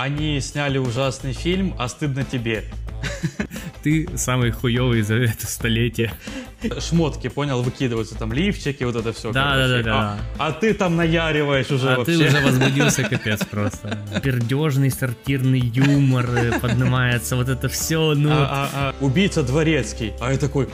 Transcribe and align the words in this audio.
Они 0.00 0.40
сняли 0.40 0.78
ужасный 0.78 1.34
фильм, 1.34 1.74
а 1.78 1.86
стыдно 1.86 2.24
тебе. 2.24 2.64
Ты 3.82 4.08
самый 4.16 4.50
хуёвый 4.50 5.02
за 5.02 5.16
это 5.16 5.46
столетие. 5.46 6.10
Шмотки, 6.78 7.28
понял, 7.28 7.60
выкидываются, 7.60 8.14
там 8.14 8.32
лифчики, 8.32 8.82
вот 8.84 8.96
это 8.96 9.12
все. 9.12 9.30
Да, 9.30 9.56
да, 9.56 9.68
да, 9.68 9.82
да. 9.82 10.18
А, 10.38 10.46
а 10.48 10.52
ты 10.52 10.72
там 10.72 10.96
наяриваешь 10.96 11.70
уже 11.70 11.92
а 11.92 11.98
вообще. 11.98 12.16
ты 12.16 12.28
уже 12.28 12.40
возбудился 12.46 13.02
капец 13.02 13.44
просто. 13.44 13.98
Пердежный 14.22 14.90
сортирный 14.90 15.60
юмор 15.60 16.30
э, 16.30 16.58
поднимается, 16.58 17.36
вот 17.36 17.50
это 17.50 17.68
все, 17.68 18.14
ну... 18.14 18.30
А, 18.32 18.48
а, 18.50 18.70
а, 18.74 18.94
убийца 19.04 19.42
дворецкий. 19.42 20.14
А 20.18 20.32
я 20.32 20.38
такой, 20.38 20.70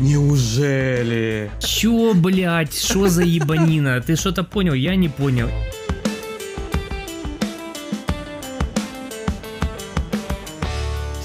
неужели? 0.00 1.48
Чё, 1.60 2.12
блядь, 2.14 2.76
что 2.76 3.06
за 3.06 3.22
ебанина? 3.22 4.00
Ты 4.00 4.16
что-то 4.16 4.42
понял? 4.42 4.74
Я 4.74 4.96
не 4.96 5.08
понял. 5.08 5.48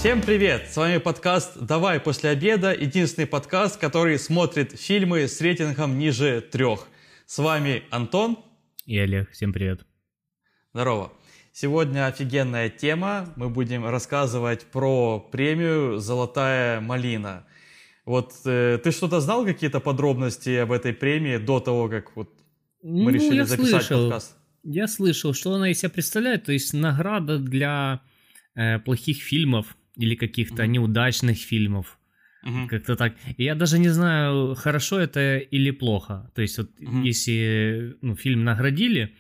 Всем 0.07 0.21
привет! 0.21 0.69
С 0.69 0.77
вами 0.77 0.99
подкаст 0.99 1.59
«Давай 1.59 1.99
после 1.99 2.29
обеда», 2.29 2.73
единственный 2.73 3.27
подкаст, 3.27 3.77
который 3.77 4.17
смотрит 4.17 4.71
фильмы 4.71 5.27
с 5.27 5.41
рейтингом 5.41 5.99
ниже 5.99 6.39
трех. 6.39 6.87
С 7.25 7.39
вами 7.39 7.83
Антон. 7.89 8.39
И 8.85 8.97
Олег. 8.97 9.29
Всем 9.31 9.51
привет. 9.51 9.85
Здорово. 10.73 11.11
Сегодня 11.51 12.07
офигенная 12.07 12.69
тема. 12.69 13.33
Мы 13.35 13.49
будем 13.49 13.85
рассказывать 13.85 14.63
про 14.67 15.19
премию 15.19 15.97
«Золотая 15.99 16.79
малина». 16.79 17.45
Вот 18.05 18.31
э, 18.45 18.79
ты 18.81 18.91
что-то 18.91 19.19
знал, 19.19 19.43
какие-то 19.43 19.81
подробности 19.81 20.55
об 20.55 20.71
этой 20.71 20.93
премии 20.93 21.35
до 21.35 21.59
того, 21.59 21.89
как 21.89 22.15
вот 22.15 22.29
мы 22.81 23.03
ну, 23.03 23.09
решили 23.09 23.35
я 23.39 23.45
записать 23.45 23.83
слышал, 23.83 24.03
подкаст? 24.03 24.37
Я 24.63 24.87
слышал, 24.87 25.33
что 25.33 25.53
она 25.53 25.69
из 25.69 25.79
себя 25.79 25.89
представляет, 25.89 26.45
то 26.45 26.53
есть 26.53 26.71
награда 26.71 27.39
для 27.39 27.99
э, 28.55 28.79
плохих 28.79 29.21
фильмов 29.21 29.75
или 29.97 30.15
каких-то 30.15 30.63
Мгм. 30.63 30.71
неудачных 30.73 31.37
фильмов. 31.37 31.97
Мгм. 32.43 32.67
Как-то 32.67 32.95
так. 32.95 33.15
И 33.37 33.43
Я 33.43 33.55
даже 33.55 33.79
не 33.79 33.89
знаю, 33.89 34.55
хорошо 34.55 34.99
это 34.99 35.37
или 35.37 35.71
плохо. 35.71 36.31
То 36.35 36.41
есть 36.41 36.57
вот 36.57 36.69
Мгм. 36.79 37.03
если 37.03 37.95
ну, 38.01 38.15
фильм 38.15 38.43
наградили, 38.43 39.15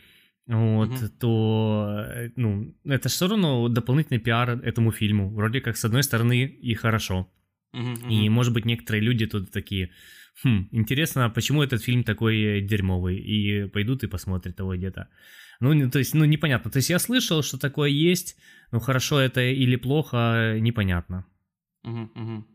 вот, 0.47 0.89
Мгм. 0.89 1.09
то 1.19 2.05
ну, 2.35 2.73
это 2.85 3.09
все 3.09 3.27
равно 3.27 3.67
дополнительный 3.69 4.19
пиар 4.19 4.49
этому 4.63 4.91
фильму. 4.91 5.29
Вроде 5.35 5.59
как, 5.61 5.75
с 5.77 5.85
одной 5.85 6.03
стороны, 6.03 6.45
и 6.45 6.73
хорошо. 6.75 7.27
Мгм, 7.73 8.09
И, 8.09 8.29
может 8.29 8.53
быть, 8.53 8.65
некоторые 8.65 9.01
люди 9.03 9.25
тут 9.25 9.51
такие, 9.51 9.89
хм, 10.43 10.69
интересно, 10.71 11.29
почему 11.29 11.63
этот 11.63 11.83
фильм 11.83 12.03
такой 12.03 12.61
дерьмовый, 12.61 13.17
и 13.17 13.67
пойдут 13.67 14.03
и 14.03 14.07
посмотрят 14.07 14.59
его 14.59 14.75
где-то. 14.75 15.07
Ну, 15.59 15.89
то 15.89 15.99
есть, 15.99 16.13
ну, 16.13 16.25
непонятно. 16.25 16.71
То 16.71 16.77
есть, 16.77 16.89
я 16.89 16.99
слышал, 16.99 17.41
что 17.43 17.57
такое 17.57 17.89
есть, 17.89 18.37
ну, 18.71 18.79
хорошо 18.79 19.19
это 19.19 19.41
или 19.41 19.75
плохо, 19.75 20.17
э, 20.55 20.59
непонятно. 20.59 21.25
Мгм, 21.83 22.11
мгм. 22.15 22.47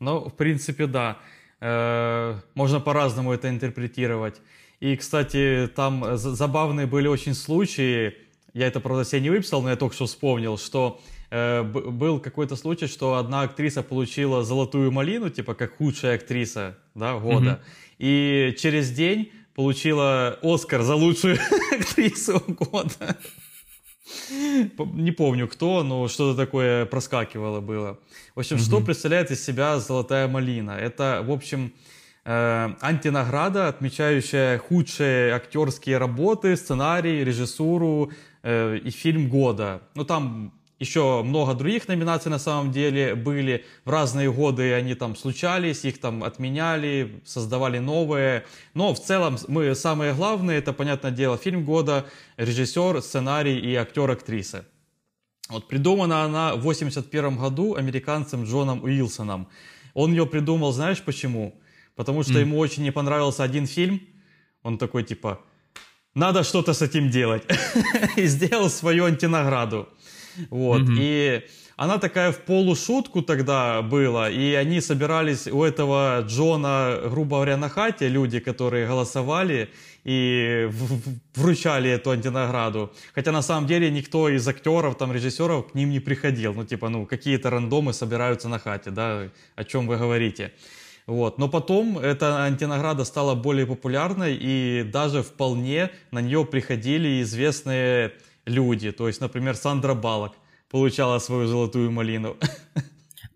Ну, 0.00 0.28
в 0.28 0.36
принципе, 0.36 0.86
да. 0.86 1.18
Э, 1.60 2.40
Можно 2.54 2.80
по-разному 2.80 3.32
это 3.32 3.48
интерпретировать. 3.48 4.40
И, 4.80 4.96
кстати, 4.96 5.68
там 5.76 6.16
за- 6.16 6.34
забавные 6.34 6.86
были 6.86 7.06
очень 7.08 7.34
случаи. 7.34 8.14
Я 8.54 8.66
это, 8.66 8.80
правда, 8.80 9.04
себе 9.04 9.20
не 9.22 9.30
выписал, 9.30 9.62
но 9.62 9.70
я 9.70 9.76
только 9.76 9.94
что 9.94 10.06
вспомнил, 10.06 10.58
что 10.58 11.00
э, 11.30 11.62
был 11.62 12.18
какой-то 12.20 12.56
случай, 12.56 12.86
что 12.88 13.14
одна 13.14 13.42
актриса 13.42 13.82
получила 13.82 14.44
золотую 14.44 14.90
малину, 14.90 15.30
типа 15.30 15.54
как 15.54 15.76
худшая 15.76 16.16
актриса 16.16 16.76
да, 16.94 17.16
года. 17.18 17.50
Мгм. 17.52 17.60
И 17.98 18.54
через 18.58 18.90
день 18.90 19.30
получила 19.54 20.38
Оскар 20.42 20.82
за 20.82 20.94
лучшую 20.94 21.38
актрису 21.72 22.42
года. 22.48 23.16
Не 24.30 25.12
помню 25.12 25.48
кто, 25.48 25.82
но 25.82 26.08
что-то 26.08 26.36
такое 26.44 26.84
проскакивало 26.86 27.60
было. 27.60 27.98
В 28.34 28.40
общем, 28.40 28.58
что 28.58 28.76
Мгм. 28.76 28.86
представляет 28.86 29.30
из 29.30 29.44
себя 29.44 29.78
«Золотая 29.78 30.28
малина»? 30.28 30.72
Это, 30.72 31.22
в 31.24 31.30
общем, 31.30 31.72
э, 32.24 32.70
антинаграда, 32.80 33.68
отмечающая 33.68 34.58
худшие 34.58 35.32
актерские 35.34 35.98
работы, 35.98 36.56
сценарий, 36.56 37.24
режиссуру 37.24 38.10
э, 38.42 38.78
и 38.84 38.90
фильм 38.90 39.28
года. 39.28 39.82
Ну, 39.94 40.04
там 40.04 40.52
еще 40.82 41.22
много 41.22 41.54
других 41.54 41.86
номинаций 41.86 42.30
на 42.30 42.38
самом 42.38 42.72
деле 42.72 43.14
были. 43.14 43.64
В 43.84 43.90
разные 43.90 44.32
годы 44.32 44.74
они 44.74 44.94
там 44.94 45.14
случались, 45.14 45.84
их 45.84 46.00
там 46.00 46.24
отменяли, 46.24 47.22
создавали 47.24 47.78
новые. 47.78 48.44
Но 48.74 48.92
в 48.92 49.00
целом 49.00 49.38
мы 49.46 49.74
самые 49.76 50.12
главные, 50.12 50.58
это, 50.58 50.72
понятное 50.72 51.12
дело, 51.12 51.38
фильм 51.38 51.64
года, 51.64 52.04
режиссер, 52.36 53.00
сценарий 53.00 53.58
и 53.58 53.76
актер-актриса. 53.76 54.66
Вот 55.48 55.68
придумана 55.68 56.24
она 56.24 56.56
в 56.56 56.62
81 56.62 57.36
году 57.36 57.76
американцем 57.76 58.44
Джоном 58.44 58.82
Уилсоном. 58.82 59.48
Он 59.94 60.10
ее 60.10 60.26
придумал, 60.26 60.72
знаешь 60.72 61.00
почему? 61.02 61.54
Потому 61.94 62.24
что 62.24 62.34
М. 62.34 62.40
ему 62.40 62.58
очень 62.58 62.82
не 62.82 62.90
понравился 62.90 63.44
один 63.44 63.66
фильм. 63.66 64.00
Он 64.62 64.78
такой 64.78 65.04
типа, 65.04 65.38
надо 66.14 66.42
что-то 66.42 66.72
с 66.72 66.82
этим 66.82 67.10
делать. 67.10 67.44
И 68.16 68.26
сделал 68.26 68.68
свою 68.68 69.04
антинаграду. 69.04 69.88
Вот. 70.50 70.82
Мгм. 70.82 70.96
И 70.98 71.42
она 71.76 71.98
такая 71.98 72.32
в 72.32 72.38
полушутку 72.38 73.22
тогда 73.22 73.82
была, 73.82 74.30
и 74.30 74.54
они 74.54 74.80
собирались 74.80 75.46
у 75.46 75.64
этого 75.64 76.24
Джона, 76.26 77.00
грубо 77.04 77.36
говоря, 77.36 77.56
на 77.56 77.68
хате, 77.68 78.08
люди, 78.08 78.38
которые 78.40 78.86
голосовали 78.86 79.68
и 80.04 80.68
вручали 81.34 81.90
эту 81.90 82.10
антинаграду. 82.10 82.92
Хотя 83.14 83.32
на 83.32 83.42
самом 83.42 83.66
деле 83.66 83.90
никто 83.90 84.28
из 84.28 84.46
актеров, 84.46 84.96
там, 84.96 85.12
режиссеров 85.12 85.72
к 85.72 85.74
ним 85.74 85.90
не 85.90 86.00
приходил. 86.00 86.54
Ну, 86.54 86.64
типа, 86.64 86.88
ну, 86.88 87.06
какие-то 87.06 87.50
рандомы 87.50 87.92
собираются 87.92 88.48
на 88.48 88.58
хате, 88.58 88.90
да, 88.90 89.28
о 89.56 89.64
чем 89.64 89.86
вы 89.86 89.96
говорите. 89.96 90.52
Вот. 91.06 91.38
Но 91.38 91.48
потом 91.48 91.98
эта 91.98 92.44
антинаграда 92.44 93.04
стала 93.04 93.34
более 93.34 93.66
популярной, 93.66 94.38
и 94.40 94.84
даже 94.84 95.22
вполне 95.22 95.90
на 96.10 96.20
нее 96.20 96.44
приходили 96.44 97.22
известные 97.22 98.12
люди. 98.46 98.92
То 98.92 99.06
есть, 99.08 99.20
например, 99.20 99.54
Сандра 99.56 99.94
Балок 99.94 100.32
получала 100.70 101.18
свою 101.18 101.46
золотую 101.46 101.90
малину. 101.90 102.36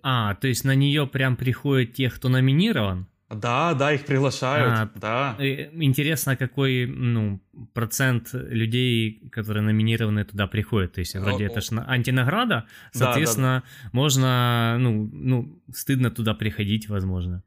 А, 0.03 0.35
то 0.37 0.47
есть, 0.49 0.65
на 0.65 0.75
нее 0.75 1.07
прям 1.07 1.37
приходят 1.37 1.95
те, 1.95 2.09
кто 2.11 2.29
номинирован? 2.29 3.07
Да, 3.29 3.75
да, 3.75 3.93
их 3.93 4.05
приглашают. 4.07 4.73
А, 4.73 4.91
да. 4.95 5.37
Э, 5.41 5.69
Интересно, 5.83 6.37
какой, 6.37 6.87
ну, 6.87 7.41
процент 7.73 8.29
людей, 8.33 9.29
которые 9.33 9.65
номинированы 9.65 10.25
туда 10.25 10.47
приходят. 10.47 10.93
То 10.93 11.01
есть, 11.01 11.17
вроде 11.17 11.47
О- 11.47 11.51
это 11.51 11.61
же 11.61 11.85
антинаграда, 11.89 12.67
Да, 12.95 12.99
соответственно, 12.99 13.63
можно, 13.93 14.77
ну, 14.79 15.11
ну, 15.13 15.61
стыдно 15.75 16.11
туда 16.13 16.35
приходить, 16.35 16.89
возможно. 16.89 17.43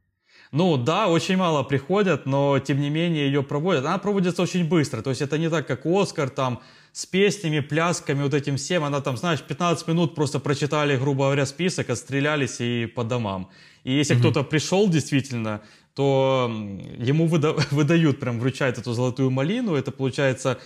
Ну 0.52 0.78
да, 0.78 1.08
очень 1.08 1.38
мало 1.38 1.64
приходят, 1.64 2.26
но 2.26 2.60
тем 2.60 2.82
не 2.82 2.90
менее 2.90 3.28
ее 3.28 3.44
проводят. 3.44 3.86
Она 3.86 4.00
проводится 4.00 4.42
очень 4.42 4.68
быстро, 4.68 5.02
то 5.02 5.12
есть 5.12 5.22
это 5.22 5.38
не 5.38 5.50
так, 5.50 5.68
как 5.68 5.86
Оскар, 5.86 6.30
там, 6.30 6.60
с 6.92 7.06
песнями, 7.06 7.60
плясками, 7.62 8.24
вот 8.24 8.34
этим 8.34 8.56
всем. 8.58 8.84
Она 8.84 9.02
там, 9.02 9.18
знаешь, 9.18 9.42
15 9.42 9.88
минут 9.88 10.16
просто 10.16 10.40
прочитали, 10.40 10.98
грубо 10.98 11.26
говоря, 11.26 11.46
список, 11.46 11.90
отстрелялись 11.90 12.58
и 12.62 12.86
по 12.88 13.04
домам. 13.04 13.50
И 13.84 13.94
если 13.94 14.16
Мгм. 14.16 14.22
кто-то 14.24 14.44
пришел 14.44 14.90
действительно, 14.90 15.62
то 15.94 16.50
ему 16.98 17.28
выда- 17.28 17.54
выдают, 17.72 18.20
прям 18.20 18.40
вручают 18.40 18.78
эту 18.78 18.94
золотую 18.94 19.30
малину. 19.32 19.76
Это 19.76 19.92
получается 19.92 20.58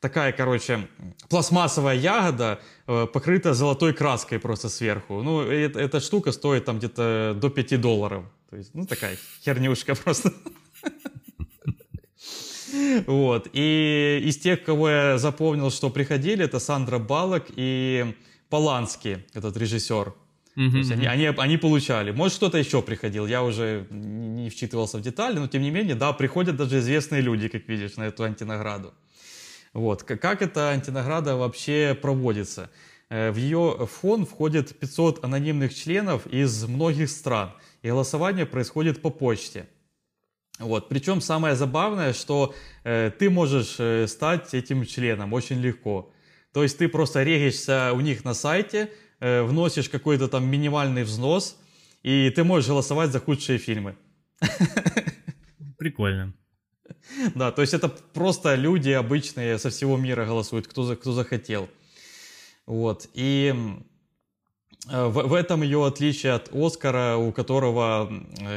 такая, 0.00 0.32
короче, 0.32 0.88
пластмассовая 1.28 1.96
ягода, 1.96 2.58
э, 2.86 3.06
покрытая 3.12 3.54
золотой 3.54 3.92
краской 3.92 4.38
просто 4.38 4.68
сверху. 4.68 5.22
Ну, 5.22 5.42
эт- 5.42 5.76
эта 5.78 6.00
штука 6.00 6.32
стоит 6.32 6.64
там 6.64 6.78
где-то 6.78 7.34
до 7.40 7.50
5 7.50 7.76
долларов. 7.76 8.24
То 8.50 8.56
есть, 8.56 8.70
ну, 8.74 8.86
такая 8.86 9.16
хернюшка 9.44 9.94
просто. 10.04 10.32
Вот. 13.06 13.48
И 13.52 14.22
из 14.24 14.38
тех, 14.38 14.62
кого 14.62 14.88
я 14.90 15.18
запомнил, 15.18 15.70
что 15.70 15.90
приходили, 15.90 16.44
это 16.44 16.58
Сандра 16.60 16.98
Балок 16.98 17.46
и 17.56 18.14
Полански, 18.48 19.24
этот 19.34 19.56
режиссер. 19.56 20.14
Мгм, 20.56 20.72
То 20.72 20.78
есть 20.78 20.90
они, 20.90 21.06
они, 21.06 21.26
они 21.26 21.56
получали. 21.56 22.10
Может, 22.10 22.36
кто-то 22.38 22.58
еще 22.58 22.82
приходил. 22.82 23.26
Я 23.26 23.42
уже 23.42 23.86
не 23.90 24.30
не 24.40 24.50
вчитывался 24.50 24.98
в 24.98 25.02
детали, 25.02 25.38
но 25.38 25.46
тем 25.46 25.62
не 25.62 25.70
менее, 25.70 25.94
да, 25.94 26.12
приходят 26.12 26.56
даже 26.56 26.78
известные 26.78 27.20
люди, 27.22 27.48
как 27.48 27.68
видишь, 27.68 27.96
на 27.96 28.04
эту 28.04 28.24
антинаграду. 28.24 28.92
Вот. 29.72 30.02
Как 30.02 30.42
эта 30.42 30.70
антинаграда 30.70 31.36
вообще 31.36 31.94
проводится? 32.00 32.70
Э, 33.10 33.30
В 33.30 33.36
ее 33.36 33.88
фон 34.00 34.24
входит 34.26 34.78
500 34.78 35.24
анонимных 35.24 35.74
членов 35.74 36.26
из 36.26 36.64
многих 36.64 37.10
стран, 37.10 37.52
и 37.82 37.88
голосование 37.88 38.46
происходит 38.46 39.02
по 39.02 39.10
почте. 39.10 39.66
Вот. 40.60 40.90
Причем 40.90 41.22
самое 41.22 41.56
забавное, 41.56 42.12
что 42.12 42.54
э, 42.84 43.10
ты 43.18 43.30
можешь 43.30 43.76
э, 43.78 44.06
стать 44.06 44.52
этим 44.52 44.84
членом 44.84 45.32
очень 45.32 45.58
легко. 45.58 46.12
То 46.52 46.62
есть 46.62 46.76
ты 46.76 46.88
просто 46.88 47.22
регишься 47.22 47.92
у 47.94 48.00
них 48.00 48.24
на 48.24 48.34
сайте, 48.34 48.92
э, 49.20 49.42
вносишь 49.42 49.88
какой-то 49.88 50.28
там 50.28 50.46
минимальный 50.46 51.02
взнос, 51.02 51.56
и 52.02 52.30
ты 52.30 52.44
можешь 52.44 52.68
голосовать 52.68 53.10
за 53.10 53.20
худшие 53.20 53.58
фильмы. 53.58 53.96
Прикольно. 55.78 56.34
Да, 57.34 57.52
то 57.52 57.62
есть 57.62 57.72
это 57.72 57.88
просто 57.88 58.54
люди 58.54 58.90
обычные 58.90 59.58
со 59.58 59.70
всего 59.70 59.96
мира 59.96 60.26
голосуют, 60.26 60.66
кто, 60.66 60.82
за, 60.82 60.96
кто 60.96 61.12
захотел. 61.12 61.70
Вот. 62.66 63.08
И 63.14 63.54
э, 64.90 65.06
в, 65.06 65.22
в 65.22 65.32
этом 65.32 65.62
ее 65.62 65.86
отличие 65.86 66.34
от 66.34 66.50
Оскара, 66.54 67.16
у 67.16 67.32
которого 67.32 68.12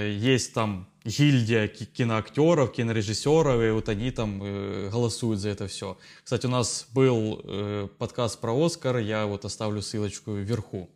есть 0.06 0.54
там 0.54 0.90
гильдия 1.06 1.68
киноактеров, 1.68 2.72
кинорежиссеров, 2.72 3.62
и 3.62 3.72
вот 3.72 3.90
они 3.90 4.12
там 4.12 4.42
э, 4.42 4.90
голосуют 4.92 5.40
за 5.40 5.50
это 5.50 5.68
все. 5.68 5.98
Кстати, 6.24 6.46
у 6.46 6.50
нас 6.50 6.88
был 6.94 7.42
э, 7.44 7.88
подкаст 7.98 8.40
про 8.40 8.54
Оскар, 8.54 8.98
я 8.98 9.26
вот 9.26 9.46
оставлю 9.46 9.82
ссылочку 9.82 10.34
вверху. 10.34 10.90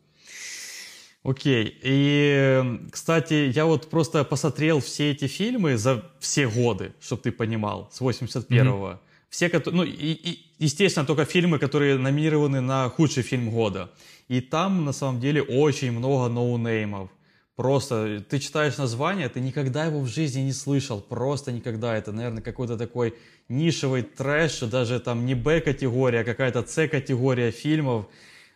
Окей, 1.23 1.77
и, 1.83 2.79
кстати, 2.89 3.51
я 3.53 3.65
вот 3.65 3.89
просто 3.89 4.23
посмотрел 4.23 4.79
все 4.79 5.11
эти 5.11 5.27
фильмы 5.27 5.75
за 5.77 6.09
все 6.19 6.47
годы, 6.47 6.93
чтобы 7.01 7.23
ты 7.23 7.31
понимал, 7.33 7.89
с 7.91 7.99
81-го. 7.99 8.87
Mm-hmm. 8.87 8.97
Все, 9.29 9.51
ну, 9.65 9.83
и, 9.83 10.13
и, 10.13 10.45
естественно, 10.57 11.05
только 11.05 11.25
фильмы, 11.25 11.59
которые 11.59 11.97
номинированы 11.97 12.61
на 12.61 12.87
худший 12.89 13.23
фильм 13.23 13.49
года. 13.49 13.91
И 14.29 14.39
там, 14.39 14.85
на 14.85 14.93
самом 14.93 15.19
деле, 15.19 15.41
очень 15.41 15.91
много 15.91 16.29
ноунеймов. 16.29 17.09
Просто 17.57 18.23
ты 18.29 18.37
читаешь 18.37 18.77
название, 18.77 19.29
ты 19.29 19.39
никогда 19.39 19.85
его 19.85 19.99
в 20.01 20.07
жизни 20.07 20.41
не 20.41 20.53
слышал, 20.53 21.01
просто 21.01 21.51
никогда. 21.51 21.97
Это, 21.97 22.11
наверное, 22.11 22.43
какой-то 22.43 22.77
такой 22.77 23.15
нишевый 23.49 24.03
трэш, 24.03 24.59
даже 24.59 24.99
там 24.99 25.25
не 25.25 25.33
Б-категория, 25.33 26.19
а 26.19 26.23
какая-то 26.23 26.63
С-категория 26.67 27.49
фильмов. 27.49 28.05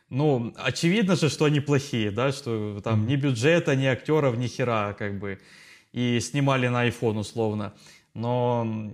Ну, 0.10 0.54
очевидно 0.56 1.16
же, 1.16 1.30
что 1.30 1.46
они 1.46 1.62
плохие, 1.62 2.12
да, 2.12 2.32
что 2.32 2.80
там 2.84 3.08
ни 3.08 3.16
бюджета, 3.16 3.76
ни 3.76 3.86
актеров, 3.86 4.38
ни 4.38 4.46
хера, 4.46 4.94
как 4.94 5.18
бы. 5.18 5.40
И 5.94 6.20
снимали 6.20 6.68
на 6.68 6.88
iPhone 6.88 7.18
условно. 7.18 7.74
Но, 8.14 8.92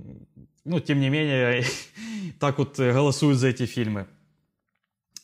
ну, 0.64 0.80
тем 0.80 1.02
не 1.02 1.10
менее, 1.10 1.66
так 2.40 2.60
вот 2.60 2.80
голосуют 2.80 3.40
за 3.40 3.50
эти 3.50 3.66
фильмы. 3.66 4.08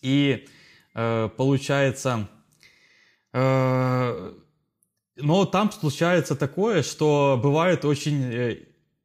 И 0.01 0.45
э, 0.93 1.29
получается... 1.37 2.27
Э, 3.31 4.33
но 5.15 5.45
там 5.45 5.71
случается 5.71 6.35
такое, 6.35 6.83
что 6.83 7.39
бывают 7.41 7.85
очень 7.85 8.23
э, 8.23 8.57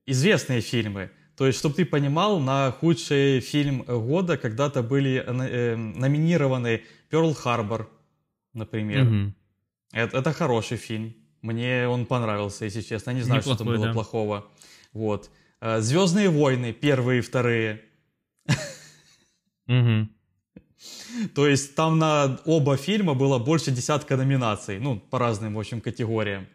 известные 0.06 0.60
фильмы. 0.60 1.10
То 1.36 1.46
есть, 1.46 1.58
чтобы 1.58 1.76
ты 1.76 1.84
понимал, 1.84 2.40
на 2.40 2.72
худший 2.72 3.40
фильм 3.40 3.82
года 3.82 4.36
когда-то 4.36 4.82
были 4.82 5.22
э, 5.24 5.76
номинированы 5.76 6.82
Pearl 7.10 7.36
Harbor, 7.44 7.86
например. 8.54 9.04
Mm-hmm. 9.04 9.32
Это, 9.92 10.18
это 10.18 10.32
хороший 10.32 10.76
фильм. 10.76 11.14
Мне 11.42 11.86
он 11.86 12.06
понравился, 12.06 12.64
если 12.64 12.80
честно. 12.80 13.10
Я 13.10 13.16
не 13.16 13.22
знаю, 13.22 13.40
Неплохой, 13.40 13.56
что 13.56 13.64
там 13.64 13.74
было 13.74 13.86
да. 13.86 13.92
плохого. 13.92 14.50
Вот. 14.92 15.30
Э, 15.60 15.80
Звездные 15.80 16.28
войны, 16.28 16.72
первые 16.72 17.18
и 17.18 17.22
вторые. 17.22 17.82
Mm-hmm. 19.68 20.08
То 21.34 21.46
есть 21.46 21.74
там 21.74 21.98
на 21.98 22.38
оба 22.44 22.76
фильма 22.76 23.14
было 23.14 23.38
больше 23.38 23.70
десятка 23.70 24.16
номинаций, 24.16 24.78
ну, 24.78 24.98
по 24.98 25.18
разным, 25.18 25.54
в 25.54 25.58
общем, 25.58 25.80
категориям. 25.80 26.46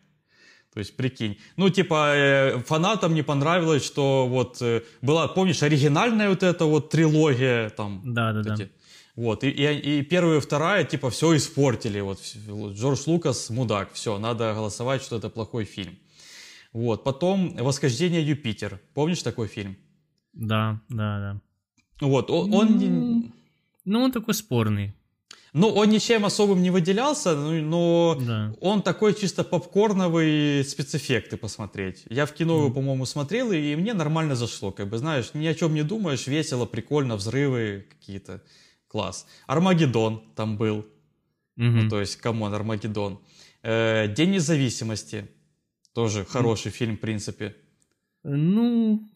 То 0.74 0.80
есть, 0.80 0.96
прикинь. 0.98 1.38
Ну, 1.56 1.70
типа, 1.70 2.14
э, 2.16 2.60
фанатам 2.66 3.14
не 3.14 3.22
понравилось, 3.22 3.86
что 3.86 4.28
вот 4.28 4.60
э, 4.62 4.82
была, 5.04 5.28
помнишь, 5.28 5.62
оригинальная 5.62 6.30
вот 6.30 6.42
эта 6.42 6.66
вот 6.66 6.90
трилогия 6.90 7.70
там. 7.70 8.02
Да, 8.04 8.34
да, 8.34 8.38
вот 8.50 8.58
да. 8.58 8.68
Вот, 9.16 9.44
и, 9.44 9.50
и, 9.50 10.00
и 10.00 10.02
первая 10.02 10.40
и 10.40 10.42
вторая, 10.42 10.84
типа, 10.84 11.12
все 11.12 11.36
испортили. 11.36 12.00
Вот, 12.00 12.20
Джордж 12.74 13.04
Лукас 13.06 13.52
мудак, 13.52 13.94
все, 13.94 14.18
надо 14.18 14.54
голосовать, 14.56 15.04
что 15.04 15.18
это 15.18 15.30
плохой 15.30 15.66
фильм. 15.66 15.96
Вот, 16.72 17.04
потом 17.04 17.56
«Восхождение 17.58 18.28
Юпитер». 18.28 18.82
Помнишь 18.96 19.22
такой 19.22 19.48
фильм? 19.48 19.78
Да, 20.34 20.82
да, 20.90 21.20
да. 22.00 22.08
Вот, 22.08 22.32
он... 22.32 22.52
он... 22.52 23.34
Ну, 23.86 24.02
он 24.02 24.12
такой 24.12 24.34
спорный. 24.34 24.94
Ну, 25.54 25.70
он 25.70 25.90
ничем 25.90 26.26
особым 26.26 26.64
не 26.64 26.72
выделялся, 26.72 27.36
но 27.36 28.18
да. 28.20 28.56
он 28.60 28.82
такой 28.82 29.14
чисто 29.14 29.44
попкорновый 29.44 30.66
спецэффекты 30.66 31.38
посмотреть. 31.38 32.06
Я 32.10 32.26
в 32.26 32.34
кино 32.34 32.58
его, 32.58 32.70
mm. 32.70 32.74
по-моему, 32.74 33.06
смотрел, 33.06 33.52
и 33.52 33.76
мне 33.76 33.94
нормально 33.94 34.36
зашло. 34.36 34.72
Как 34.72 34.90
бы, 34.90 34.98
знаешь, 34.98 35.32
ни 35.36 35.46
о 35.46 35.54
чем 35.54 35.76
не 35.76 35.84
думаешь, 35.84 36.26
весело, 36.26 36.66
прикольно, 36.66 37.16
взрывы 37.18 37.86
какие-то. 37.88 38.42
Класс. 38.88 39.28
Армагеддон 39.46 40.24
там 40.36 40.58
был. 40.58 40.88
Mm-hmm. 41.58 41.82
Ну, 41.84 41.90
то 41.90 42.00
есть, 42.00 42.16
come 42.16 42.37
on, 42.37 42.54
Армагеддон. 42.54 43.20
Э, 43.62 44.08
День 44.08 44.32
независимости. 44.32 45.28
Тоже 45.94 46.26
хороший 46.26 46.72
mm. 46.72 46.76
фильм, 46.76 46.98
в 46.98 47.00
принципе. 47.00 47.56
Ну, 48.24 49.08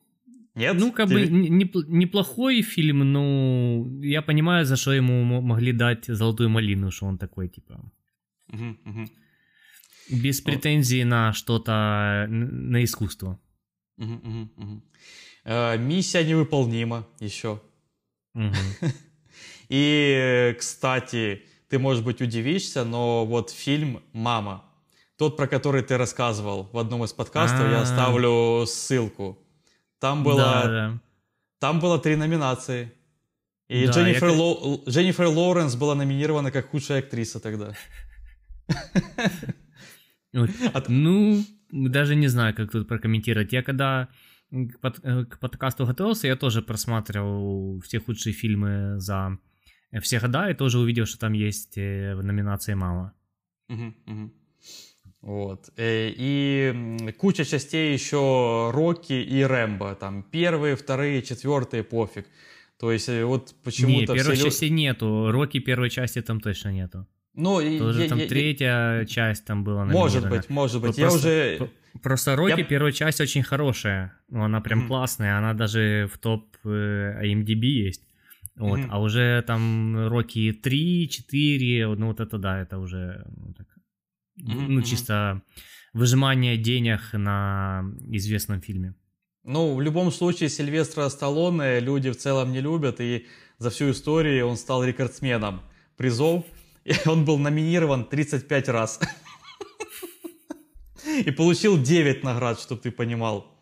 нет? 0.57 0.75
Ну, 0.79 0.91
как 0.91 1.09
бы 1.09 1.27
не, 1.27 1.69
неплохой 1.87 2.61
фильм, 2.61 3.11
но 3.11 3.87
я 4.01 4.21
понимаю, 4.21 4.65
за 4.65 4.75
что 4.75 4.93
ему 4.93 5.41
могли 5.41 5.71
дать 5.71 6.05
золотую 6.05 6.49
малину, 6.49 6.91
что 6.91 7.05
он 7.05 7.17
такой, 7.17 7.47
типа. 7.47 7.91
Угу, 8.53 8.77
угу. 8.85 9.09
Без 10.09 10.41
претензий 10.41 11.03
на 11.03 11.33
что-то, 11.33 12.27
на 12.29 12.83
искусство. 12.83 13.39
Угу, 13.97 14.13
угу, 14.13 14.49
угу. 14.57 14.83
Э, 15.43 15.77
миссия 15.77 16.23
невыполнима 16.23 17.07
еще. 17.19 17.61
Угу. 18.33 18.53
И, 19.69 20.55
кстати, 20.59 21.43
ты, 21.69 21.79
может 21.79 22.03
быть, 22.03 22.21
удивишься, 22.21 22.85
но 22.85 23.25
вот 23.25 23.51
фильм 23.51 24.01
«Мама», 24.13 24.63
тот, 25.17 25.35
про 25.35 25.47
который 25.47 25.81
ты 25.81 25.97
рассказывал 25.97 26.69
в 26.71 26.77
одном 26.77 27.03
из 27.03 27.11
подкастов, 27.11 27.61
А-а-а. 27.61 27.71
я 27.71 27.79
а. 27.79 27.81
оставлю 27.81 28.65
ссылку. 28.65 29.39
Там 29.99 30.23
было, 30.23 30.37
да, 30.37 30.63
да. 30.63 30.99
там 31.59 31.79
было 31.79 31.99
три 31.99 32.15
номинации. 32.15 32.91
И 33.67 33.85
да, 33.85 33.91
Дженнифер, 33.91 34.29
я... 34.29 34.33
Ло... 34.33 34.81
Дженнифер 34.87 35.25
Лоуренс 35.25 35.75
была 35.75 35.95
номинирована 35.95 36.51
как 36.51 36.69
худшая 36.69 36.99
актриса 36.99 37.39
тогда. 37.39 37.73
Ну, 40.31 41.43
даже 41.71 42.15
не 42.15 42.27
знаю, 42.27 42.55
как 42.55 42.71
тут 42.71 42.87
прокомментировать. 42.87 43.51
Я 43.51 43.63
когда 43.63 44.07
к, 44.51 44.79
под, 44.79 44.99
э, 45.03 45.25
к 45.25 45.39
подкасту 45.39 45.85
готовился, 45.85 46.27
я 46.27 46.35
тоже 46.35 46.61
просматривал 46.61 47.81
все 47.81 47.99
худшие 47.99 48.33
фильмы 48.33 48.99
за 48.99 49.37
все 50.01 50.19
года 50.19 50.49
и 50.49 50.53
тоже 50.53 50.79
увидел, 50.79 51.05
что 51.05 51.19
там 51.19 51.33
есть 51.33 51.77
э, 51.77 52.15
номинация 52.15 52.75
«Мама». 52.75 53.13
Угу, 53.69 53.93
угу. 54.05 54.33
Вот. 55.27 55.69
Э, 55.75 56.09
и 56.15 57.13
куча 57.17 57.43
частей 57.43 57.91
еще 57.91 58.71
Рокки 58.73 59.11
и 59.11 59.43
Рэмбо. 59.43 59.95
Там 59.95 60.23
первые, 60.23 60.77
вторые, 60.77 61.21
четвертые, 61.21 61.83
пофиг. 61.83 62.25
То 62.79 62.93
есть 62.93 63.09
э, 63.09 63.25
вот 63.25 63.53
почему-то... 63.61 64.13
Не, 64.13 64.19
первой 64.19 64.35
все... 64.35 64.45
части 64.45 64.65
нету. 64.65 65.29
Рокки 65.29 65.59
первой 65.59 65.89
части 65.89 66.21
там 66.21 66.39
точно 66.39 66.71
нету. 66.71 67.05
Ну, 67.33 67.59
Тоже 67.77 68.03
я, 68.03 68.09
там 68.09 68.19
я, 68.19 68.27
третья 68.27 68.99
я... 68.99 69.05
часть 69.05 69.43
там 69.43 69.65
была. 69.65 69.83
Может 69.83 70.29
быть, 70.29 70.49
может 70.49 70.81
быть. 70.81 70.95
Просто, 70.95 71.29
я 71.29 71.55
уже... 71.55 71.69
Просто 72.01 72.35
Рокки 72.37 72.59
я... 72.59 72.65
первая 72.65 72.93
часть 72.93 73.19
очень 73.19 73.43
хорошая. 73.43 74.13
Ну, 74.29 74.43
она 74.43 74.61
прям 74.61 74.79
mm-hmm. 74.79 74.87
классная. 74.87 75.37
Она 75.37 75.53
даже 75.53 76.09
в 76.13 76.17
топ 76.19 76.55
э, 76.63 77.21
IMDb 77.25 77.65
есть. 77.65 78.07
Вот. 78.55 78.79
Mm-hmm. 78.79 78.87
А 78.89 79.01
уже 79.01 79.43
там 79.45 80.07
Рокки 80.07 80.53
3, 80.53 81.09
4, 81.09 81.95
ну 81.95 82.07
вот 82.07 82.21
это 82.21 82.37
да, 82.37 82.61
это 82.61 82.79
уже 82.79 83.25
ну, 83.35 83.53
так, 83.53 83.67
Mm-hmm. 84.39 84.67
Ну, 84.67 84.81
чисто 84.81 85.41
выжимание 85.93 86.57
денег 86.57 87.13
на 87.13 87.83
известном 88.11 88.61
фильме. 88.61 88.93
Ну, 89.43 89.75
в 89.75 89.81
любом 89.81 90.11
случае, 90.11 90.49
Сильвестра 90.49 91.09
Сталлоне 91.09 91.79
люди 91.79 92.11
в 92.11 92.17
целом 92.17 92.51
не 92.51 92.61
любят, 92.61 92.99
и 92.99 93.25
за 93.57 93.69
всю 93.69 93.91
историю 93.91 94.47
он 94.47 94.57
стал 94.57 94.83
рекордсменом 94.83 95.61
призов, 95.95 96.45
и 96.83 96.93
он 97.09 97.25
был 97.25 97.37
номинирован 97.37 98.05
35 98.05 98.69
раз. 98.69 98.99
И 101.25 101.31
получил 101.31 101.81
9 101.81 102.23
наград, 102.23 102.59
чтобы 102.59 102.81
ты 102.81 102.91
понимал. 102.91 103.57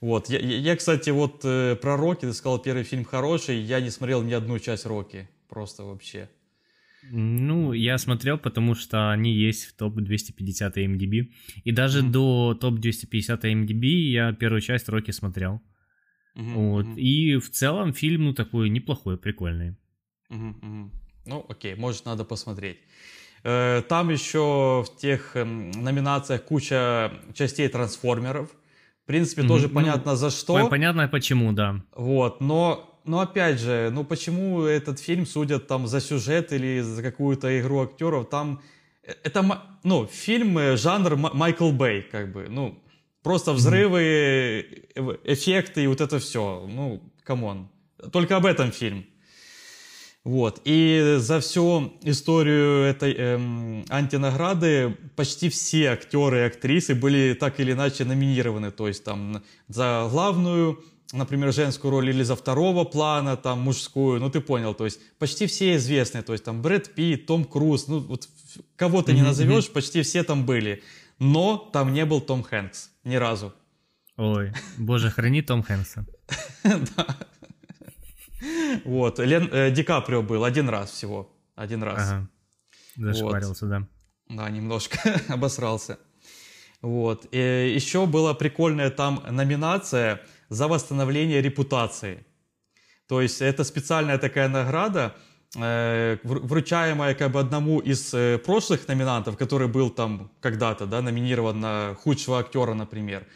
Вот. 0.00 0.28
Я, 0.28 0.38
я, 0.38 0.76
кстати, 0.76 1.10
вот 1.10 1.40
э, 1.44 1.76
про 1.76 1.96
Рокки, 1.96 2.26
ты 2.26 2.34
сказал, 2.34 2.58
первый 2.58 2.84
фильм 2.84 3.04
хороший, 3.04 3.56
я 3.56 3.80
не 3.80 3.90
смотрел 3.90 4.22
ни 4.22 4.34
одну 4.34 4.58
часть 4.58 4.84
Рокки. 4.84 5.28
Просто 5.48 5.82
вообще. 5.84 6.28
Ну, 7.10 7.72
я 7.72 7.98
смотрел, 7.98 8.38
потому 8.38 8.74
что 8.74 9.10
они 9.10 9.32
есть 9.32 9.66
в 9.66 9.76
топ-250 9.76 10.74
MDB. 10.74 11.30
И 11.64 11.72
даже 11.72 12.02
mm-hmm. 12.02 12.10
до 12.10 12.54
топ-250 12.60 13.40
MDB 13.42 13.86
я 13.86 14.32
первую 14.32 14.60
часть 14.60 14.88
Рокки 14.88 15.12
смотрел. 15.12 15.60
Mm-hmm. 16.36 16.54
Вот. 16.54 16.86
И 16.96 17.36
в 17.36 17.50
целом 17.50 17.92
фильм, 17.92 18.24
ну, 18.24 18.34
такой 18.34 18.70
неплохой, 18.70 19.16
прикольный. 19.16 19.76
Mm-hmm. 20.30 20.90
Ну, 21.26 21.46
окей, 21.48 21.74
может, 21.74 22.06
надо 22.06 22.24
посмотреть. 22.24 22.78
Э, 23.44 23.82
там 23.88 24.10
еще 24.10 24.84
в 24.86 24.96
тех 24.96 25.36
эм, 25.36 25.70
номинациях 25.70 26.44
куча 26.44 27.12
частей 27.34 27.68
трансформеров. 27.68 28.50
В 29.04 29.06
принципе, 29.06 29.42
mm-hmm. 29.42 29.48
тоже 29.48 29.68
ну, 29.68 29.74
понятно 29.74 30.16
за 30.16 30.30
что. 30.30 30.68
Понятно 30.68 31.08
почему, 31.08 31.52
да. 31.52 31.82
Вот, 31.94 32.40
но 32.40 32.93
но 33.04 33.20
опять 33.20 33.60
же, 33.60 33.90
ну 33.92 34.04
почему 34.04 34.62
этот 34.62 34.98
фильм 34.98 35.26
судят 35.26 35.66
там 35.66 35.86
за 35.86 36.00
сюжет 36.00 36.52
или 36.52 36.80
за 36.80 37.02
какую-то 37.02 37.60
игру 37.60 37.82
актеров? 37.82 38.28
Там 38.28 38.62
э, 39.02 39.12
это, 39.22 39.62
ну, 39.82 40.06
фильм 40.06 40.58
э, 40.58 40.76
жанр 40.76 41.16
Майкл 41.16 41.70
Бэй, 41.70 42.02
как 42.02 42.32
бы, 42.32 42.46
ну, 42.48 42.82
просто 43.22 43.52
взрывы, 43.52 44.02
э, 44.94 45.16
эффекты 45.24 45.84
и 45.84 45.86
вот 45.86 46.00
это 46.00 46.18
все. 46.18 46.66
Ну, 46.68 47.02
come 47.24 47.49
on. 47.49 47.68
Только 48.12 48.36
об 48.36 48.46
этом 48.46 48.70
фильм. 48.70 49.06
Вот. 50.24 50.62
И 50.64 51.16
за 51.18 51.40
всю 51.40 51.92
историю 52.02 52.84
этой 52.84 53.12
эм, 53.12 53.84
антинаграды 53.90 54.96
почти 55.16 55.50
все 55.50 55.90
актеры 55.90 56.38
и 56.38 56.42
актрисы 56.44 56.94
были 56.94 57.34
так 57.38 57.60
или 57.60 57.72
иначе 57.72 58.04
номинированы. 58.06 58.70
То 58.70 58.88
есть 58.88 59.04
там 59.04 59.42
за 59.68 60.08
главную, 60.10 60.82
например, 61.14 61.52
женскую 61.52 61.90
роль 61.90 62.10
или 62.10 62.22
за 62.22 62.36
второго 62.36 62.84
плана, 62.84 63.36
там 63.36 63.60
мужскую, 63.60 64.20
ну 64.20 64.30
ты 64.30 64.40
понял. 64.40 64.74
То 64.74 64.84
есть 64.84 65.00
почти 65.18 65.46
все 65.46 65.76
известные. 65.76 66.22
То 66.22 66.32
есть 66.32 66.44
там 66.44 66.62
Брэд 66.62 66.94
Питт, 66.94 67.26
Том 67.26 67.44
Круз, 67.44 67.88
ну 67.88 68.00
вот 68.00 68.28
кого 68.76 69.02
ты 69.02 69.12
не 69.12 69.22
назовешь, 69.22 69.70
почти 69.70 70.02
все 70.02 70.24
там 70.24 70.44
были. 70.44 70.82
Но 71.18 71.56
там 71.72 71.92
не 71.92 72.04
был 72.04 72.20
Том 72.20 72.42
Хэнкс 72.42 72.90
ни 73.04 73.16
разу. 73.16 73.54
Ой, 74.16 74.52
боже, 74.78 75.10
храни 75.10 75.42
Том 75.42 75.62
Хэнкса. 75.62 76.06
Да. 76.96 77.06
Вот, 78.84 79.18
Лен, 79.20 79.48
э, 79.52 79.70
Ди 79.70 79.82
Каприо 79.82 80.22
был 80.22 80.44
один 80.44 80.68
раз 80.68 80.90
всего, 80.90 81.32
один 81.54 81.82
раз. 81.82 82.10
Ага. 82.10 82.28
Зашпарился, 82.96 83.66
вот. 83.66 83.70
да. 83.70 83.88
Да, 84.28 84.50
немножко 84.50 84.98
обосрался. 85.28 85.98
Вот. 86.82 87.26
И 87.30 87.72
еще 87.74 88.06
была 88.06 88.34
прикольная 88.34 88.90
там 88.90 89.22
номинация 89.30 90.20
за 90.48 90.68
восстановление 90.68 91.42
репутации. 91.42 92.24
То 93.08 93.20
есть 93.20 93.42
это 93.42 93.64
специальная 93.64 94.18
такая 94.18 94.48
награда, 94.48 95.14
э, 95.56 96.18
вручаемая 96.24 97.14
как 97.14 97.32
бы 97.32 97.40
одному 97.40 97.80
из 97.80 98.14
э, 98.14 98.38
прошлых 98.38 98.88
номинантов, 98.88 99.36
который 99.36 99.68
был 99.68 99.90
там 99.90 100.30
когда-то 100.40 100.86
да, 100.86 101.02
номинирован 101.02 101.60
на 101.60 101.94
худшего 101.94 102.38
актера, 102.38 102.74
например 102.74 103.26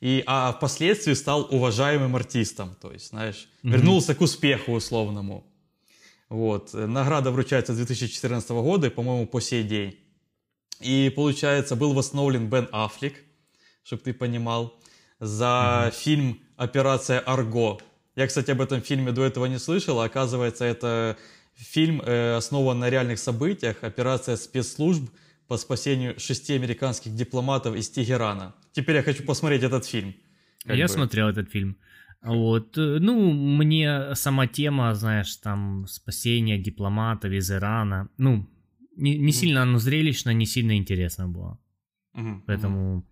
и, 0.00 0.22
а 0.26 0.52
впоследствии 0.52 1.14
стал 1.14 1.48
уважаемым 1.50 2.14
артистом, 2.14 2.76
то 2.80 2.92
есть, 2.92 3.08
знаешь, 3.08 3.48
mm-hmm. 3.62 3.70
вернулся 3.70 4.14
к 4.14 4.20
успеху 4.20 4.72
условному. 4.72 5.44
Вот. 6.28 6.72
Награда 6.74 7.30
вручается 7.30 7.72
с 7.72 7.76
2014 7.76 8.50
года 8.50 8.86
и, 8.86 8.90
по-моему, 8.90 9.26
по 9.26 9.40
сей 9.40 9.64
день. 9.64 9.98
И, 10.80 11.12
получается, 11.14 11.74
был 11.74 11.94
восстановлен 11.94 12.48
Бен 12.48 12.68
Аффлек, 12.70 13.14
чтобы 13.82 14.02
ты 14.02 14.14
понимал, 14.14 14.78
за 15.18 15.44
mm-hmm. 15.86 15.94
фильм 15.96 16.40
«Операция 16.58 17.20
Арго». 17.20 17.80
Я, 18.16 18.26
кстати, 18.26 18.50
об 18.50 18.60
этом 18.60 18.82
фильме 18.82 19.12
до 19.12 19.24
этого 19.24 19.46
не 19.46 19.58
слышал, 19.58 20.00
а 20.00 20.04
оказывается, 20.04 20.64
это 20.66 21.16
фильм 21.54 22.02
э, 22.04 22.36
основан 22.36 22.78
на 22.78 22.90
реальных 22.90 23.18
событиях, 23.18 23.76
операция 23.82 24.36
спецслужб– 24.36 25.08
по 25.48 25.56
спасению 25.56 26.20
шести 26.20 26.54
американских 26.54 27.14
дипломатов 27.14 27.74
из 27.74 27.88
Тегерана. 27.88 28.54
Теперь 28.72 28.96
я 28.96 29.02
хочу 29.02 29.24
посмотреть 29.24 29.62
этот 29.62 29.86
фильм. 29.86 30.14
Я 30.66 30.86
бы. 30.86 30.92
смотрел 30.92 31.28
этот 31.28 31.50
фильм. 31.50 31.76
Вот, 32.22 32.76
ну, 32.76 33.32
мне 33.32 34.14
сама 34.14 34.46
тема, 34.46 34.94
знаешь, 34.94 35.36
там, 35.36 35.86
спасение 35.88 36.58
дипломатов 36.58 37.32
из 37.32 37.50
Ирана, 37.50 38.08
ну, 38.18 38.46
не, 38.96 39.16
не 39.16 39.32
сильно 39.32 39.62
оно 39.62 39.78
зрелищно, 39.78 40.30
не 40.30 40.44
сильно 40.44 40.76
интересно 40.76 41.28
было. 41.28 41.58
Mm-hmm. 42.16 42.42
Поэтому 42.46 43.04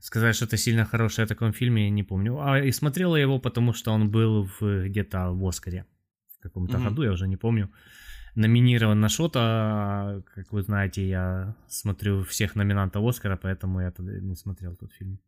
сказать, 0.00 0.36
что 0.36 0.46
это 0.46 0.56
сильно 0.56 0.84
хорошее 0.84 1.26
в 1.26 1.28
таком 1.28 1.52
фильме, 1.52 1.84
я 1.84 1.90
не 1.90 2.02
помню. 2.02 2.38
А 2.40 2.58
и 2.58 2.72
смотрела 2.72 3.16
его, 3.16 3.38
потому 3.38 3.72
что 3.72 3.92
он 3.92 4.10
был 4.10 4.48
в, 4.60 4.88
где-то 4.88 5.30
в 5.32 5.46
Оскаре 5.46 5.84
в 6.38 6.42
каком-то 6.42 6.78
mm 6.78 6.84
году, 6.84 7.02
я 7.02 7.12
уже 7.12 7.28
не 7.28 7.36
помню 7.36 7.68
номинирован 8.34 9.00
на 9.00 9.08
что-то. 9.08 10.22
Как 10.34 10.52
вы 10.52 10.62
знаете, 10.62 11.08
я 11.08 11.54
смотрю 11.68 12.22
всех 12.24 12.56
номинантов 12.56 13.04
Оскара, 13.04 13.36
поэтому 13.36 13.80
я 13.80 13.90
тогда 13.90 14.12
ну, 14.20 14.34
смотрел 14.34 14.76
тот 14.76 14.92
фильм. 14.92 15.18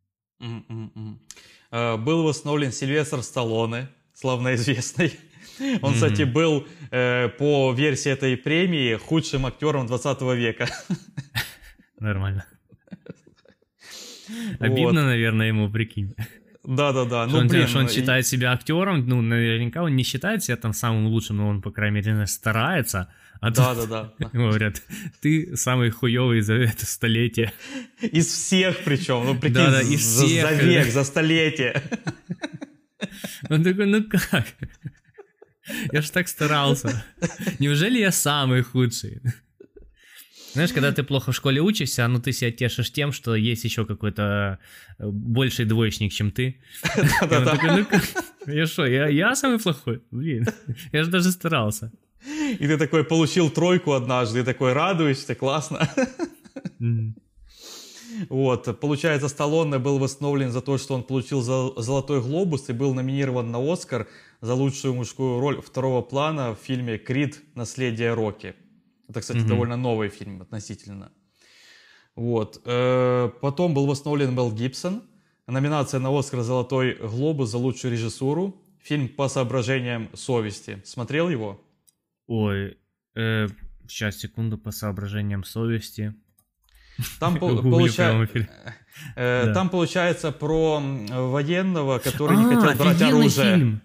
Uh, 1.70 1.96
был 1.98 2.24
восстановлен 2.24 2.72
Сильвестр 2.72 3.22
Сталлоне, 3.22 3.88
славно 4.12 4.54
известный. 4.54 5.12
Он, 5.82 5.94
кстати, 5.94 6.22
был 6.22 6.66
э, 6.90 7.28
по 7.28 7.72
версии 7.72 8.10
этой 8.10 8.36
премии 8.36 8.96
худшим 8.96 9.46
актером 9.46 9.86
20 9.86 10.22
века. 10.22 10.68
Нормально. 12.00 12.44
Обидно, 14.58 15.04
наверное, 15.04 15.48
ему, 15.48 15.70
прикинь. 15.70 16.14
Да-да-да. 16.64 17.26
Ну, 17.26 17.38
он, 17.38 17.48
блин, 17.48 17.66
он 17.74 17.88
считает 17.88 18.26
себя 18.26 18.52
актером, 18.52 19.06
ну, 19.08 19.20
наверняка 19.20 19.82
он 19.82 19.96
не 19.96 20.04
считает 20.04 20.44
себя 20.44 20.56
там 20.56 20.72
самым 20.72 21.06
лучшим, 21.06 21.38
но 21.38 21.48
он, 21.48 21.60
по 21.60 21.72
крайней 21.72 21.96
мере, 21.96 22.26
старается. 22.26 23.12
А 23.40 23.50
да-да-да. 23.50 24.12
Говорят, 24.32 24.80
ты 25.20 25.56
самый 25.56 25.90
хуёвый 25.90 26.40
за 26.42 26.54
это 26.54 26.86
столетие. 26.86 27.52
Из 28.00 28.26
всех 28.26 28.84
причем, 28.84 29.24
ну, 29.24 29.34
прикинь, 29.34 29.54
да, 29.54 29.70
да, 29.72 29.80
из 29.82 30.04
за, 30.04 30.24
всех. 30.24 30.48
за 30.48 30.54
век, 30.54 30.86
за 30.86 31.04
столетие. 31.04 31.82
Он 33.50 33.64
такой, 33.64 33.86
ну 33.86 34.04
как? 34.04 34.46
Я 35.92 36.02
ж 36.02 36.10
так 36.10 36.28
старался. 36.28 37.04
Неужели 37.58 37.98
я 37.98 38.12
самый 38.12 38.62
худший? 38.62 39.20
Знаешь, 40.52 40.72
когда 40.72 40.92
ты 40.92 41.02
плохо 41.02 41.32
в 41.32 41.36
школе 41.36 41.60
учишься, 41.60 42.06
ну 42.08 42.20
ты 42.20 42.32
себя 42.32 42.50
тешишь 42.50 42.92
тем, 42.92 43.12
что 43.12 43.34
есть 43.34 43.64
еще 43.64 43.86
какой-то 43.86 44.58
э, 44.98 45.06
больший 45.06 45.64
двоечник, 45.64 46.12
чем 46.12 46.30
ты. 46.30 46.60
Да-да-да. 47.20 47.86
Ну, 48.44 48.52
я 48.52 48.66
что, 48.66 48.84
я, 48.84 49.08
я 49.08 49.34
самый 49.34 49.58
плохой? 49.58 50.02
Блин, 50.10 50.46
я 50.92 51.04
же 51.04 51.10
даже 51.10 51.30
старался. 51.30 51.90
И 52.60 52.66
ты 52.66 52.76
такой 52.78 53.04
получил 53.04 53.50
тройку 53.50 53.92
однажды, 53.92 54.40
и 54.40 54.44
такой 54.44 54.72
радуешься, 54.72 55.34
классно. 55.34 55.88
Вот, 58.28 58.78
получается, 58.78 59.28
Сталлоне 59.28 59.78
был 59.78 59.98
восстановлен 59.98 60.50
за 60.50 60.60
то, 60.60 60.76
что 60.76 60.94
он 60.94 61.02
получил 61.02 61.40
«Золотой 61.40 62.20
глобус» 62.20 62.68
и 62.68 62.72
был 62.72 62.94
номинирован 62.94 63.50
на 63.50 63.72
«Оскар» 63.72 64.06
за 64.42 64.54
лучшую 64.54 64.94
мужскую 64.94 65.40
роль 65.40 65.62
второго 65.62 66.02
плана 66.02 66.54
в 66.54 66.58
фильме 66.64 66.98
«Крид. 66.98 67.40
Наследие 67.54 68.12
Рокки». 68.12 68.54
Это, 69.12 69.20
кстати, 69.20 69.40
mm-hmm. 69.40 69.48
довольно 69.48 69.76
новый 69.76 70.08
фильм 70.08 70.40
относительно. 70.40 71.12
Вот. 72.14 72.62
Э, 72.64 73.30
потом 73.42 73.74
был 73.74 73.86
восстановлен 73.86 74.34
Мел 74.34 74.50
Гибсон. 74.50 75.02
Номинация 75.46 76.00
на 76.00 76.18
Оскар 76.18 76.40
«Золотой 76.40 76.94
глобус» 76.94 77.50
за 77.50 77.58
лучшую 77.58 77.92
режиссуру. 77.92 78.56
Фильм 78.82 79.08
по 79.08 79.28
соображениям 79.28 80.08
совести. 80.14 80.80
Смотрел 80.86 81.28
его? 81.28 81.60
Ой, 82.26 82.78
э, 83.14 83.48
сейчас, 83.86 84.16
секунду, 84.16 84.56
по 84.56 84.70
соображениям 84.70 85.44
совести. 85.44 86.14
Там, 87.20 87.36
получа... 87.38 88.26
э, 89.14 89.52
там 89.52 89.68
получается 89.68 90.32
про 90.32 90.80
военного, 90.80 91.98
который 91.98 92.38
а, 92.38 92.40
не 92.40 92.54
хотел 92.54 92.78
брать 92.78 93.02
оружие. 93.02 93.56
Фильм. 93.56 93.82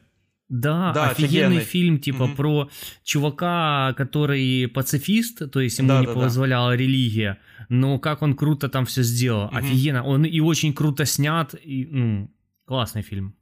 Да, 0.50 0.94
да 0.94 1.10
офигенный, 1.10 1.58
офигенный. 1.58 1.60
фильм, 1.60 2.00
типа 2.00 2.24
mm 2.24 2.36
про 2.36 2.70
чувака, 3.04 3.94
который 3.98 4.68
пацифист, 4.68 5.52
то 5.52 5.60
есть 5.60 5.80
ему 5.80 5.90
да, 5.90 6.00
не 6.00 6.06
да, 6.06 6.14
позволяла 6.14 6.70
да. 6.70 6.78
религия, 6.78 7.40
но 7.70 8.00
как 8.00 8.22
он 8.22 8.34
круто 8.34 8.70
там 8.70 8.86
все 8.86 9.04
сделал, 9.04 9.50
mm 9.50 9.58
офигенно, 9.58 10.04
он 10.04 10.24
и 10.24 10.40
очень 10.40 10.74
круто 10.74 11.06
снят, 11.06 11.54
и 11.66 11.86
ну, 11.92 12.32
классный 12.66 13.02
фильм. 13.02 13.36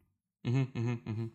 mm 0.45 0.67
mm 0.73 1.29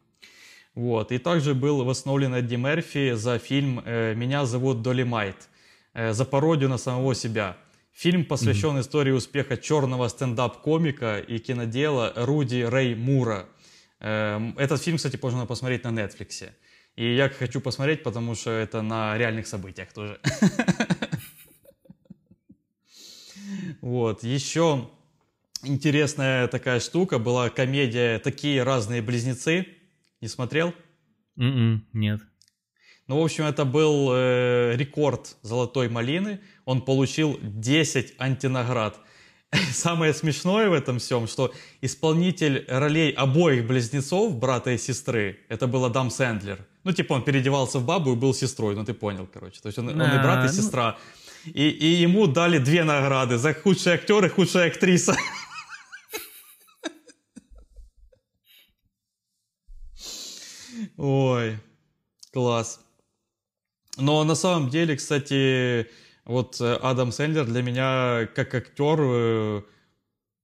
Вот, 0.74 1.12
и 1.12 1.18
также 1.18 1.54
был 1.54 1.84
восстановлен 1.84 2.34
Эдди 2.34 2.56
Мерфи 2.56 3.14
за 3.14 3.38
фильм 3.38 3.80
э, 3.84 4.14
«Меня 4.14 4.46
зовут 4.46 4.82
Доли 4.82 5.04
Майт», 5.04 5.48
э, 5.94 6.12
за 6.12 6.24
пародию 6.24 6.68
на 6.68 6.78
самого 6.78 7.14
себя. 7.14 7.56
Фильм 7.92 8.24
посвящен 8.24 8.76
mm 8.76 8.80
истории 8.80 9.12
успеха 9.12 9.56
черного 9.56 10.08
стендап-комика 10.08 11.18
и 11.18 11.38
кинодела 11.38 12.12
Руди 12.16 12.62
Рэй 12.62 12.96
Мура– 12.96 13.46
этот 14.00 14.82
фильм, 14.82 14.96
кстати, 14.96 15.18
можно 15.20 15.46
посмотреть 15.46 15.84
на 15.84 15.88
Netflix. 15.88 16.50
И 16.96 17.14
я 17.14 17.28
хочу 17.28 17.60
посмотреть, 17.60 18.02
потому 18.02 18.34
что 18.34 18.50
это 18.50 18.82
на 18.82 19.16
реальных 19.16 19.46
событиях 19.46 19.92
тоже. 19.92 20.20
Вот. 23.80 24.22
Еще 24.22 24.90
интересная 25.62 26.46
такая 26.46 26.80
штука 26.80 27.18
была 27.18 27.48
комедия 27.50 28.18
«Такие 28.18 28.62
разные 28.62 29.00
близнецы». 29.00 29.66
Не 30.20 30.28
смотрел? 30.28 30.74
М-м, 31.36 31.86
нет. 31.94 32.20
Ну, 33.06 33.20
в 33.20 33.24
общем, 33.24 33.44
это 33.44 33.64
был 33.64 34.10
э, 34.12 34.76
рекорд 34.76 35.36
«Золотой 35.42 35.88
малины». 35.88 36.40
Он 36.64 36.82
получил 36.82 37.38
10 37.42 38.14
антинаград– 38.18 39.00
Самое 39.72 40.14
смешное 40.14 40.68
в 40.68 40.72
этом 40.72 40.98
всем, 40.98 41.26
что 41.26 41.52
исполнитель 41.80 42.64
ролей 42.68 43.10
обоих 43.10 43.66
близнецов, 43.66 44.36
брата 44.36 44.70
и 44.70 44.78
сестры, 44.78 45.40
это 45.48 45.66
был 45.66 45.84
Адам 45.84 46.10
Сэндлер. 46.10 46.64
Ну, 46.84 46.92
типа 46.92 47.14
он 47.14 47.24
переодевался 47.24 47.78
в 47.78 47.84
бабу 47.84 48.12
и 48.12 48.16
был 48.16 48.32
сестрой, 48.32 48.76
ну 48.76 48.84
ты 48.84 48.94
понял, 48.94 49.26
короче. 49.32 49.60
То 49.60 49.66
есть 49.68 49.78
он, 49.78 49.88
он 49.88 49.94
и 50.02 50.22
брат, 50.22 50.44
и 50.44 50.48
ну 50.48 50.52
сестра. 50.52 50.98
И, 51.46 51.68
и 51.68 51.86
ему 51.86 52.26
дали 52.26 52.58
две 52.58 52.84
награды 52.84 53.38
за 53.38 53.54
худший 53.54 53.94
актер 53.94 54.24
и 54.24 54.28
худшая 54.28 54.68
актриса. 54.68 55.16
Ой, 60.96 61.58
класс. 62.32 62.80
Но 63.96 64.24
на 64.24 64.34
самом 64.34 64.70
деле, 64.70 64.96
кстати, 64.96 65.88
вот 66.24 66.60
э, 66.60 66.74
Адам 66.74 67.12
Сэндлер 67.12 67.44
для 67.44 67.62
меня 67.62 68.28
как 68.34 68.54
актер, 68.54 68.98
э, 69.00 69.62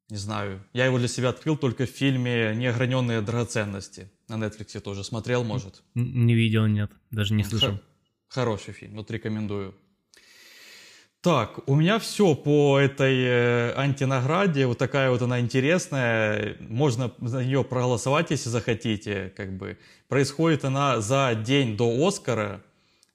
не 0.08 0.16
знаю, 0.16 0.62
я 0.72 0.86
его 0.86 0.98
для 0.98 1.08
себя 1.08 1.30
открыл 1.30 1.56
только 1.56 1.86
в 1.86 1.90
фильме 1.90 2.54
«Неограненные 2.54 3.20
драгоценности». 3.20 4.10
На 4.28 4.34
Netflix 4.34 4.78
тоже 4.80 5.04
смотрел, 5.04 5.44
может? 5.44 5.82
Не 5.94 6.34
видел, 6.34 6.66
нет, 6.66 6.90
даже 7.10 7.34
не 7.34 7.44
слышал. 7.44 7.80
Хороший 8.28 8.72
фильм, 8.72 8.96
вот 8.96 9.10
рекомендую. 9.10 9.74
Так, 11.26 11.68
у 11.68 11.74
меня 11.74 11.98
все 11.98 12.36
по 12.36 12.78
этой 12.78 13.24
э, 13.24 13.72
антинаграде. 13.76 14.66
Вот 14.66 14.78
такая 14.78 15.10
вот 15.10 15.22
она 15.22 15.40
интересная. 15.40 16.56
Можно 16.60 17.12
за 17.20 17.44
нее 17.44 17.64
проголосовать, 17.64 18.30
если 18.30 18.48
захотите. 18.48 19.32
Как 19.36 19.56
бы. 19.56 19.76
Происходит 20.06 20.64
она 20.64 21.00
за 21.00 21.34
день 21.34 21.76
до 21.76 22.06
Оскара. 22.06 22.62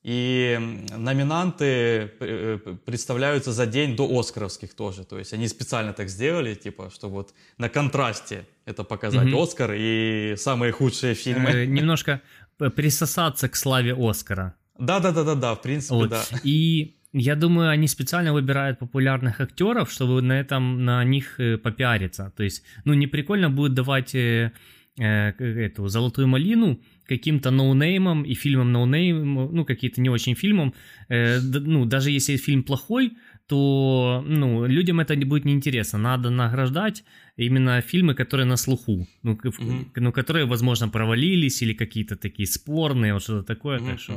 И 0.03 0.60
номинанты 0.98 2.12
э, 2.20 2.58
представляются 2.86 3.51
за 3.51 3.67
день 3.67 3.96
до 3.96 4.20
Оскаровских 4.20 4.74
тоже. 4.74 5.03
То 5.03 5.20
есть 5.20 5.34
они 5.34 5.48
специально 5.48 5.93
так 5.93 6.10
сделали, 6.10 6.55
типа, 6.55 6.89
чтобы 6.89 7.15
вот 7.15 7.34
на 7.58 7.70
контрасте 7.70 8.46
это 8.65 8.84
показать. 8.84 9.27
Mm-hmm. 9.27 9.43
Оскар 9.43 9.74
и 9.75 10.36
самые 10.38 10.72
худшие 10.72 11.13
фильмы. 11.13 11.51
Э, 11.51 11.65
немножко 11.65 12.22
присосаться 12.58 13.48
к 13.48 13.55
славе 13.55 13.96
Оскара. 13.96 14.55
Да, 14.79 15.00
да, 15.00 15.12
да, 15.12 15.24
да, 15.24 15.36
да, 15.36 15.53
в 15.53 15.62
принципе, 15.62 15.96
вот. 15.96 16.10
да. 16.10 16.24
И 16.43 16.96
я 17.13 17.36
думаю, 17.36 17.70
они 17.70 17.88
специально 17.88 18.34
выбирают 18.34 18.79
популярных 18.79 19.41
актеров, 19.41 19.91
чтобы 19.91 20.22
на 20.22 20.39
этом 20.39 20.86
на 20.86 21.03
них 21.03 21.39
э, 21.39 21.58
попиариться. 21.58 22.31
То 22.36 22.43
есть, 22.43 22.63
ну, 22.86 22.93
не 22.93 23.08
прикольно 23.08 23.50
будет 23.50 23.74
давать 23.74 24.15
э, 24.15 24.51
э, 24.98 25.05
эту 25.05 25.88
золотую 25.88 26.27
малину 26.27 26.79
каким-то 27.12 27.51
ноунеймом 27.51 28.24
и 28.24 28.34
фильмом 28.36 28.72
no 28.72 28.89
name, 28.89 29.34
ну, 29.34 29.65
какие-то 29.65 30.01
не 30.01 30.10
очень 30.10 30.36
фильмом. 30.36 30.74
Э, 31.10 31.39
ну, 31.41 31.86
даже 31.86 32.10
если 32.12 32.38
фильм 32.38 32.63
плохой, 32.63 33.12
то 33.48 34.24
ну, 34.25 34.65
людям 34.68 35.00
это 35.00 35.15
не 35.15 35.25
будет 35.25 35.46
неинтересно. 35.46 36.00
Надо 36.00 36.30
награждать 36.30 37.03
именно 37.38 37.82
фильмы, 37.82 38.15
которые 38.15 38.46
на 38.46 38.58
слуху, 38.58 39.08
ну, 39.24 39.34
mm-hmm. 39.34 39.91
ну 39.96 40.12
которые, 40.12 40.46
возможно, 40.46 40.89
провалились 40.89 41.62
или 41.62 41.74
какие-то 41.74 42.15
такие 42.15 42.48
спорные, 42.48 43.13
вот 43.13 43.24
что-то 43.24 43.44
такое. 43.56 43.80
Mm-hmm. 43.80 43.89
Так 43.89 44.00
что 44.00 44.13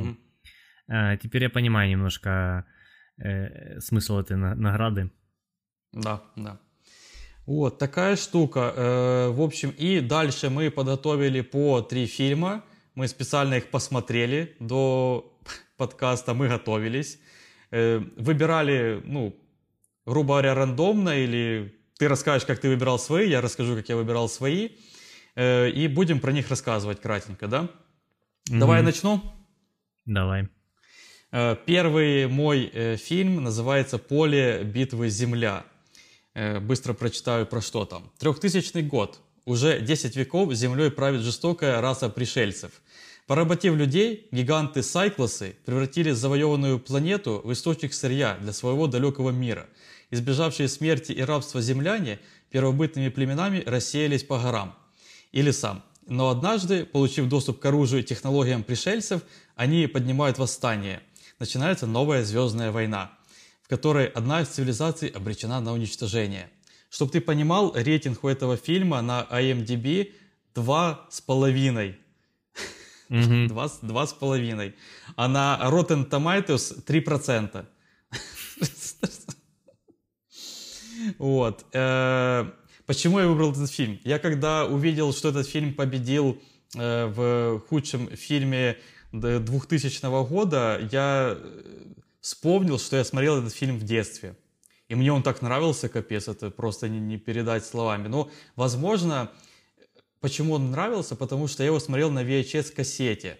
э, 0.87 1.17
теперь 1.21 1.43
я 1.43 1.49
понимаю 1.49 1.89
немножко 1.89 2.65
э, 3.17 3.79
смысл 3.79 4.19
этой 4.19 4.37
на- 4.37 4.55
награды. 4.55 5.09
Да, 5.91 6.21
да. 6.37 6.59
Вот 7.45 7.77
такая 7.77 8.15
штука. 8.15 8.73
Э, 8.75 9.29
в 9.29 9.41
общем, 9.41 9.73
и 9.77 9.99
дальше 9.99 10.49
мы 10.49 10.71
подготовили 10.71 11.41
по 11.41 11.81
три 11.81 12.05
фильма. 12.05 12.63
Мы 12.95 13.09
специально 13.09 13.55
их 13.55 13.69
посмотрели 13.69 14.55
до 14.59 15.37
подкаста, 15.77 16.33
мы 16.33 16.47
готовились. 16.47 17.19
Э, 17.71 18.01
выбирали, 18.15 19.01
ну, 19.03 19.35
грубо 20.05 20.35
говоря, 20.35 20.53
рандомно, 20.53 21.09
или 21.09 21.75
ты 21.97 22.07
расскажешь, 22.07 22.45
как 22.45 22.59
ты 22.59 22.69
выбирал 22.69 22.97
свои, 22.97 23.29
я 23.29 23.41
расскажу, 23.41 23.75
как 23.75 23.89
я 23.89 23.97
выбирал 23.97 24.29
свои, 24.29 24.69
э, 25.35 25.69
и 25.71 25.89
будем 25.89 26.21
про 26.21 26.31
них 26.31 26.49
рассказывать 26.49 27.01
кратенько, 27.01 27.47
да? 27.47 27.63
Mm-hmm. 28.49 28.59
Давай 28.59 28.77
я 28.77 28.83
начну? 28.83 29.21
Давай. 30.05 30.47
Э, 31.33 31.57
первый 31.65 32.27
мой 32.27 32.95
фильм 32.95 33.43
называется 33.43 33.97
«Поле 33.97 34.63
битвы 34.63 35.09
Земля». 35.09 35.65
Быстро 36.61 36.93
прочитаю 36.93 37.45
про 37.45 37.61
что 37.61 37.85
там. 37.85 38.11
Трехтысячный 38.19 38.83
год. 38.83 39.21
Уже 39.45 39.79
10 39.79 40.15
веков 40.17 40.53
землей 40.53 40.91
правит 40.91 41.21
жестокая 41.21 41.79
раса 41.79 42.09
пришельцев. 42.09 42.71
Поработив 43.27 43.75
людей, 43.75 44.27
гиганты 44.31 44.83
Сайклосы 44.83 45.55
превратили 45.65 46.11
завоеванную 46.11 46.79
планету 46.79 47.41
в 47.43 47.51
источник 47.53 47.93
сырья 47.93 48.37
для 48.39 48.53
своего 48.53 48.87
далекого 48.87 49.31
мира. 49.31 49.67
Избежавшие 50.11 50.67
смерти 50.67 51.11
и 51.11 51.21
рабства 51.21 51.61
земляне 51.61 52.19
первобытными 52.51 53.09
племенами 53.09 53.63
рассеялись 53.65 54.23
по 54.23 54.39
горам 54.39 54.75
и 55.31 55.41
лесам. 55.41 55.83
Но 56.05 56.29
однажды, 56.29 56.85
получив 56.85 57.27
доступ 57.27 57.59
к 57.59 57.65
оружию 57.65 58.01
и 58.01 58.05
технологиям 58.05 58.63
пришельцев, 58.63 59.21
они 59.55 59.87
поднимают 59.87 60.37
восстание– 60.37 61.01
начинается 61.39 61.87
новая 61.87 62.23
звездная 62.23 62.71
война, 62.71 63.11
в 63.61 63.67
которой 63.67 64.07
одна 64.07 64.41
из 64.41 64.49
цивилизаций 64.49 65.09
обречена 65.09 65.59
на 65.59 65.73
уничтожение. 65.73 66.49
Чтобы 66.89 67.11
ты 67.11 67.21
понимал, 67.21 67.73
рейтинг 67.75 68.23
у 68.23 68.27
этого 68.27 68.57
фильма 68.57 69.01
на 69.01 69.27
IMDb 69.29 70.13
два 70.53 71.05
с 71.09 71.19
половиной. 71.19 71.97
Два, 73.81 74.07
с 74.07 74.13
половиной. 74.13 74.75
А 75.15 75.27
на 75.27 75.59
Rotten 75.63 76.09
Tomatoes 76.09 76.83
3%. 76.85 77.65
Вот. 81.19 81.65
Э, 81.73 82.49
почему 82.87 83.19
я 83.19 83.27
выбрал 83.27 83.51
этот 83.51 83.69
фильм? 83.69 83.99
Я 84.03 84.17
когда 84.17 84.65
увидел, 84.65 85.13
что 85.13 85.29
этот 85.29 85.47
фильм 85.47 85.73
победил 85.75 86.41
э, 86.75 87.05
в 87.05 87.59
худшем 87.67 88.07
фильме 88.15 88.77
2000 89.11 90.27
года 90.27 90.79
я 90.91 91.37
э, 91.37 91.93
вспомнил, 92.21 92.79
что 92.79 92.97
я 92.97 93.03
смотрел 93.03 93.37
этот 93.37 93.53
фильм 93.53 93.77
в 93.77 93.83
детстве. 93.83 94.35
И 94.87 94.95
мне 94.95 95.11
он 95.11 95.23
так 95.23 95.41
нравился, 95.41 95.89
капец, 95.89 96.27
это 96.27 96.51
просто 96.51 96.89
не, 96.89 96.99
не 96.99 97.17
передать 97.17 97.65
словами. 97.65 98.07
Но, 98.07 98.29
возможно, 98.55 99.31
почему 100.25 100.53
он 100.53 100.71
нравился? 100.71 101.15
Потому 101.15 101.47
что 101.47 101.61
я 101.61 101.67
его 101.67 101.79
смотрел 101.79 102.09
на 102.09 102.23
VHS-кассете. 102.23 103.37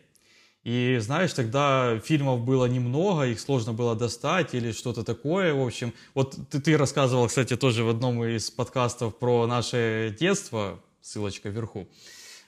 И 0.63 0.99
знаешь, 1.01 1.33
тогда 1.33 1.99
фильмов 1.99 2.45
было 2.45 2.65
немного, 2.65 3.23
их 3.23 3.39
сложно 3.39 3.73
было 3.73 3.95
достать 3.95 4.53
или 4.53 4.71
что-то 4.71 5.03
такое. 5.03 5.55
В 5.55 5.65
общем, 5.65 5.93
вот 6.13 6.37
ты, 6.51 6.61
ты 6.61 6.77
рассказывал, 6.77 7.27
кстати, 7.27 7.55
тоже 7.55 7.83
в 7.83 7.89
одном 7.89 8.23
из 8.23 8.51
подкастов 8.51 9.17
про 9.17 9.47
наше 9.47 10.15
детство, 10.19 10.79
ссылочка 11.01 11.49
вверху, 11.49 11.87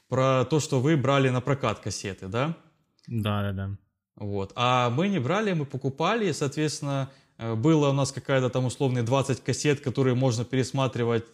про 0.08 0.46
то, 0.46 0.60
что 0.60 0.80
вы 0.82 0.98
брали 0.98 1.30
на 1.30 1.42
прокат 1.42 1.80
кассеты, 1.80 2.28
да? 2.28 2.56
Да, 3.08 3.42
да, 3.42 3.52
да. 3.54 3.78
Вот. 4.18 4.52
А 4.56 4.92
мы 4.92 5.08
не 5.08 5.20
брали, 5.20 5.54
мы 5.54 5.66
покупали, 5.66 6.32
соответственно, 6.32 7.10
э, 7.40 7.56
было 7.56 7.90
у 7.90 7.94
нас 7.94 8.12
какая-то 8.12 8.52
там 8.52 8.66
условные 8.66 9.04
20 9.04 9.44
кассет, 9.44 9.80
которые 9.80 10.14
можно 10.14 10.46
пересматривать 10.46 11.26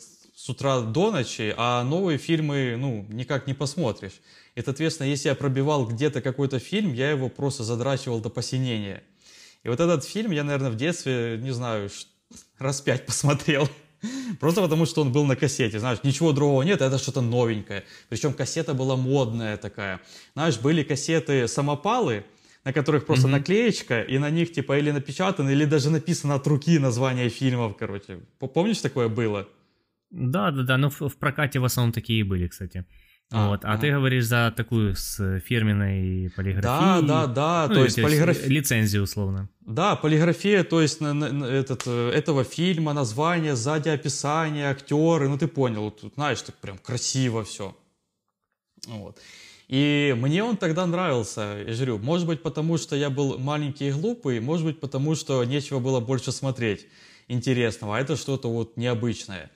с 0.44 0.50
утра 0.50 0.82
до 0.82 1.10
ночи, 1.10 1.54
а 1.56 1.86
новые 1.86 2.18
фильмы, 2.18 2.76
ну, 2.78 3.06
никак 3.08 3.48
не 3.48 3.54
посмотришь. 3.54 4.20
И, 4.56 4.62
соответственно, 4.62 5.08
если 5.08 5.30
я 5.30 5.36
пробивал 5.36 5.88
где-то 5.88 6.22
какой-то 6.22 6.60
фильм, 6.60 6.92
я 6.94 7.12
его 7.12 7.30
просто 7.30 7.64
задрачивал 7.64 8.20
до 8.20 8.30
посинения. 8.30 9.04
И 9.64 9.70
вот 9.70 9.80
этот 9.80 10.04
фильм 10.04 10.32
я, 10.32 10.44
наверное, 10.44 10.70
в 10.70 10.76
детстве, 10.76 11.40
не 11.42 11.52
знаю, 11.52 11.90
раз 12.60 12.82
пять 12.82 13.06
посмотрел. 13.06 13.70
Просто 14.42 14.62
потому, 14.62 14.86
что 14.86 15.02
он 15.02 15.14
был 15.14 15.24
на 15.24 15.38
кассете, 15.38 15.80
знаешь, 15.80 16.00
ничего 16.04 16.34
другого 16.34 16.64
нет, 16.64 16.82
это 16.82 16.98
что-то 16.98 17.22
новенькое. 17.22 17.86
Причем 18.10 18.34
кассета 18.34 18.74
была 18.74 18.98
модная 18.98 19.56
такая. 19.56 20.02
Знаешь, 20.34 20.60
были 20.60 20.84
кассеты 20.84 21.48
самопалы, 21.48 22.26
на 22.66 22.74
которых 22.74 23.06
просто 23.06 23.28
mm-hmm. 23.28 23.32
наклеечка, 23.32 24.02
и 24.02 24.18
на 24.18 24.30
них 24.30 24.52
типа 24.52 24.78
или 24.78 24.92
напечатано, 24.92 25.52
или 25.52 25.64
даже 25.64 25.90
написано 25.90 26.36
от 26.36 26.46
руки 26.48 26.80
название 26.80 27.30
фильмов, 27.30 27.78
короче. 27.80 28.20
Помнишь, 28.40 28.80
такое 28.80 29.08
было? 29.08 29.48
Да, 30.14 30.52
да, 30.52 30.64
да, 30.64 30.78
но 30.78 30.90
в, 30.90 31.02
в 31.02 31.18
прокате 31.18 31.60
в 31.60 31.66
основном 31.66 31.92
такие 31.92 32.24
были, 32.24 32.48
кстати. 32.48 32.86
А, 33.32 33.50
вот. 33.50 33.66
а, 33.66 33.74
а 33.74 33.78
ты 33.80 33.92
говоришь 33.92 34.26
за 34.26 34.54
такую 34.56 34.96
с 34.96 35.40
фирменной 35.40 36.30
полиграфией. 36.36 37.08
Да, 37.08 37.26
да, 37.26 37.28
да. 37.28 37.66
Ну, 37.68 37.76
то 37.76 37.84
есть 37.84 38.00
полиграфия. 38.00 38.48
Лицензию 38.48 39.04
условно. 39.04 39.50
Да, 39.62 39.96
полиграфия, 39.96 40.64
то 40.64 40.82
есть 40.82 41.02
на, 41.02 41.14
на, 41.14 41.32
на, 41.32 41.46
этот, 41.46 41.84
э, 41.88 42.12
этого 42.12 42.44
фильма, 42.44 42.94
название, 42.94 43.56
сзади 43.56 43.90
описание, 43.90 44.70
актеры, 44.70 45.30
ну 45.30 45.38
ты 45.40 45.48
понял, 45.48 45.90
тут, 45.90 46.14
знаешь, 46.14 46.42
так 46.44 46.56
прям 46.58 46.78
красиво 46.78 47.44
все. 47.44 47.76
Вот. 48.86 49.20
И 49.68 50.14
мне 50.16 50.44
он 50.44 50.58
тогда 50.58 50.86
нравился, 50.86 51.64
я 51.66 51.74
говорю, 51.74 51.98
может 51.98 52.28
быть 52.28 52.44
потому, 52.44 52.78
что 52.78 52.96
я 52.96 53.10
был 53.10 53.40
маленький 53.40 53.88
и 53.88 53.92
глупый, 53.92 54.40
может 54.42 54.68
быть 54.68 54.80
потому, 54.80 55.16
что 55.16 55.44
нечего 55.44 55.80
было 55.80 56.00
больше 56.00 56.32
смотреть 56.32 56.86
интересного, 57.28 57.98
а 57.98 58.00
это 58.00 58.16
что-то 58.16 58.52
вот 58.52 58.78
необычное. 58.78 59.50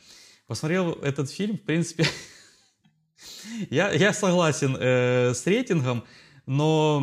Посмотрел 0.48 0.94
этот 0.94 1.30
фильм, 1.30 1.58
в 1.58 1.62
принципе, 1.62 2.08
Я, 3.70 3.92
я 3.92 4.14
согласен 4.14 4.76
э, 4.80 5.34
с 5.34 5.46
рейтингом, 5.46 6.04
но 6.46 7.02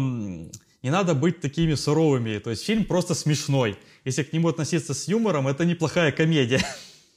не 0.82 0.90
надо 0.90 1.14
быть 1.14 1.40
такими 1.40 1.74
суровыми. 1.74 2.38
То 2.38 2.50
есть 2.50 2.64
фильм 2.64 2.84
просто 2.84 3.14
смешной. 3.14 3.78
Если 4.04 4.22
к 4.22 4.32
нему 4.32 4.48
относиться 4.48 4.94
с 4.94 5.08
юмором, 5.08 5.48
это 5.48 5.64
неплохая 5.64 6.12
комедия. 6.12 6.62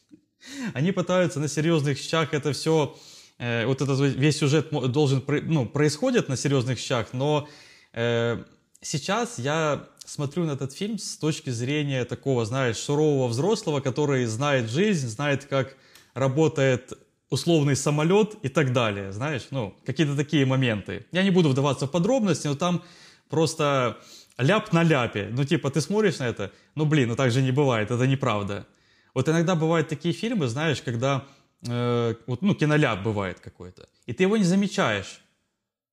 Они 0.73 0.91
пытаются 0.91 1.39
на 1.39 1.47
серьезных 1.47 1.97
щах 1.97 2.33
это 2.33 2.53
все, 2.53 2.97
э, 3.37 3.65
вот 3.65 3.81
этот 3.81 3.99
весь 3.99 4.37
сюжет 4.37 4.69
должен, 4.71 5.23
ну, 5.43 5.65
происходит 5.65 6.29
на 6.29 6.37
серьезных 6.37 6.79
щах, 6.79 7.09
но 7.13 7.47
э, 7.93 8.43
сейчас 8.81 9.37
я 9.37 9.87
смотрю 10.05 10.45
на 10.45 10.51
этот 10.51 10.71
фильм 10.73 10.97
с 10.97 11.17
точки 11.17 11.49
зрения 11.49 12.05
такого, 12.05 12.45
знаешь, 12.45 12.77
сурового 12.77 13.27
взрослого, 13.27 13.81
который 13.81 14.25
знает 14.25 14.69
жизнь, 14.69 15.07
знает, 15.07 15.45
как 15.45 15.75
работает 16.17 16.93
условный 17.29 17.75
самолет 17.75 18.35
и 18.41 18.49
так 18.49 18.73
далее, 18.73 19.11
знаешь, 19.11 19.47
ну, 19.51 19.75
какие-то 19.85 20.15
такие 20.15 20.45
моменты. 20.45 21.05
Я 21.11 21.23
не 21.23 21.31
буду 21.31 21.49
вдаваться 21.49 21.85
в 21.85 21.91
подробности, 21.91 22.47
но 22.47 22.55
там 22.55 22.83
просто 23.29 23.97
ляп 24.37 24.73
на 24.73 24.83
ляпе. 24.83 25.29
Ну, 25.31 25.43
типа, 25.43 25.69
ты 25.69 25.81
смотришь 25.81 26.19
на 26.19 26.27
это, 26.27 26.51
ну, 26.75 26.85
блин, 26.85 27.09
ну 27.09 27.15
так 27.15 27.31
же 27.31 27.41
не 27.41 27.51
бывает, 27.51 27.91
это 27.91 28.07
неправда. 28.07 28.65
Вот 29.13 29.29
иногда 29.29 29.55
бывают 29.55 29.89
такие 29.89 30.13
фильмы, 30.13 30.47
знаешь, 30.47 30.81
когда, 30.81 31.25
э, 31.67 32.15
вот, 32.27 32.41
ну, 32.41 32.55
киноляп 32.55 33.03
бывает 33.03 33.39
какой-то, 33.39 33.87
и 34.05 34.13
ты 34.13 34.23
его 34.23 34.37
не 34.37 34.43
замечаешь. 34.43 35.21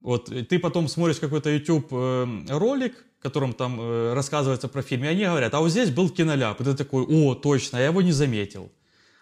Вот 0.01 0.27
ты 0.49 0.59
потом 0.59 0.89
смотришь 0.89 1.19
какой-то 1.19 1.51
YouTube 1.51 1.89
э, 1.91 2.27
ролик, 2.49 3.05
котором 3.21 3.55
там 3.55 3.81
э, 3.81 4.13
рассказывается 4.13 4.69
про 4.69 4.83
фильм, 4.83 5.05
и 5.05 5.09
они 5.09 5.25
говорят, 5.25 5.55
а 5.55 5.61
вот 5.61 5.71
здесь 5.71 5.91
был 5.91 6.11
киноляп. 6.11 6.61
И 6.61 6.65
ты 6.65 6.75
такой, 6.75 7.05
о, 7.05 7.35
точно, 7.35 7.79
я 7.79 7.87
его 7.87 8.03
не 8.03 8.13
заметил. 8.13 8.71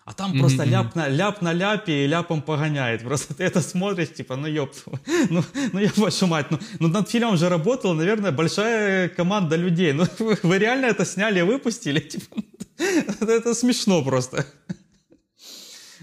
А 0.04 0.14
там 0.14 0.32
mm-hmm. 0.32 0.40
просто 0.40 0.64
ляп 0.64 0.96
на, 0.96 1.08
ляп 1.08 1.42
на 1.42 1.52
ляпе 1.52 2.04
и 2.04 2.06
ляпом 2.08 2.42
погоняет. 2.42 3.02
Просто 3.02 3.34
ты 3.34 3.44
это 3.44 3.60
смотришь, 3.60 4.12
типа, 4.12 4.34
ну 4.34 4.48
ёб, 4.48 4.74
ну, 5.30 5.44
ну 5.72 5.78
я 5.78 5.92
вашу 5.96 6.26
мать, 6.26 6.50
ну, 6.50 6.58
ну 6.80 6.88
над 6.88 7.08
фильмом 7.08 7.36
же 7.36 7.48
работала, 7.48 7.94
наверное, 7.94 8.32
большая 8.32 9.08
команда 9.08 9.54
людей. 9.54 9.92
Ну 9.92 10.06
вы 10.42 10.58
реально 10.58 10.86
это 10.86 11.04
сняли 11.04 11.38
и 11.38 11.42
выпустили? 11.42 12.00
Типа, 12.12 12.42
это, 12.78 13.32
это 13.32 13.54
смешно 13.54 14.02
просто. 14.02 14.44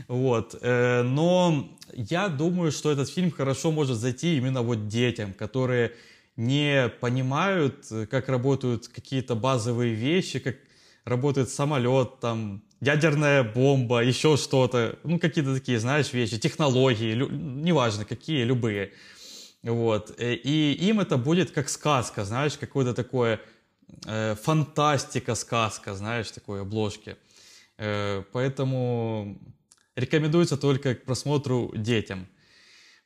Вот. 0.08 0.56
Э, 0.62 1.04
но 1.04 1.70
я 1.94 2.30
думаю, 2.30 2.72
что 2.72 2.92
этот 2.92 3.10
фильм 3.10 3.32
хорошо 3.32 3.72
может 3.72 3.98
зайти 3.98 4.38
именно 4.38 4.62
вот 4.62 4.88
детям, 4.88 5.34
которые 5.34 5.92
не 6.38 6.88
понимают, 7.02 7.86
как 8.10 8.30
работают 8.30 8.88
какие-то 8.88 9.36
базовые 9.36 9.94
вещи, 9.94 10.40
как 10.40 10.56
работает 11.04 11.50
самолет, 11.50 12.22
там, 12.22 12.64
ядерная 12.82 13.44
бомба, 13.44 14.04
еще 14.04 14.38
что-то, 14.38 14.98
ну, 15.04 15.20
какие-то 15.20 15.54
такие, 15.54 15.80
знаешь, 15.80 16.14
вещи, 16.14 16.38
технологии, 16.40 17.14
лю- 17.14 17.30
неважно, 17.30 18.06
какие, 18.06 18.44
любые. 18.44 18.94
Вот. 19.64 20.16
Э, 20.18 20.34
и 20.34 20.74
им 20.74 21.00
это 21.00 21.18
будет 21.18 21.52
как 21.52 21.70
сказка, 21.70 22.26
знаешь, 22.26 22.58
какое-то 22.58 22.94
такое 22.94 23.42
э, 24.06 24.36
фантастика, 24.42 25.36
сказка, 25.36 25.96
знаешь, 25.96 26.32
такой 26.32 26.62
обложки. 26.62 27.18
Э, 27.78 28.24
поэтому 28.32 29.38
рекомендуется 29.96 30.58
только 30.58 30.96
к 30.96 31.04
просмотру 31.04 31.74
детям. 31.76 32.28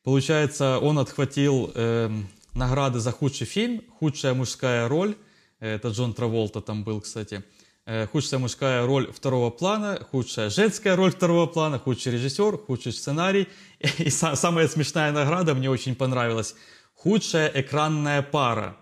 Получается, 0.03 0.79
он 0.79 0.99
отхватил 0.99 1.71
э, 1.73 2.11
награды 2.53 2.99
за 2.99 3.11
худший 3.11 3.47
фильм, 3.47 3.81
худшая 3.99 4.33
мужская 4.33 4.87
роль, 4.87 5.15
это 5.59 5.87
Джон 5.87 6.13
Траволта 6.13 6.61
там 6.61 6.83
был, 6.83 7.01
кстати, 7.01 7.35
Э, 7.35 7.62
худшая 7.85 8.39
мужская 8.39 8.85
роль 8.85 9.11
второго 9.11 9.49
плана, 9.49 9.99
худшая 10.11 10.49
женская 10.49 10.95
роль 10.95 11.11
второго 11.11 11.47
плана, 11.47 11.79
худший 11.79 12.13
режиссер, 12.13 12.57
худший 12.57 12.93
сценарий. 12.93 13.47
И 13.99 14.09
самая 14.09 14.67
смешная 14.67 15.11
награда 15.11 15.53
мне 15.53 15.69
очень 15.69 15.95
понравилась. 15.95 16.55
Худшая 16.95 17.51
экранная 17.53 18.21
пара. 18.21 18.77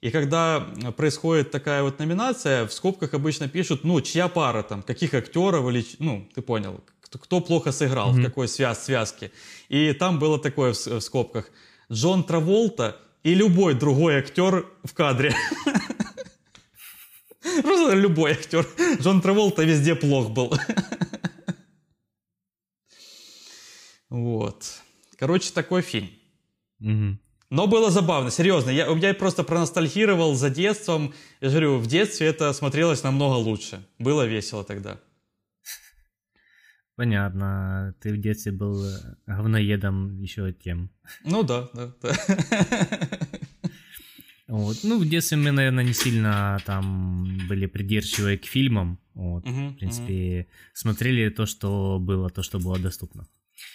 И 0.00 0.10
когда 0.10 0.60
происходит 0.96 1.50
такая 1.50 1.82
вот 1.82 1.98
номинация, 1.98 2.66
в 2.66 2.72
скобках 2.72 3.14
обычно 3.14 3.48
пишут, 3.48 3.82
ну, 3.82 4.00
чья 4.00 4.28
пара 4.28 4.62
там, 4.62 4.82
каких 4.82 5.14
актеров 5.14 5.68
или, 5.68 5.84
ну, 5.98 6.28
ты 6.34 6.42
понял, 6.42 6.80
кто, 7.00 7.18
кто 7.18 7.40
плохо 7.40 7.72
сыграл, 7.72 8.14
mm-hmm. 8.14 8.20
в 8.20 8.24
какой 8.24 8.46
связ, 8.46 8.84
связке. 8.84 9.32
И 9.68 9.92
там 9.92 10.18
было 10.18 10.38
такое 10.38 10.74
в, 10.74 10.86
в 10.86 11.00
скобках. 11.00 11.50
Джон 11.90 12.22
Траволта 12.24 12.96
и 13.22 13.34
любой 13.34 13.74
другой 13.74 14.18
актер 14.18 14.66
в 14.84 14.94
кадре. 14.94 15.34
Просто 17.62 17.94
любой 17.94 18.32
актер. 18.32 18.66
Джон 19.00 19.20
Траволта 19.20 19.64
везде 19.64 19.94
плох 19.94 20.30
был. 20.30 20.54
Вот. 24.08 24.64
Короче, 25.18 25.52
такой 25.52 25.82
фильм. 25.82 26.10
Угу. 26.80 27.18
Но 27.50 27.66
было 27.66 27.90
забавно, 27.90 28.30
серьезно. 28.30 28.70
Я, 28.70 28.86
я 28.88 29.14
просто 29.14 29.44
проностальгировал 29.44 30.34
за 30.34 30.50
детством. 30.50 31.14
Я 31.40 31.48
же 31.48 31.54
говорю, 31.54 31.78
в 31.78 31.86
детстве 31.86 32.26
это 32.26 32.52
смотрелось 32.52 33.02
намного 33.02 33.34
лучше. 33.34 33.86
Было 33.98 34.26
весело 34.26 34.64
тогда. 34.64 35.00
Понятно. 36.96 37.94
Ты 38.00 38.12
в 38.12 38.20
детстве 38.20 38.52
был 38.52 38.84
говноедом 39.26 40.18
еще 40.20 40.52
тем. 40.52 40.90
Ну 41.24 41.42
да, 41.42 41.68
да. 41.72 41.92
да. 42.02 42.16
Вот. 44.48 44.76
Ну, 44.84 44.98
в 44.98 45.08
детстве 45.08 45.36
мы, 45.36 45.50
наверное, 45.50 45.84
не 45.84 45.92
сильно 45.92 46.58
там 46.64 47.46
были 47.48 47.66
придирчивы 47.66 48.36
к 48.36 48.44
фильмам. 48.44 48.98
Вот. 49.14 49.44
Угу, 49.44 49.68
в 49.68 49.76
принципе, 49.76 50.40
угу. 50.40 50.48
смотрели 50.74 51.30
то, 51.30 51.46
что 51.46 51.98
было, 52.00 52.30
то, 52.30 52.42
что 52.42 52.58
было 52.58 52.78
доступно. 52.78 53.26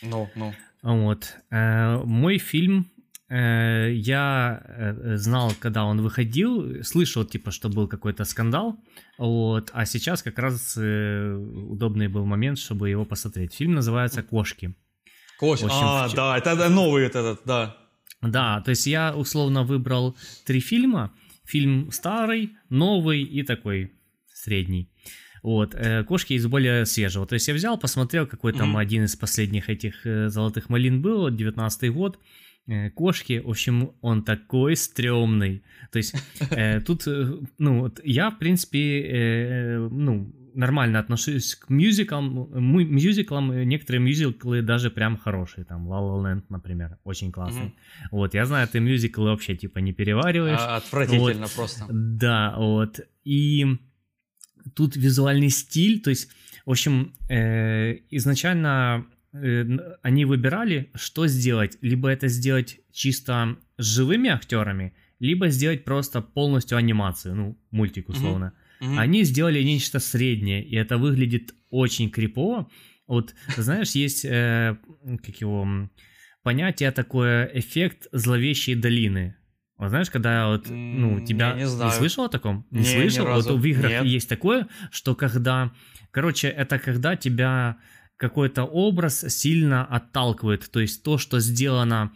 Ну, 0.02 0.30
ну. 0.36 0.54
Вот. 0.82 1.36
Э, 1.50 1.98
мой 2.06 2.38
фильм 2.38 2.92
э, 3.28 3.92
я 3.94 4.62
э, 4.66 5.18
знал, 5.18 5.54
когда 5.60 5.84
он 5.84 6.02
выходил, 6.02 6.84
слышал, 6.84 7.26
типа, 7.26 7.52
что 7.52 7.70
был 7.70 7.88
какой-то 7.88 8.24
скандал, 8.26 8.80
вот, 9.18 9.72
а 9.74 9.86
сейчас 9.86 10.24
как 10.24 10.40
раз 10.40 10.78
э, 10.78 11.34
удобный 11.70 12.08
был 12.08 12.26
момент, 12.26 12.60
чтобы 12.60 12.90
его 12.90 13.06
посмотреть. 13.06 13.56
Фильм 13.56 13.74
называется 13.74 14.24
«Кошки». 14.24 14.74
Кошки, 15.40 15.68
а, 15.70 16.08
в... 16.08 16.14
да, 16.14 16.38
это 16.38 16.70
новый 16.70 17.04
этот, 17.04 17.42
да. 17.46 17.81
Да, 18.22 18.62
то 18.62 18.70
есть 18.70 18.88
я 18.88 19.16
условно 19.16 19.64
выбрал 19.64 20.16
три 20.46 20.60
фильма. 20.60 21.12
Фильм 21.44 21.92
старый, 21.92 22.52
новый 22.70 23.24
и 23.24 23.44
такой 23.44 23.92
средний. 24.34 24.90
Вот, 25.44 25.74
э, 25.74 26.04
кошки 26.04 26.34
из 26.34 26.46
более 26.46 26.86
свежего. 26.86 27.26
То 27.26 27.34
есть 27.34 27.48
я 27.48 27.54
взял, 27.56 27.78
посмотрел, 27.78 28.28
какой 28.28 28.54
там 28.54 28.78
mm-hmm. 28.78 28.82
один 28.82 29.04
из 29.06 29.16
последних 29.16 29.70
этих 29.70 30.06
э, 30.06 30.30
золотых 30.30 30.70
малин 30.70 31.02
был, 31.02 31.32
19 31.32 31.92
год. 31.92 32.20
Э, 32.68 32.92
кошки, 32.92 33.42
в 33.44 33.50
общем, 33.50 33.92
он 34.02 34.24
такой 34.24 34.76
стрёмный. 34.76 35.64
То 35.92 35.98
есть 35.98 36.14
э, 36.52 36.80
тут, 36.82 37.08
ну, 37.58 37.80
вот 37.80 38.00
я, 38.04 38.30
в 38.30 38.38
принципе, 38.38 39.02
э, 39.02 39.90
ну, 39.90 40.32
нормально 40.54 41.00
отношусь 41.00 41.56
к 41.56 41.70
мюзиклам. 41.70 42.50
Мюзиклам 42.54 43.68
некоторые 43.68 44.02
мюзиклы 44.02 44.62
даже 44.62 44.90
прям 44.90 45.18
хорошие. 45.18 45.66
Там 45.66 45.88
La 45.88 46.00
La 46.00 46.24
Land, 46.24 46.44
например, 46.50 46.98
очень 47.04 47.32
классный. 47.32 47.68
Mm-hmm. 47.68 48.08
Вот, 48.12 48.34
я 48.34 48.46
знаю, 48.46 48.68
ты 48.68 48.80
мюзиклы 48.80 49.30
вообще 49.30 49.56
типа 49.56 49.80
не 49.80 49.94
перевариваешь. 49.94 50.60
А, 50.60 50.78
отвратительно 50.78 51.48
вот. 51.48 51.54
просто. 51.56 51.86
Да, 51.90 52.56
вот. 52.58 53.00
И 53.24 53.66
тут 54.76 54.96
визуальный 54.96 55.50
стиль, 55.50 56.02
то 56.02 56.10
есть, 56.10 56.30
в 56.66 56.72
общем, 56.72 57.14
э, 57.30 57.98
изначально 58.10 59.06
э, 59.34 59.66
они 60.02 60.26
выбирали, 60.26 60.92
что 60.96 61.28
сделать. 61.28 61.78
Либо 61.82 62.10
это 62.10 62.28
сделать 62.28 62.80
чисто 62.92 63.58
с 63.78 63.86
живыми 63.86 64.30
актерами, 64.30 64.94
либо 65.20 65.50
сделать 65.50 65.84
просто 65.84 66.22
полностью 66.22 66.78
анимацию, 66.78 67.36
ну, 67.36 67.58
мультик 67.72 68.10
условно. 68.10 68.54
Mm-hmm. 68.54 68.61
Mm-hmm. 68.82 68.98
Они 68.98 69.24
сделали 69.24 69.62
нечто 69.62 70.00
среднее, 70.00 70.64
и 70.64 70.76
это 70.76 70.98
выглядит 70.98 71.54
очень 71.70 72.10
крипово. 72.10 72.68
Вот, 73.08 73.36
знаешь, 73.58 73.92
есть, 73.92 74.26
э, 74.26 74.76
как 75.24 75.36
его, 75.42 75.68
понятие 76.44 76.92
такое, 76.92 77.46
эффект 77.54 78.08
зловещей 78.12 78.76
долины. 78.76 79.36
Вот 79.78 79.90
знаешь, 79.90 80.10
когда 80.10 80.48
вот, 80.48 80.68
ну, 80.70 81.24
тебя... 81.26 81.54
не, 81.54 81.68
знаю. 81.68 81.92
не 81.92 81.98
слышал 81.98 82.26
о 82.26 82.30
таком? 82.30 82.66
Не, 82.72 82.80
не 82.80 82.86
слышал? 82.86 83.26
вот 83.26 83.46
в 83.46 83.66
играх 83.66 83.92
Нет. 83.92 84.06
есть 84.06 84.30
такое, 84.30 84.68
что 84.92 85.16
когда... 85.16 85.72
Короче, 86.12 86.50
это 86.50 86.78
когда 86.78 87.16
тебя 87.16 87.78
какой-то 88.18 88.64
образ 88.64 89.26
сильно 89.30 89.86
отталкивает. 89.86 90.70
То 90.72 90.80
есть 90.80 91.04
то, 91.04 91.18
что 91.18 91.40
сделано, 91.40 92.12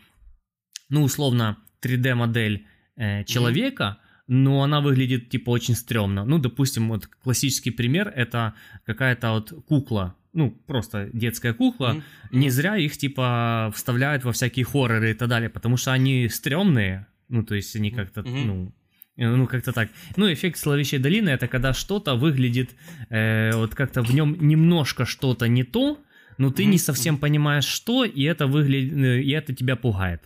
ну, 0.90 1.04
условно, 1.04 1.58
3D-модель 1.82 2.68
э, 2.96 3.24
человека, 3.24 3.98
mm-hmm 4.00 4.05
но 4.28 4.64
она 4.64 4.82
выглядит 4.82 5.30
типа 5.30 5.52
очень 5.52 5.76
стрёмно. 5.76 6.26
Ну, 6.26 6.40
допустим, 6.40 6.90
вот 6.90 7.08
классический 7.08 7.72
пример 7.72 8.12
это 8.16 8.54
какая-то 8.86 9.32
вот 9.32 9.54
кукла, 9.68 10.16
ну, 10.34 10.52
просто 10.52 11.10
детская 11.14 11.54
кукла, 11.54 11.96
mm-hmm. 11.96 12.38
не 12.38 12.50
зря 12.50 12.78
их 12.78 12.98
типа 12.98 13.72
вставляют 13.74 14.24
во 14.24 14.32
всякие 14.32 14.66
хорроры 14.66 15.12
и 15.12 15.14
так 15.14 15.30
далее, 15.30 15.50
потому 15.50 15.78
что 15.78 15.94
они 15.94 16.28
стрёмные, 16.30 17.08
ну, 17.30 17.44
то 17.44 17.56
есть 17.56 17.76
они 17.76 17.92
как-то, 17.92 18.22
mm-hmm. 18.22 18.46
ну, 18.46 18.74
ну, 19.18 19.48
как-то 19.48 19.72
так. 19.72 19.90
Ну, 20.18 20.32
эффект 20.32 20.58
словещей 20.60 21.00
долины 21.00 21.30
это 21.30 21.48
когда 21.48 21.74
что-то 21.74 22.16
выглядит, 22.16 22.76
э, 23.10 23.52
вот 23.56 23.76
как-то 23.76 24.02
в 24.02 24.14
нем 24.14 24.36
немножко 24.40 25.06
что-то 25.06 25.48
не 25.48 25.64
то, 25.64 26.00
но 26.38 26.52
ты 26.52 26.64
mm-hmm. 26.64 26.66
не 26.66 26.78
совсем 26.78 27.18
понимаешь, 27.18 27.66
что, 27.66 28.04
и 28.04 28.24
это 28.24 28.46
выглядит, 28.48 28.94
э, 28.94 29.22
и 29.22 29.30
это 29.32 29.56
тебя 29.56 29.76
пугает. 29.76 30.22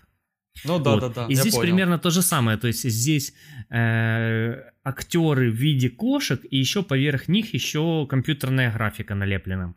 Ну 0.66 0.80
да, 0.80 0.92
вот. 0.92 1.00
да, 1.02 1.10
да. 1.10 1.28
И 1.28 1.36
здесь 1.36 1.54
понял. 1.54 1.68
примерно 1.68 2.00
то 2.00 2.10
же 2.10 2.22
самое. 2.22 2.58
То 2.58 2.68
есть 2.68 2.90
здесь 2.90 3.34
э, 3.70 4.56
актеры 4.84 5.52
в 5.52 5.56
виде 5.56 5.90
кошек, 5.90 6.42
и 6.50 6.58
еще 6.58 6.84
поверх 6.84 7.28
них 7.28 7.54
еще 7.54 8.08
компьютерная 8.10 8.72
графика 8.72 9.16
налеплена. 9.16 9.76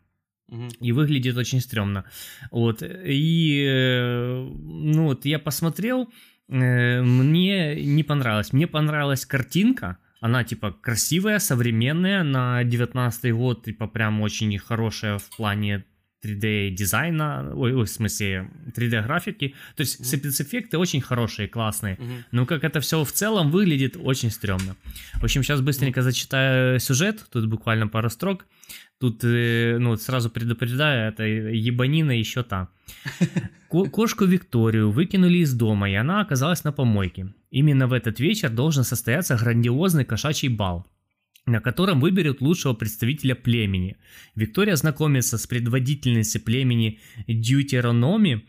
Угу. 0.49 0.67
И 0.81 0.91
выглядит 0.91 1.37
очень 1.37 1.61
стрёмно. 1.61 2.05
Вот. 2.51 2.83
И 2.83 3.65
э, 3.67 4.49
ну 4.63 5.03
вот 5.05 5.25
я 5.25 5.39
посмотрел, 5.39 6.09
э, 6.49 7.01
мне 7.01 7.75
не 7.83 8.03
понравилось. 8.03 8.53
Мне 8.53 8.67
понравилась 8.67 9.25
картинка. 9.25 9.97
Она 10.19 10.43
типа 10.43 10.71
красивая, 10.71 11.39
современная, 11.39 12.23
на 12.23 12.63
19 12.63 13.33
год, 13.33 13.65
типа 13.65 13.87
прям 13.87 14.21
очень 14.21 14.57
хорошая 14.57 15.17
в 15.17 15.29
плане 15.35 15.83
3D 16.23 16.69
дизайна, 16.69 17.51
ой, 17.55 17.73
ой, 17.73 17.85
в 17.85 17.89
смысле 17.89 18.49
3D 18.75 19.03
графики. 19.03 19.55
То 19.75 19.81
есть 19.81 19.99
mm-hmm. 19.99 20.17
спецэффекты 20.17 20.77
очень 20.77 21.01
хорошие, 21.01 21.47
классные. 21.47 21.95
Mm-hmm. 21.95 22.23
Но 22.31 22.45
как 22.45 22.63
это 22.63 22.79
все 22.79 23.03
в 23.03 23.11
целом 23.11 23.51
выглядит 23.51 23.97
очень 23.99 24.31
стрёмно. 24.31 24.75
В 25.15 25.23
общем, 25.23 25.43
сейчас 25.43 25.61
быстренько 25.61 25.99
mm-hmm. 25.99 26.03
зачитаю 26.03 26.79
сюжет, 26.79 27.25
тут 27.31 27.47
буквально 27.47 27.87
пару 27.87 28.09
строк. 28.09 28.45
Тут, 28.99 29.23
э, 29.23 29.77
ну, 29.79 29.97
сразу 29.97 30.29
предупреждаю, 30.29 31.09
это 31.09 31.23
ебанина 31.23 32.11
еще 32.11 32.43
та. 32.43 32.69
Кошку 33.69 34.25
Викторию 34.25 34.91
выкинули 34.91 35.39
из 35.39 35.53
дома, 35.53 35.89
и 35.89 35.95
она 35.95 36.21
оказалась 36.21 36.63
на 36.63 36.71
помойке. 36.71 37.33
Именно 37.51 37.87
в 37.87 37.93
этот 37.93 38.19
вечер 38.19 38.49
должен 38.49 38.83
состояться 38.83 39.35
грандиозный 39.35 40.05
кошачий 40.05 40.49
бал, 40.49 40.85
на 41.45 41.59
котором 41.59 41.99
выберут 41.99 42.41
лучшего 42.41 42.73
представителя 42.73 43.35
племени. 43.35 43.97
Виктория 44.35 44.75
знакомится 44.75 45.37
с 45.37 45.45
предводительницей 45.45 46.39
племени 46.39 46.99
Дьютерономи, 47.27 48.45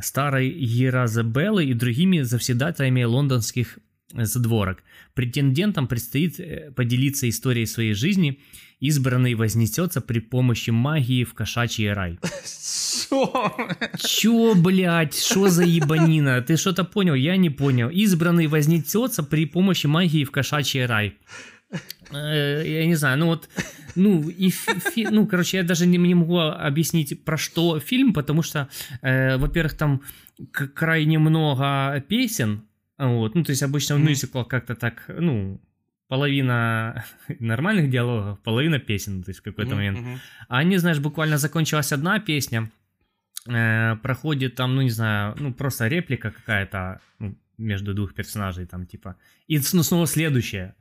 старой 0.00 0.48
Еразабеллой 0.48 1.66
и 1.66 1.74
другими 1.74 2.22
завседателями 2.22 3.02
лондонских 3.02 3.78
задворок. 4.14 4.82
Претендентам 5.14 5.86
предстоит 5.86 6.40
э, 6.40 6.72
поделиться 6.74 7.28
историей 7.28 7.66
своей 7.66 7.94
жизни. 7.94 8.40
Избранный 8.80 9.34
вознесется 9.34 10.00
при 10.00 10.20
помощи 10.20 10.70
магии 10.70 11.24
в 11.24 11.34
кошачий 11.34 11.92
рай. 11.92 12.18
Что? 12.44 13.56
Чё, 13.98 14.54
блядь, 14.54 15.18
что 15.18 15.48
за 15.48 15.64
ебанина? 15.64 16.40
Ты 16.42 16.56
что-то 16.56 16.84
понял? 16.84 17.14
Я 17.14 17.36
не 17.36 17.50
понял. 17.50 17.90
Избранный 17.90 18.46
вознесется 18.46 19.22
при 19.22 19.46
помощи 19.46 19.86
магии 19.86 20.24
в 20.24 20.30
кошачий 20.30 20.86
рай. 20.86 21.14
Э, 22.12 22.62
я 22.64 22.86
не 22.86 22.96
знаю, 22.96 23.18
ну 23.18 23.26
вот, 23.26 23.48
ну, 23.94 24.28
и 24.28 24.50
фи, 24.50 25.08
ну, 25.10 25.26
короче, 25.26 25.58
я 25.58 25.62
даже 25.62 25.86
не, 25.86 25.98
не 25.98 26.14
могу 26.14 26.38
объяснить, 26.38 27.24
про 27.24 27.36
что 27.36 27.80
фильм, 27.80 28.12
потому 28.12 28.42
что, 28.42 28.68
э, 29.02 29.36
во-первых, 29.36 29.76
там 29.76 30.00
крайне 30.74 31.18
много 31.18 32.00
песен, 32.08 32.62
вот, 32.98 33.34
ну, 33.34 33.44
то 33.44 33.52
есть 33.52 33.62
обычно 33.62 33.96
в 33.96 34.00
мюзиклах 34.00 34.48
как-то 34.48 34.74
так, 34.74 35.04
ну, 35.08 35.60
половина 36.08 37.04
нормальных 37.40 37.90
диалогов, 37.90 38.38
половина 38.40 38.78
песен, 38.78 39.22
то 39.22 39.30
есть 39.30 39.40
в 39.40 39.42
какой-то 39.42 39.74
момент. 39.74 39.98
А 40.48 40.58
они, 40.58 40.78
знаешь, 40.78 40.98
буквально 40.98 41.38
закончилась 41.38 41.92
одна 41.92 42.18
песня, 42.18 42.70
э, 43.46 43.96
проходит 44.02 44.54
там, 44.54 44.74
ну, 44.74 44.82
не 44.82 44.90
знаю, 44.90 45.34
ну, 45.38 45.52
просто 45.52 45.88
реплика 45.88 46.30
какая-то 46.30 47.00
ну, 47.18 47.36
между 47.58 47.94
двух 47.94 48.14
персонажей, 48.14 48.66
там, 48.66 48.86
типа, 48.86 49.16
и 49.48 49.60
ну, 49.72 49.82
снова 49.82 50.06
следующая. 50.06 50.74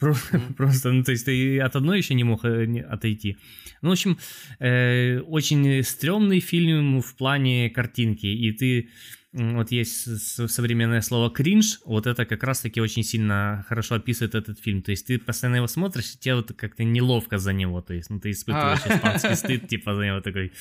Просто, 0.56 0.92
ну, 0.92 1.02
то 1.02 1.12
есть 1.12 1.24
ты 1.24 1.60
от 1.60 1.76
одной 1.76 1.98
еще 1.98 2.14
не 2.14 2.24
мог 2.24 2.44
э, 2.44 2.80
отойти. 2.80 3.36
Ну, 3.80 3.90
в 3.90 3.92
общем, 3.92 4.18
э, 4.58 5.20
очень 5.20 5.82
стрёмный 5.82 6.40
фильм 6.40 7.00
в 7.00 7.16
плане 7.16 7.70
картинки, 7.70 8.26
и 8.26 8.52
ты 8.52 8.88
вот 9.34 9.72
есть 9.72 10.48
современное 10.48 11.00
слово 11.00 11.28
кринж, 11.28 11.80
вот 11.84 12.06
это 12.06 12.24
как 12.24 12.44
раз-таки 12.44 12.80
очень 12.80 13.02
сильно 13.02 13.64
хорошо 13.68 13.96
описывает 13.96 14.36
этот 14.36 14.60
фильм. 14.60 14.80
То 14.80 14.92
есть 14.92 15.06
ты 15.08 15.18
постоянно 15.18 15.56
его 15.56 15.66
смотришь, 15.66 16.14
и 16.14 16.18
тебе 16.18 16.36
вот 16.36 16.52
как-то 16.52 16.84
неловко 16.84 17.38
за 17.38 17.52
него, 17.52 17.80
то 17.80 17.94
есть, 17.94 18.10
ну, 18.10 18.20
ты 18.20 18.30
испытываешь 18.30 18.80
а. 18.84 18.96
испанский 18.96 19.34
стыд, 19.34 19.68
типа, 19.68 19.96
за 19.96 20.06
него 20.06 20.20
такой, 20.20 20.52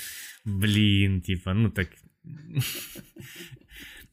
блин, 0.43 1.21
типа, 1.21 1.53
ну, 1.53 1.69
так... 1.69 1.89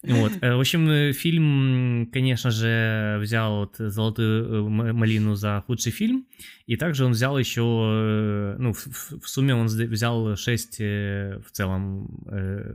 Вот. 0.02 0.32
Э, 0.40 0.54
в 0.54 0.60
общем, 0.60 0.88
э, 0.88 1.12
фильм, 1.12 2.08
конечно 2.10 2.50
же, 2.50 3.18
взял 3.20 3.58
вот 3.58 3.74
«Золотую 3.78 4.66
э, 4.66 4.92
малину» 4.92 5.34
за 5.34 5.62
худший 5.66 5.92
фильм, 5.92 6.26
и 6.66 6.76
также 6.76 7.04
он 7.04 7.12
взял 7.12 7.38
еще, 7.38 8.56
ну, 8.58 8.72
в, 8.72 9.28
сумме 9.28 9.54
он 9.54 9.66
взял 9.66 10.36
6 10.36 10.78
в 10.78 11.50
целом 11.52 12.08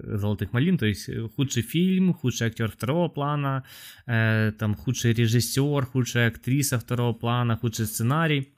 «Золотых 0.04 0.54
малин», 0.54 0.78
то 0.78 0.86
есть 0.86 1.10
худший 1.36 1.64
фильм, 1.64 2.14
худший 2.14 2.48
актер 2.48 2.70
второго 2.70 3.08
плана, 3.08 3.64
там 4.06 4.76
худший 4.76 5.14
режиссер, 5.14 5.86
худшая 5.86 6.28
актриса 6.28 6.78
второго 6.78 7.14
плана, 7.14 7.58
худший 7.58 7.86
сценарий. 7.86 8.55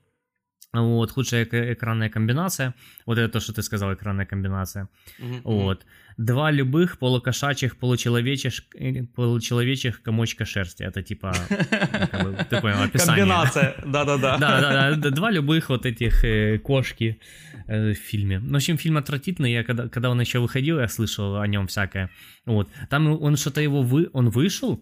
Вот, 0.81 1.11
худшая 1.11 1.43
экранная 1.43 2.09
комбинация. 2.09 2.73
Вот 3.05 3.17
это 3.17 3.29
то, 3.29 3.39
что 3.39 3.53
ты 3.53 3.63
сказал, 3.63 3.93
экранная 3.93 4.25
комбинация. 4.25 4.87
Mm-hmm. 5.19 5.41
Вот. 5.43 5.85
Два 6.17 6.51
любых 6.51 6.97
полукошачьих, 6.97 7.77
получеловечих, 7.77 8.63
э, 8.75 9.03
получеловечих 9.15 10.01
комочка 10.01 10.45
шерсти. 10.45 10.83
Это 10.83 11.03
типа, 11.03 11.33
ну, 11.49 12.07
как 12.11 12.23
бы, 12.23 12.45
ты 12.49 12.61
понял, 12.61 12.81
описание. 12.83 13.25
Комбинация, 13.25 13.75
да-да-да. 13.85 14.37
Да-да-да, 14.37 15.09
два 15.11 15.31
любых 15.31 15.69
вот 15.69 15.85
этих 15.85 16.23
э, 16.23 16.57
кошки 16.57 17.19
э, 17.67 17.91
в 17.91 17.95
фильме. 17.95 18.39
Ну, 18.39 18.53
в 18.53 18.55
общем, 18.55 18.77
фильм 18.77 18.97
отвратительный. 18.97 19.53
Я 19.53 19.63
когда, 19.63 19.87
когда 19.89 20.09
он 20.09 20.21
еще 20.21 20.39
выходил, 20.39 20.79
я 20.79 20.87
слышал 20.87 21.39
о 21.39 21.47
нем 21.47 21.67
всякое. 21.67 22.09
Вот. 22.45 22.69
Там 22.89 23.07
он 23.21 23.37
что-то 23.37 23.61
его, 23.61 23.83
вы, 23.83 24.09
он 24.13 24.29
вышел, 24.29 24.81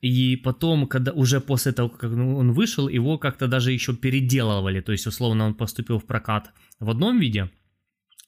и 0.00 0.36
потом, 0.36 0.86
когда 0.86 1.12
уже 1.12 1.40
после 1.40 1.72
того, 1.72 1.88
как 1.88 2.10
ну, 2.10 2.36
он 2.36 2.52
вышел, 2.52 2.88
его 2.88 3.18
как-то 3.18 3.48
даже 3.48 3.72
еще 3.72 3.94
переделывали. 3.94 4.80
То 4.80 4.92
есть, 4.92 5.06
условно, 5.06 5.46
он 5.46 5.54
поступил 5.54 5.98
в 5.98 6.04
прокат 6.04 6.52
в 6.80 6.90
одном 6.90 7.18
виде. 7.18 7.50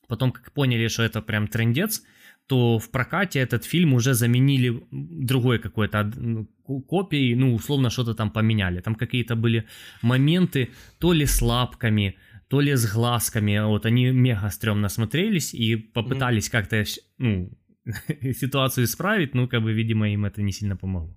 Потом, 0.09 0.33
как 0.33 0.53
поняли, 0.53 0.89
что 0.89 1.03
это 1.03 1.21
прям 1.21 1.47
трендец, 1.47 2.03
то 2.47 2.79
в 2.79 2.91
прокате 2.91 3.41
этот 3.41 3.65
фильм 3.65 3.93
уже 3.93 4.15
заменили 4.15 4.83
другой 4.91 5.59
какой-то 5.59 6.11
ну, 6.17 6.47
копией, 6.87 7.35
ну, 7.35 7.55
условно, 7.55 7.91
что-то 7.91 8.15
там 8.15 8.31
поменяли. 8.31 8.81
Там 8.81 8.95
какие-то 8.95 9.37
были 9.37 9.65
моменты 10.03 10.71
то 10.99 11.13
ли 11.13 11.27
с 11.27 11.43
лапками, 11.43 12.17
то 12.49 12.63
ли 12.63 12.75
с 12.75 12.87
глазками. 12.95 13.61
Вот 13.67 13.85
они 13.85 14.11
мега 14.11 14.51
стрёмно 14.51 14.89
смотрелись 14.89 15.53
и 15.53 15.77
попытались 15.77 16.49
mm-hmm. 16.49 16.53
как-то, 16.53 16.85
ну, 17.19 17.51
ситуацию 18.33 18.85
исправить, 18.85 19.35
ну, 19.35 19.47
как 19.47 19.63
бы, 19.63 19.75
видимо, 19.75 20.09
им 20.09 20.25
это 20.25 20.41
не 20.41 20.53
сильно 20.53 20.77
помогло. 20.77 21.15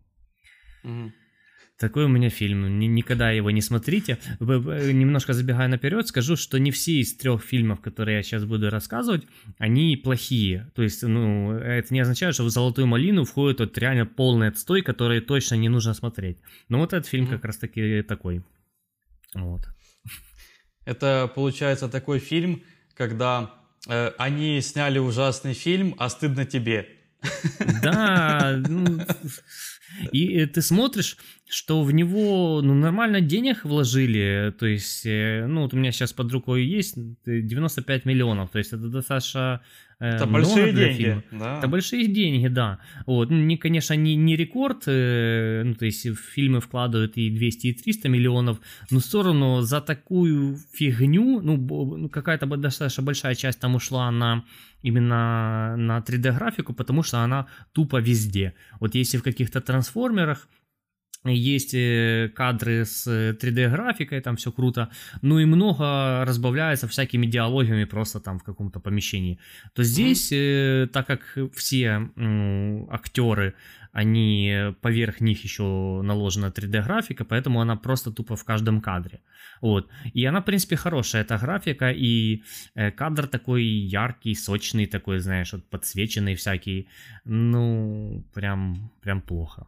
Угу. 0.84 1.12
Такой 1.82 2.06
у 2.06 2.08
меня 2.08 2.30
фильм. 2.30 2.78
Никогда 2.78 3.32
его 3.32 3.50
не 3.50 3.62
смотрите. 3.62 4.20
Немножко 4.40 5.34
забегая 5.34 5.68
наперед, 5.68 6.08
скажу, 6.08 6.36
что 6.36 6.60
не 6.60 6.70
все 6.70 7.00
из 7.00 7.16
трех 7.16 7.44
фильмов, 7.44 7.82
которые 7.82 8.18
я 8.18 8.24
сейчас 8.24 8.46
буду 8.46 8.70
рассказывать, 8.70 9.24
они 9.58 9.98
плохие. 9.98 10.72
То 10.76 10.84
есть, 10.84 11.02
ну, 11.02 11.54
это 11.54 11.92
не 11.92 12.02
означает, 12.02 12.36
что 12.36 12.44
в 12.44 12.52
«Золотую 12.52 12.86
малину» 12.86 13.24
входит 13.24 13.62
вот 13.62 13.78
реально 13.80 14.06
полный 14.06 14.50
отстой, 14.50 14.84
который 14.84 15.22
точно 15.22 15.56
не 15.56 15.70
нужно 15.70 15.96
смотреть. 15.96 16.38
Но 16.70 16.78
вот 16.78 16.94
этот 16.94 17.10
фильм 17.10 17.26
как 17.26 17.44
раз-таки 17.46 18.04
такой. 18.04 18.44
Вот. 19.34 19.62
Это, 20.86 21.32
получается, 21.34 21.90
такой 21.90 22.20
фильм, 22.20 22.64
когда 22.94 23.56
э, 23.90 24.12
они 24.20 24.62
сняли 24.62 25.00
ужасный 25.00 25.56
фильм, 25.56 25.96
а 25.98 26.10
стыдно 26.10 26.46
тебе. 26.46 26.88
Да, 27.82 28.62
ну, 28.68 29.00
и 30.12 30.38
э, 30.38 30.48
ты 30.48 30.62
смотришь, 30.62 31.18
что 31.52 31.84
в 31.84 31.92
него 31.94 32.62
ну, 32.64 32.74
нормально 32.74 33.20
денег 33.20 33.66
вложили. 33.66 34.54
То 34.58 34.66
есть, 34.66 35.06
э, 35.06 35.46
ну, 35.48 35.64
вот 35.64 35.74
у 35.74 35.78
меня 35.78 35.92
сейчас 35.92 36.14
под 36.14 36.32
рукой 36.32 36.64
есть 36.64 36.96
95 37.26 38.06
миллионов. 38.06 38.52
То 38.52 38.60
есть, 38.60 38.72
это 38.72 38.88
достаточно 38.88 39.62
э, 40.00 40.16
это 40.16 40.28
много 40.28 40.46
большие 40.46 40.72
для 40.72 40.86
деньги, 40.86 41.04
фильма. 41.04 41.24
Да. 41.32 41.58
Это 41.58 41.68
большие 41.68 42.08
деньги, 42.08 42.48
да. 42.48 42.80
Вот. 43.06 43.30
Ну, 43.30 43.38
не, 43.38 43.58
конечно, 43.58 43.94
не, 43.96 44.16
не 44.16 44.38
рекорд, 44.38 44.86
ну, 44.86 45.76
то 45.76 45.86
есть 45.86 46.06
в 46.06 46.16
фильмы 46.16 46.62
вкладывают 46.62 47.18
и 47.18 47.30
200, 47.30 47.68
и 47.68 47.74
300 47.74 48.08
миллионов, 48.08 48.62
но 48.90 49.00
все 49.00 49.22
равно 49.22 49.62
за 49.62 49.82
такую 49.82 50.58
фигню, 50.74 51.42
ну, 51.42 51.58
ну 51.98 52.08
какая-то 52.08 52.46
достаточно 52.46 53.04
большая 53.04 53.36
часть 53.36 53.60
там 53.60 53.76
ушла 53.76 54.10
на 54.10 54.46
именно 54.84 55.76
на 55.78 56.00
3D-графику, 56.00 56.74
потому 56.74 57.04
что 57.04 57.20
она 57.20 57.48
тупо 57.74 57.98
везде. 57.98 58.54
Вот 58.80 58.96
если 58.96 59.18
в 59.18 59.24
каких-то 59.24 59.60
трансформерах 59.60 60.48
есть 61.24 61.74
э, 61.74 62.32
кадры 62.36 62.86
с 62.86 63.08
3D-графикой, 63.08 64.22
там 64.22 64.36
все 64.36 64.52
круто, 64.52 64.90
ну 65.22 65.40
и 65.40 65.46
много 65.46 66.24
разбавляется 66.26 66.88
всякими 66.88 67.28
диалогами 67.28 67.86
просто 67.86 68.20
там 68.20 68.40
в 68.40 68.44
каком-то 68.44 68.80
помещении. 68.80 69.40
То 69.74 69.84
здесь, 69.84 70.32
mm-hmm. 70.32 70.88
так 70.88 71.08
как 71.08 71.38
все 71.54 72.10
э, 72.16 72.86
актеры 72.90 73.54
они 73.92 74.74
поверх 74.82 75.22
них 75.22 75.44
еще 75.44 76.02
наложена 76.04 76.46
3D-графика, 76.46 77.26
поэтому 77.26 77.60
она 77.60 77.76
просто 77.76 78.12
тупо 78.12 78.36
в 78.36 78.44
каждом 78.46 78.82
кадре. 78.82 79.20
Вот. 79.62 79.90
И 80.14 80.26
она, 80.26 80.40
в 80.40 80.46
принципе, 80.46 80.76
хорошая, 80.76 81.24
эта 81.24 81.38
графика, 81.38 81.92
и 81.92 82.44
э, 82.76 82.92
кадр 82.92 83.28
такой 83.28 83.64
яркий, 83.64 84.36
сочный, 84.36 84.88
такой, 84.88 85.20
знаешь, 85.20 85.54
вот 85.54 85.70
подсвеченный 85.70 86.36
всякий. 86.36 86.88
Ну, 87.26 88.24
прям, 88.34 88.92
прям 89.02 89.22
плохо. 89.22 89.68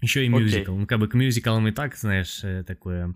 Еще 0.00 0.24
и 0.24 0.28
мюзикл. 0.28 0.72
Okay. 0.72 0.78
Ну, 0.78 0.86
как 0.86 1.00
бы 1.00 1.08
к 1.08 1.14
мюзиклам 1.14 1.66
и 1.68 1.72
так, 1.72 1.96
знаешь, 1.96 2.44
э, 2.44 2.62
такое 2.64 3.14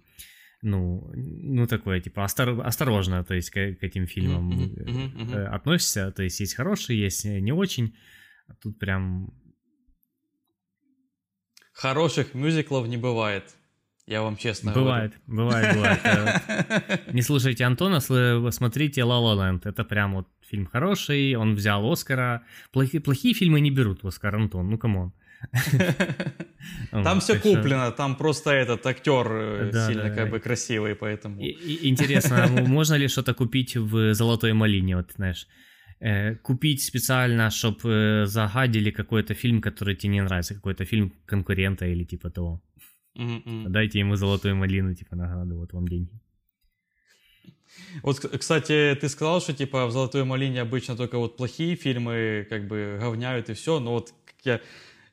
ну, 0.62 1.10
ну 1.14 1.66
такое, 1.66 2.00
типа, 2.00 2.24
остор, 2.24 2.60
осторожно, 2.64 3.24
то 3.24 3.34
есть, 3.34 3.50
к, 3.50 3.54
к 3.54 3.82
этим 3.82 4.06
фильмам 4.06 4.50
mm-hmm, 4.50 4.74
mm-hmm, 4.76 5.16
mm-hmm. 5.16 5.44
относишься, 5.46 6.12
то 6.12 6.22
есть, 6.22 6.38
есть 6.38 6.54
хорошие, 6.54 7.00
есть 7.00 7.24
не 7.24 7.52
очень, 7.52 7.96
а 8.46 8.54
тут 8.54 8.78
прям... 8.78 9.34
Хороших 11.72 12.34
мюзиклов 12.34 12.86
не 12.86 12.96
бывает. 12.96 13.56
Я 14.06 14.22
вам 14.22 14.36
честно 14.36 14.72
бывает, 14.72 15.14
говорю. 15.26 15.48
Бывает, 15.48 15.76
бывает. 15.76 17.02
Не 17.14 17.22
слушайте 17.22 17.64
Антона, 17.64 18.00
смотрите 18.00 19.00
La 19.02 19.20
La 19.20 19.36
Land. 19.36 19.62
Это 19.64 19.84
прям 19.84 20.14
вот 20.14 20.28
фильм 20.40 20.66
хороший, 20.66 21.34
он 21.36 21.54
взял 21.54 21.90
Оскара. 21.90 22.44
Плохие, 22.72 23.00
плохие 23.00 23.32
фильмы 23.32 23.60
не 23.60 23.70
берут 23.70 24.04
Оскар, 24.04 24.34
Антон, 24.34 24.70
ну 24.70 24.76
come 24.76 24.97
on. 24.97 25.12
Там 26.90 27.20
все 27.20 27.38
куплено, 27.38 27.90
там 27.90 28.16
просто 28.16 28.50
этот 28.50 28.86
актер 28.86 29.26
э, 29.32 29.72
сильно 29.86 30.10
как 30.10 30.30
бы 30.30 30.40
красивый, 30.40 30.94
поэтому. 30.94 31.40
Интересно, 31.40 32.44
а 32.44 32.48
можно 32.48 32.94
ли 32.94 33.08
что-то 33.08 33.34
купить 33.34 33.76
в 33.76 34.14
«Золотой 34.14 34.52
малине», 34.52 34.96
вот 34.96 35.12
знаешь? 35.16 35.46
э, 36.02 36.34
купить 36.42 36.82
специально, 36.82 37.50
чтобы 37.50 37.90
э, 37.90 38.26
загадили 38.26 38.90
какой-то 38.90 39.34
фильм, 39.34 39.60
который 39.60 39.94
тебе 39.94 40.12
не 40.12 40.22
нравится, 40.22 40.54
какой-то 40.54 40.84
фильм 40.84 41.12
конкурента 41.26 41.86
или 41.86 42.04
типа 42.04 42.30
того. 42.30 42.60
Дайте 43.14 43.98
ему 43.98 44.16
золотую 44.16 44.56
малину, 44.56 44.94
типа 44.94 45.16
награду, 45.16 45.56
вот 45.56 45.72
вам 45.72 45.86
деньги. 45.86 46.20
Вот, 48.02 48.18
кстати, 48.18 48.96
ты 49.00 49.08
сказал, 49.08 49.40
что 49.40 49.52
типа 49.52 49.86
в 49.86 49.92
«Золотой 49.92 50.24
малине» 50.24 50.62
обычно 50.62 50.96
только 50.96 51.18
вот 51.18 51.36
плохие 51.36 51.76
фильмы 51.76 52.46
как 52.50 52.66
бы 52.68 52.98
говняют 53.00 53.50
и 53.50 53.54
все, 53.54 53.80
но 53.80 53.92
вот 53.92 54.12
как 54.24 54.36
я 54.44 54.60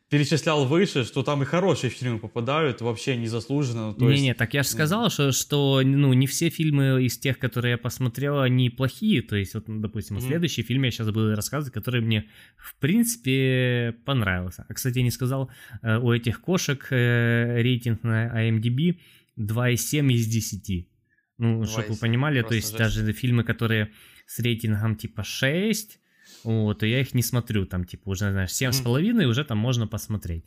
перечислял 0.09 0.65
выше, 0.65 1.03
что 1.03 1.21
там 1.23 1.43
и 1.43 1.45
хорошие 1.45 1.91
фильмы 1.91 2.17
попадают 2.19 2.81
вообще 2.81 3.15
незаслуженно. 3.15 3.87
ну, 3.89 3.93
то 3.93 4.09
есть- 4.09 4.21
Не-не, 4.21 4.33
так 4.33 4.53
я 4.55 4.63
же 4.63 4.69
сказал, 4.69 5.09
что, 5.11 5.31
что 5.31 5.81
ну, 5.83 6.13
не 6.13 6.25
все 6.25 6.49
фильмы 6.49 7.03
из 7.05 7.17
тех, 7.17 7.37
которые 7.37 7.71
я 7.73 7.77
посмотрел, 7.77 8.39
они 8.41 8.69
плохие. 8.69 9.21
То 9.21 9.35
есть, 9.35 9.53
вот, 9.53 9.67
ну, 9.67 9.79
допустим, 9.79 10.15
Мгм. 10.17 10.25
следующий 10.27 10.63
фильм 10.63 10.83
я 10.83 10.91
сейчас 10.91 11.07
буду 11.11 11.35
рассказывать, 11.35 11.73
который 11.73 12.01
мне, 12.01 12.25
в 12.57 12.75
принципе, 12.79 13.95
понравился. 14.05 14.65
А, 14.67 14.73
кстати, 14.73 14.97
я 14.97 15.03
не 15.03 15.11
сказал, 15.11 15.49
э, 15.83 15.97
у 15.99 16.11
этих 16.11 16.41
кошек 16.41 16.87
э, 16.91 17.61
рейтинг 17.61 18.03
на 18.03 18.27
IMDb 18.47 18.99
2,7 19.37 20.11
из 20.13 20.25
10. 20.27 20.87
Ну, 21.37 21.63
чтобы 21.65 21.87
вы 21.89 21.93
2,7, 21.93 21.99
понимали, 22.01 22.41
то 22.41 22.53
есть 22.55 22.67
жесть. 22.67 22.77
даже 22.77 23.13
фильмы, 23.13 23.43
которые 23.43 23.91
с 24.25 24.39
рейтингом 24.39 24.95
типа 24.95 25.23
6, 25.23 25.99
вот, 26.43 26.79
то 26.79 26.85
я 26.85 27.01
их 27.01 27.13
не 27.13 27.23
смотрю, 27.23 27.65
там, 27.65 27.85
типа, 27.85 28.09
уже, 28.09 28.31
знаешь, 28.31 28.51
7,5 28.51 29.25
уже 29.25 29.43
там 29.43 29.57
можно 29.57 29.87
посмотреть. 29.87 30.45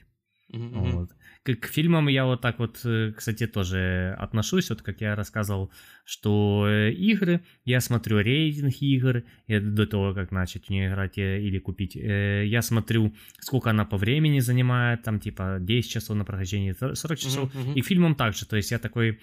Мгм. 0.52 0.92
Вот. 0.92 1.10
К, 1.44 1.54
к 1.56 1.66
фильмам 1.66 2.08
я 2.08 2.24
вот 2.24 2.40
так 2.40 2.58
вот, 2.58 2.80
э, 2.84 3.12
кстати, 3.16 3.46
тоже 3.46 4.14
отношусь, 4.18 4.70
вот 4.70 4.82
как 4.82 5.00
я 5.00 5.16
рассказывал, 5.16 5.72
что 6.04 6.66
э, 6.68 6.92
игры, 6.92 7.40
я 7.64 7.80
смотрю 7.80 8.18
рейтинг 8.18 8.74
игр, 8.80 9.24
я 9.48 9.60
до 9.60 9.86
того, 9.86 10.14
как 10.14 10.30
начать 10.30 10.66
в 10.66 10.70
нее 10.70 10.88
играть 10.88 11.18
э, 11.18 11.40
или 11.40 11.58
купить, 11.58 11.94
я 11.94 12.62
смотрю, 12.62 13.14
сколько 13.40 13.70
она 13.70 13.84
по 13.84 13.96
времени 13.96 14.40
занимает, 14.40 15.02
там 15.02 15.20
типа 15.20 15.56
10 15.60 15.90
часов 15.90 16.16
на 16.16 16.24
прохождение, 16.24 16.74
40 16.74 17.18
часов, 17.18 17.54
мгм. 17.54 17.72
и 17.72 17.80
к 17.80 17.86
фильмам 17.86 18.14
также, 18.14 18.46
то 18.46 18.56
есть 18.56 18.70
я 18.70 18.78
такой, 18.78 19.20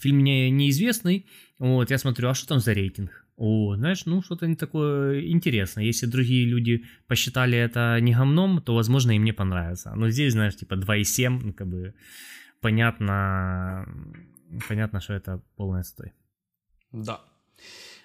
фильм 0.00 0.18
мне 0.18 0.50
неизвестный, 0.50 1.26
вот, 1.58 1.90
я 1.90 1.98
смотрю, 1.98 2.28
а 2.28 2.34
что 2.34 2.48
там 2.48 2.60
за 2.60 2.72
рейтинг? 2.72 3.23
О, 3.36 3.74
знаешь, 3.76 4.06
ну 4.06 4.22
что-то 4.22 4.46
не 4.46 4.54
такое 4.54 5.20
интересное. 5.28 5.84
Если 5.84 6.06
другие 6.06 6.46
люди 6.46 6.84
посчитали 7.08 7.58
это 7.58 7.98
не 8.00 8.12
говном, 8.14 8.62
то, 8.62 8.74
возможно, 8.74 9.12
им 9.12 9.24
не 9.24 9.32
понравится. 9.32 9.92
Но 9.96 10.08
здесь, 10.10 10.32
знаешь, 10.32 10.56
типа 10.56 10.74
2,7, 10.74 11.40
ну, 11.42 11.52
как 11.52 11.66
бы 11.66 11.94
понятно, 12.60 13.86
понятно, 14.68 15.00
что 15.00 15.14
это 15.14 15.40
полный 15.56 15.80
отстой. 15.80 16.12
Да. 16.92 17.20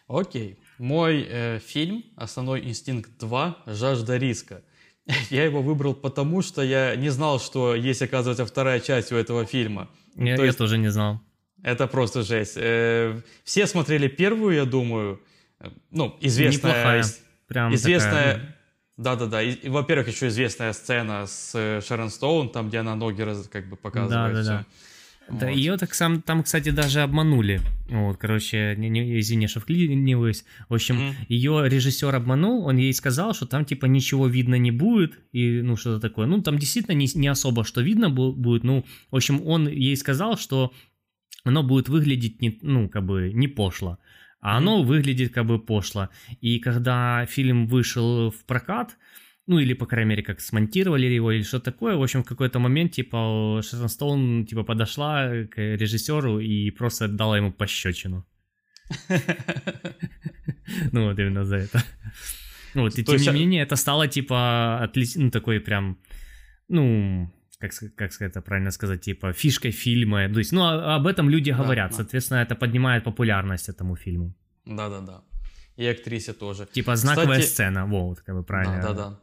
Окей. 0.07 0.57
Мой 0.79 1.25
э, 1.29 1.59
фильм 1.59 2.03
«Основной 2.15 2.61
инстинкт 2.67 3.11
2. 3.19 3.63
Жажда 3.67 4.17
риска». 4.17 4.63
Я 5.29 5.43
его 5.45 5.61
выбрал 5.61 5.93
потому, 5.93 6.41
что 6.41 6.61
я 6.63 6.95
не 6.95 7.09
знал, 7.09 7.39
что 7.39 7.75
есть, 7.75 8.01
оказывается, 8.01 8.45
вторая 8.45 8.79
часть 8.79 9.11
у 9.11 9.15
этого 9.15 9.45
фильма. 9.45 9.89
Я, 10.15 10.35
То 10.35 10.41
я 10.43 10.47
есть- 10.47 10.57
тоже 10.57 10.77
не 10.77 10.89
знал. 10.91 11.21
Это 11.63 11.87
просто 11.87 12.23
жесть. 12.23 12.53
Э, 12.57 13.19
Все 13.43 13.67
смотрели 13.67 14.07
первую, 14.07 14.55
я 14.55 14.65
думаю. 14.65 15.21
Э, 15.59 15.69
Ну, 15.91 16.15
известная... 16.21 16.71
Неплохая. 16.71 17.03
Прям 17.47 17.73
Известная... 17.75 18.55
Да-да-да. 18.97 19.41
И, 19.41 19.69
во-первых, 19.69 20.09
еще 20.09 20.27
известная 20.27 20.73
сцена 20.73 21.25
с 21.25 21.51
э, 21.55 21.81
Шерон 21.87 22.09
Стоун, 22.09 22.49
там, 22.49 22.67
где 22.69 22.79
она 22.79 22.95
ноги 22.95 23.21
раз, 23.21 23.47
как 23.47 23.69
бы 23.69 23.75
показывает. 23.77 24.33
Да-да-да. 24.33 24.59
всё. 24.59 24.65
Да, 25.39 25.45
Вот. 25.45 25.55
ее 25.55 25.77
так 25.77 25.93
сам, 25.93 26.21
там, 26.23 26.41
кстати, 26.43 26.69
даже 26.69 27.01
обманули. 27.01 27.61
Вот, 27.87 28.17
короче, 28.17 28.73
не, 28.77 28.89
не, 28.89 29.19
извини, 29.19 29.45
что 29.47 29.59
вклиниваюсь. 29.59 30.43
В 30.69 30.73
общем, 30.73 30.95
Мгм. 30.95 31.15
ее 31.29 31.63
режиссер 31.69 32.13
обманул, 32.15 32.65
он 32.65 32.77
ей 32.77 32.91
сказал, 32.93 33.33
что 33.35 33.45
там 33.45 33.63
типа 33.63 33.85
ничего 33.85 34.27
видно 34.27 34.55
не 34.55 34.71
будет, 34.71 35.19
и 35.31 35.61
ну 35.61 35.77
что-то 35.77 36.01
такое. 36.01 36.25
Ну, 36.25 36.41
там 36.41 36.57
действительно 36.57 36.95
не, 36.95 37.07
не 37.13 37.27
особо 37.27 37.63
что 37.63 37.81
видно 37.81 38.05
бу- 38.09 38.33
будет. 38.33 38.63
Ну, 38.63 38.85
в 39.11 39.15
общем, 39.15 39.45
он 39.47 39.67
ей 39.69 39.95
сказал, 39.97 40.35
что 40.37 40.73
оно 41.43 41.63
будет 41.63 41.89
выглядеть 41.89 42.41
не, 42.41 42.59
ну, 42.61 42.89
как 42.89 43.05
бы 43.05 43.31
не 43.33 43.47
пошло. 43.47 43.97
А 44.41 44.57
оно 44.57 44.83
выглядит 44.83 45.33
как 45.33 45.45
бы 45.45 45.59
пошло. 45.59 46.09
И 46.41 46.59
когда 46.59 47.25
фильм 47.25 47.67
вышел 47.67 48.31
в 48.31 48.45
прокат, 48.45 48.97
ну 49.47 49.59
или, 49.59 49.73
по 49.73 49.85
крайней 49.85 50.09
мере, 50.09 50.23
как 50.23 50.39
смонтировали 50.39 51.07
его 51.07 51.31
или 51.31 51.43
что 51.43 51.59
такое, 51.59 51.95
в 51.95 52.03
общем, 52.03 52.23
в 52.23 52.27
какой-то 52.27 52.59
момент, 52.59 52.91
типа, 52.91 53.61
Шерон 53.63 53.89
Стоун, 53.89 54.45
типа, 54.45 54.63
подошла 54.63 55.27
к 55.51 55.57
режиссеру 55.57 56.39
и 56.39 56.71
просто 56.71 57.07
дала 57.07 57.37
ему 57.37 57.51
пощечину. 57.51 58.25
Ну, 60.91 61.09
вот 61.09 61.19
именно 61.19 61.45
за 61.45 61.55
это. 61.55 61.83
Вот, 62.75 62.99
и 62.99 63.03
тем 63.03 63.17
не 63.21 63.29
а- 63.29 63.33
менее, 63.33 63.63
это 63.63 63.75
стало, 63.75 64.07
типа, 64.07 64.79
отли- 64.83 65.15
ну, 65.15 65.31
такой 65.31 65.59
прям, 65.59 65.97
ну, 66.67 67.31
как, 67.59 67.71
как 67.95 68.11
это 68.21 68.41
правильно 68.41 68.71
сказать, 68.71 69.01
типа, 69.01 69.33
фишкой 69.33 69.71
фильма. 69.71 70.29
То 70.33 70.39
есть, 70.39 70.51
ну, 70.53 70.61
а- 70.63 70.95
об 70.95 71.05
этом 71.07 71.29
люди 71.29 71.51
говорят, 71.51 71.91
да. 71.91 71.97
соответственно, 71.97 72.39
это 72.39 72.55
поднимает 72.55 73.03
популярность 73.03 73.69
этому 73.69 73.95
фильму. 73.95 74.33
Да-да-да. 74.65 75.21
И 75.77 75.85
актрисе 75.85 76.33
тоже. 76.33 76.65
Типа, 76.71 76.95
знаковая 76.95 77.39
Кстати- 77.39 77.47
сцена, 77.53 77.85
во, 77.85 78.07
вот, 78.07 78.21
как 78.21 78.35
бы 78.35 78.43
правильно. 78.43 78.81
Да-да-да. 78.81 79.19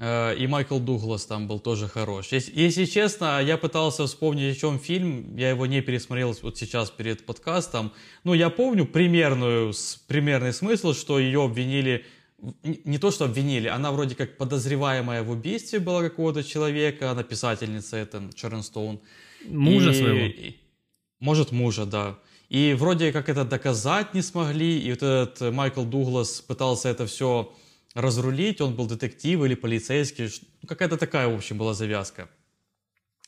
Э, 0.00 0.36
И 0.36 0.46
Майкл 0.46 0.78
Дуглас 0.78 1.26
там 1.26 1.48
был 1.48 1.58
тоже 1.60 1.88
хорош. 1.88 2.32
Ес- 2.32 2.48
Если 2.48 2.84
честно, 2.84 3.40
я 3.42 3.56
пытался 3.56 4.04
вспомнить, 4.06 4.56
о 4.56 4.60
чем 4.60 4.78
фильм. 4.78 5.36
Я 5.36 5.50
его 5.50 5.66
не 5.66 5.80
пересмотрел 5.82 6.36
вот 6.42 6.56
сейчас 6.58 6.90
перед 6.90 7.26
подкастом. 7.26 7.92
Ну, 8.24 8.34
я 8.34 8.50
помню 8.50 8.86
примерную, 8.86 9.72
примерный 10.06 10.52
смысл, 10.52 10.92
что 10.94 11.18
ее 11.18 11.40
обвинили... 11.44 12.04
не- 12.84 12.98
то, 12.98 13.10
что 13.10 13.24
обвинили, 13.24 13.68
она 13.68 13.90
вроде 13.92 14.14
как 14.14 14.36
подозреваемая 14.36 15.22
в 15.22 15.30
убийстве 15.30 15.78
была 15.80 16.02
какого-то 16.02 16.42
человека, 16.44 17.10
она 17.10 17.22
писательница, 17.22 17.96
это 17.96 18.22
Шерон 18.36 18.62
Стоун. 18.62 19.00
Мужа 19.48 19.90
И- 19.90 19.94
своего. 19.94 20.26
и- 20.26 20.56
Может, 21.20 21.52
мужа, 21.52 21.84
да. 21.86 22.18
И 22.48 22.74
вроде 22.78 23.12
как 23.12 23.28
это 23.28 23.44
доказать 23.44 24.14
не 24.14 24.22
смогли, 24.22 24.78
и 24.78 24.90
вот 24.90 25.02
этот 25.02 25.52
Майкл 25.52 25.84
Дуглас 25.84 26.40
пытался 26.40 26.88
это 26.88 27.06
все 27.06 27.52
разрулить, 27.94 28.60
он 28.60 28.74
был 28.74 28.86
детектив 28.86 29.44
или 29.44 29.54
полицейский, 29.54 30.28
ну, 30.62 30.68
какая-то 30.68 30.96
такая, 30.96 31.26
в 31.28 31.34
общем, 31.34 31.58
была 31.58 31.74
завязка. 31.74 32.28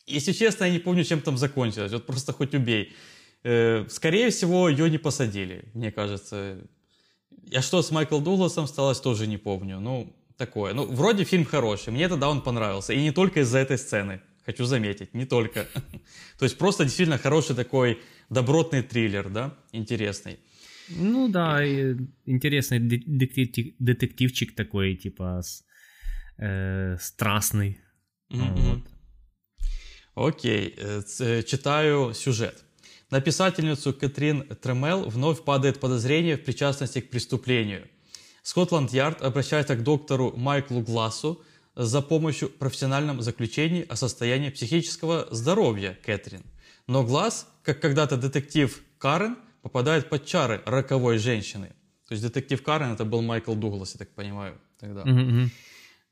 Если 0.06 0.32
честно, 0.32 0.64
я 0.64 0.70
не 0.72 0.78
помню, 0.78 1.04
чем 1.04 1.20
там 1.20 1.36
закончилось, 1.36 1.92
вот 1.92 2.06
просто 2.06 2.32
хоть 2.32 2.54
убей. 2.54 2.92
Э, 3.42 3.86
Скорее 3.88 4.28
всего, 4.30 4.68
ее 4.68 4.88
не 4.90 4.98
посадили, 4.98 5.64
мне 5.74 5.90
кажется. 5.90 6.58
А 7.54 7.62
что 7.62 7.82
с 7.82 7.90
Майклом 7.90 8.22
Дугласом 8.24 8.66
сталось, 8.66 9.00
тоже 9.00 9.26
не 9.26 9.38
помню. 9.38 9.80
Ну, 9.80 10.12
такое. 10.36 10.74
Ну, 10.74 10.86
вроде 10.86 11.24
фильм 11.24 11.44
хороший, 11.44 11.92
мне 11.92 12.08
тогда 12.08 12.28
он 12.28 12.42
понравился. 12.42 12.92
И 12.92 13.00
не 13.02 13.10
только 13.12 13.40
из-за 13.40 13.58
этой 13.58 13.76
сцены, 13.78 14.20
хочу 14.46 14.64
заметить, 14.64 15.14
не 15.14 15.26
только. 15.26 15.66
То 16.38 16.44
есть 16.44 16.58
просто 16.58 16.84
действительно 16.84 17.18
хороший 17.18 17.56
такой 17.56 17.98
добротный 18.30 18.82
триллер, 18.82 19.28
да, 19.30 19.54
интересный. 19.72 20.38
Ну 20.88 21.28
да, 21.28 21.64
и 21.64 21.94
интересный 22.26 22.80
де- 22.80 23.02
детектив- 23.06 23.74
детективчик 23.78 24.54
такой, 24.56 24.96
типа, 24.96 25.40
с- 25.42 25.64
э, 26.38 26.96
страстный. 27.00 27.78
Мгм, 28.30 28.54
Вот. 28.54 28.80
Окей, 30.14 30.74
э, 30.76 31.02
э, 31.20 31.42
читаю 31.42 32.12
сюжет. 32.14 32.64
На 33.10 33.20
писательницу 33.20 33.92
Кэтрин 33.92 34.46
Тремел 34.62 35.08
вновь 35.08 35.42
падает 35.42 35.80
подозрение 35.80 36.36
в 36.36 36.44
причастности 36.44 37.00
к 37.00 37.10
преступлению. 37.10 37.88
Скотланд-Ярд 38.42 39.20
обращается 39.22 39.74
к 39.74 39.82
доктору 39.82 40.32
Майклу 40.36 40.80
Глассу 40.80 41.42
за 41.74 42.02
помощью 42.02 42.48
в 42.48 42.52
профессиональном 42.52 43.20
заключении 43.20 43.84
о 43.88 43.96
состоянии 43.96 44.50
психического 44.50 45.26
здоровья 45.32 45.98
Кэтрин. 46.06 46.42
Но 46.86 47.02
Гласс, 47.02 47.48
как 47.64 47.80
когда-то 47.80 48.16
детектив 48.16 48.80
Карен, 48.98 49.36
попадает 49.62 50.08
под 50.08 50.24
чары 50.24 50.62
роковой 50.64 51.18
женщины. 51.18 51.66
То 52.08 52.14
есть 52.14 52.22
детектив 52.22 52.62
Карен 52.62 52.92
это 52.92 53.04
был 53.04 53.22
Майкл 53.22 53.54
Дуглас, 53.54 53.94
я 53.94 53.98
так 53.98 54.10
понимаю, 54.10 54.56
тогда. 54.78 55.04
Мгм. 55.04 55.50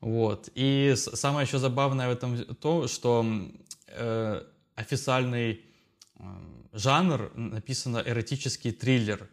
Вот. 0.01 0.49
И 0.55 0.95
самое 0.97 1.47
еще 1.47 1.59
забавное 1.59 2.09
в 2.09 2.13
этом 2.13 2.45
то, 2.57 2.89
что 2.89 3.25
э, 3.87 4.43
официальный 4.75 5.61
м, 6.19 6.58
жанр 6.73 7.33
написано 7.35 8.03
эротический 8.05 8.73
триллер. 8.73 9.29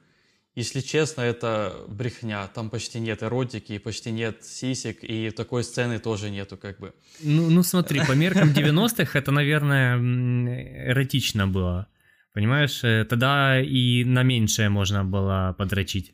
Если 0.56 0.80
честно, 0.80 1.22
это 1.22 1.84
брехня. 1.90 2.48
Там 2.48 2.70
почти 2.70 3.00
нет 3.00 3.24
эротики, 3.24 3.78
почти 3.78 4.12
нет 4.12 4.46
сисек, 4.46 5.04
и 5.04 5.30
такой 5.30 5.66
сцены 5.66 6.00
тоже 6.00 6.30
нету, 6.30 6.56
как 6.56 6.80
бы. 6.80 6.94
Ну, 7.22 7.50
ну 7.50 7.62
смотри, 7.62 8.00
по 8.06 8.14
меркам 8.14 8.50
90-х 8.52 9.20
это, 9.20 9.32
наверное, 9.32 9.98
эротично 10.92 11.48
было. 11.48 11.88
Понимаешь, 12.34 12.84
Э, 12.84 13.06
тогда 13.06 13.62
и 13.62 14.04
на 14.04 14.24
меньшее 14.24 14.70
можно 14.70 15.06
было 15.06 15.56
подрочить. 15.58 16.14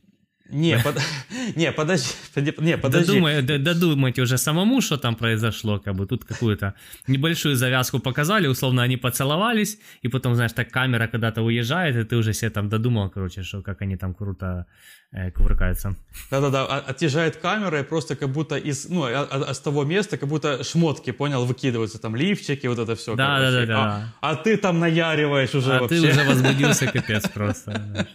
Не, 0.52 0.78
под... 0.80 0.95
не, 1.56 1.72
подожди, 1.72 2.14
не, 2.60 2.78
подожди. 2.78 3.08
Додумай, 3.08 3.41
додумайте 3.41 4.22
уже 4.22 4.38
самому, 4.38 4.82
что 4.82 4.97
там 4.97 5.16
произошло, 5.16 5.80
как 5.80 5.95
бы 5.95 6.06
тут 6.06 6.26
какую-то 6.26 6.74
небольшую 7.08 7.56
завязку 7.56 7.99
показали, 7.99 8.47
условно 8.47 8.84
они 8.84 8.97
поцеловались, 8.97 9.80
и 10.02 10.10
потом, 10.10 10.36
знаешь, 10.36 10.54
так 10.54 10.70
камера 10.72 11.08
когда-то 11.08 11.41
уезжает, 11.41 11.95
и 11.95 12.04
ты 12.04 12.16
уже 12.16 12.34
себе 12.34 12.49
там 12.52 12.70
додумал, 12.70 13.10
короче, 13.10 13.43
что 13.43 13.62
как 13.62 13.82
они 13.82 13.97
там 13.97 14.14
круто 14.14 14.66
э, 15.12 15.32
кувыркаются. 15.32 15.95
Да-да-да, 16.32 16.66
отъезжает 16.66 17.38
камера, 17.38 17.80
и 17.80 17.84
просто 17.84 18.16
как 18.16 18.30
будто 18.30 18.58
из, 18.58 18.89
ну, 18.89 19.04
а, 19.04 19.28
а, 19.32 19.54
с 19.54 19.60
того 19.60 19.84
места, 19.84 20.18
как 20.18 20.30
будто 20.30 20.64
шмотки, 20.64 21.12
понял, 21.12 21.45
выкидываются, 21.45 21.99
там 21.99 22.16
лифчики, 22.16 22.68
вот 22.68 22.80
это 22.80 22.95
все. 22.95 23.16
Да-да-да. 23.16 24.12
А, 24.22 24.32
а 24.32 24.36
ты 24.36 24.58
там 24.58 24.80
наяриваешь 24.80 25.56
уже 25.56 25.78
а 25.78 25.80
вообще. 25.80 26.02
ты 26.02 26.10
уже 26.10 26.24
возбудился, 26.24 26.88
капец 26.93 27.30
просто. 27.30 28.08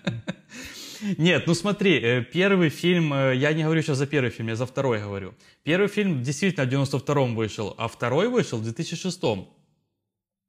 Нет, 1.18 1.46
ну 1.46 1.54
смотри, 1.54 2.00
э, 2.00 2.22
первый 2.22 2.68
фильм, 2.68 3.12
э, 3.12 3.36
я 3.36 3.52
не 3.52 3.62
говорю 3.62 3.82
сейчас 3.82 3.98
за 3.98 4.06
первый 4.06 4.30
фильм, 4.30 4.48
я 4.48 4.56
за 4.56 4.66
второй 4.66 5.00
говорю. 5.00 5.34
Первый 5.62 5.88
фильм 5.88 6.22
действительно 6.22 6.66
в 6.66 6.68
92-м 6.68 7.34
вышел, 7.34 7.74
а 7.78 7.88
второй 7.88 8.28
вышел 8.28 8.58
в 8.58 8.66
2006-м. 8.66 9.48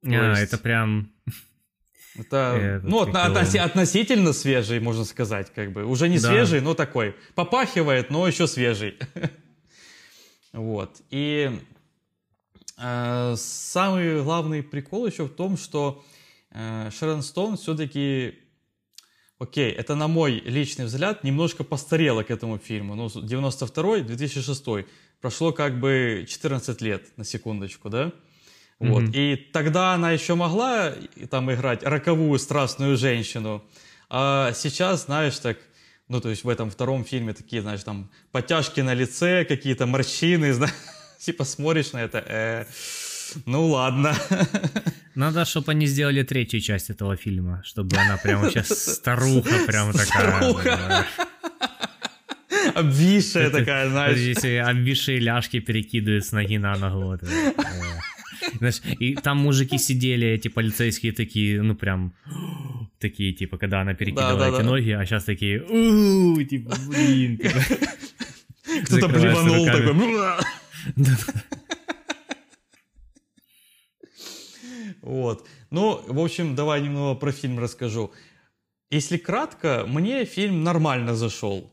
А, 0.03 0.29
есть... 0.29 0.41
это 0.41 0.57
прям... 0.57 1.11
Это, 2.19 2.57
это 2.59 2.87
ну, 2.87 3.03
относи- 3.03 3.59
относительно 3.59 4.33
свежий, 4.33 4.79
можно 4.79 5.05
сказать, 5.05 5.53
как 5.53 5.71
бы. 5.71 5.85
Уже 5.85 6.09
не 6.09 6.17
да. 6.17 6.29
свежий, 6.29 6.61
но 6.61 6.73
такой. 6.73 7.15
Попахивает, 7.35 8.09
но 8.09 8.27
еще 8.27 8.47
свежий. 8.47 8.97
вот. 10.51 10.99
И 11.11 11.59
э, 12.75 13.35
самый 13.37 14.23
главный 14.23 14.63
прикол 14.63 15.05
еще 15.05 15.25
в 15.25 15.35
том, 15.35 15.57
что 15.57 16.03
э, 16.49 16.89
Шерон 16.91 17.21
Стоун 17.21 17.55
все-таки 17.55 18.33
окей, 19.39 19.71
это 19.71 19.95
на 19.95 20.07
мой 20.07 20.41
личный 20.45 20.85
взгляд 20.85 21.23
немножко 21.23 21.63
постарело 21.63 22.23
к 22.23 22.31
этому 22.31 22.57
фильму. 22.57 22.95
Ну, 22.95 23.07
92-й, 23.07 24.01
2006 24.01 24.87
прошло 25.21 25.51
как 25.51 25.79
бы 25.79 26.25
14 26.27 26.81
лет, 26.81 27.17
на 27.17 27.23
секундочку, 27.23 27.89
да? 27.89 28.11
Вот. 28.79 29.03
Mm-hmm. 29.03 29.15
И 29.15 29.35
тогда 29.51 29.93
она 29.93 30.11
еще 30.11 30.35
могла 30.35 30.93
там 31.29 31.51
играть 31.51 31.83
роковую 31.83 32.37
страстную 32.37 32.95
женщину, 32.95 33.63
а 34.09 34.53
сейчас, 34.53 35.05
знаешь, 35.05 35.37
так, 35.39 35.57
ну, 36.07 36.21
то 36.21 36.29
есть 36.29 36.43
в 36.43 36.49
этом 36.49 36.69
втором 36.69 37.03
фильме 37.03 37.33
такие, 37.33 37.61
знаешь, 37.61 37.83
там 37.83 38.09
подтяжки 38.31 38.81
на 38.81 38.93
лице, 38.93 39.45
какие-то 39.45 39.85
морщины, 39.87 40.53
знаешь, 40.53 40.75
типа 41.19 41.43
смотришь 41.43 41.91
на 41.91 42.03
это, 42.03 42.19
э, 42.19 42.65
ну 43.45 43.67
ладно. 43.67 44.15
Надо, 45.15 45.45
чтобы 45.45 45.71
они 45.71 45.87
сделали 45.87 46.23
третью 46.23 46.61
часть 46.61 46.89
этого 46.89 47.15
фильма, 47.15 47.61
чтобы 47.65 47.97
она 47.97 48.17
прямо 48.17 48.49
сейчас 48.49 48.67
старуха 48.95 49.65
прям 49.65 49.91
такая. 49.93 51.05
Обвисшая 52.75 53.49
такая, 53.49 53.89
знаешь. 53.89 54.17
Если 54.17 54.55
обвисшие 54.55 55.19
ляжки 55.19 55.59
перекидывают 55.59 56.25
с 56.25 56.31
ноги 56.31 56.57
на 56.57 56.75
ногу. 56.75 57.05
Вот 57.05 57.21
знаешь, 58.59 58.81
и 58.99 59.15
там 59.15 59.37
мужики 59.37 59.77
сидели, 59.77 60.27
эти 60.27 60.47
полицейские 60.47 61.11
такие, 61.11 61.61
ну 61.61 61.75
прям 61.75 62.13
такие, 62.99 63.33
типа, 63.33 63.57
когда 63.57 63.81
она 63.81 63.93
перекидывала 63.93 64.39
да, 64.39 64.39
да, 64.39 64.49
эти 64.49 64.57
да. 64.57 64.63
ноги, 64.63 64.91
а 64.91 65.05
сейчас 65.05 65.23
такие, 65.23 65.61
у 65.61 66.41
типа, 66.43 66.75
блин. 66.87 67.39
Кто-то 68.85 69.07
блеванул 69.07 69.65
такой. 69.65 69.93
Вот. 75.07 75.47
Ну, 75.71 76.01
в 76.05 76.19
общем, 76.19 76.53
давай 76.53 76.81
немного 76.81 77.17
про 77.17 77.31
фильм 77.31 77.59
расскажу. 77.59 78.11
Если 78.89 79.17
кратко, 79.17 79.85
мне 79.87 80.25
фильм 80.25 80.63
нормально 80.63 81.15
зашел. 81.15 81.71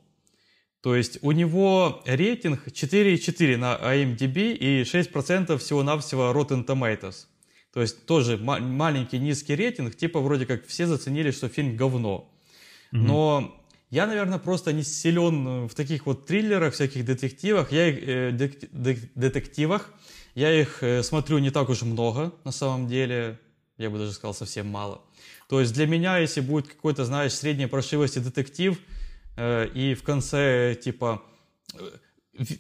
То 0.81 0.95
есть 0.95 1.19
у 1.23 1.33
него 1.33 2.03
рейтинг 2.07 2.69
4,4 2.69 3.57
на 3.57 3.75
IMDb 3.75 4.53
и 4.53 4.83
6% 4.83 5.59
всего-навсего 5.59 6.33
Rotten 6.33 6.65
Tomatoes. 6.65 7.27
То 7.73 7.81
есть 7.81 8.07
тоже 8.07 8.37
ма- 8.37 8.61
маленький 8.61 9.19
низкий 9.19 9.57
рейтинг, 9.57 9.97
типа 9.97 10.21
вроде 10.21 10.47
как 10.47 10.65
все 10.67 10.87
заценили, 10.87 11.33
что 11.33 11.49
фильм 11.49 11.77
говно. 11.77 12.31
Mm-hmm. 12.93 12.99
Но 12.99 13.61
я, 13.91 14.07
наверное, 14.07 14.39
просто 14.39 14.73
не 14.73 14.85
силен 14.85 15.67
в 15.67 15.75
таких 15.75 16.07
вот 16.07 16.27
триллерах, 16.27 16.75
всяких 16.75 17.05
детективах. 17.05 17.73
Я 17.73 17.89
э, 17.89 18.31
дек- 18.31 18.69
дек- 18.71 19.11
детективах. 19.17 19.93
Я 20.35 20.53
их 20.53 20.83
э, 20.83 21.03
смотрю 21.03 21.39
не 21.39 21.51
так 21.51 21.69
уж 21.69 21.83
много, 21.83 22.33
на 22.45 22.53
самом 22.53 22.89
деле. 22.89 23.39
Я 23.79 23.91
бы 23.91 23.99
даже 23.99 24.13
сказал, 24.13 24.35
совсем 24.35 24.67
мало. 24.69 25.01
То 25.49 25.61
есть 25.61 25.73
для 25.73 25.87
меня, 25.87 26.19
если 26.19 26.41
будет 26.41 26.69
какой-то, 26.69 27.05
знаешь, 27.05 27.33
средней 27.33 27.67
прошивости 27.67 28.19
детектив, 28.19 28.79
э, 29.37 29.69
и 29.75 29.95
в 29.95 30.03
конце, 30.03 30.77
типа, 30.83 31.23
э, 31.75 31.91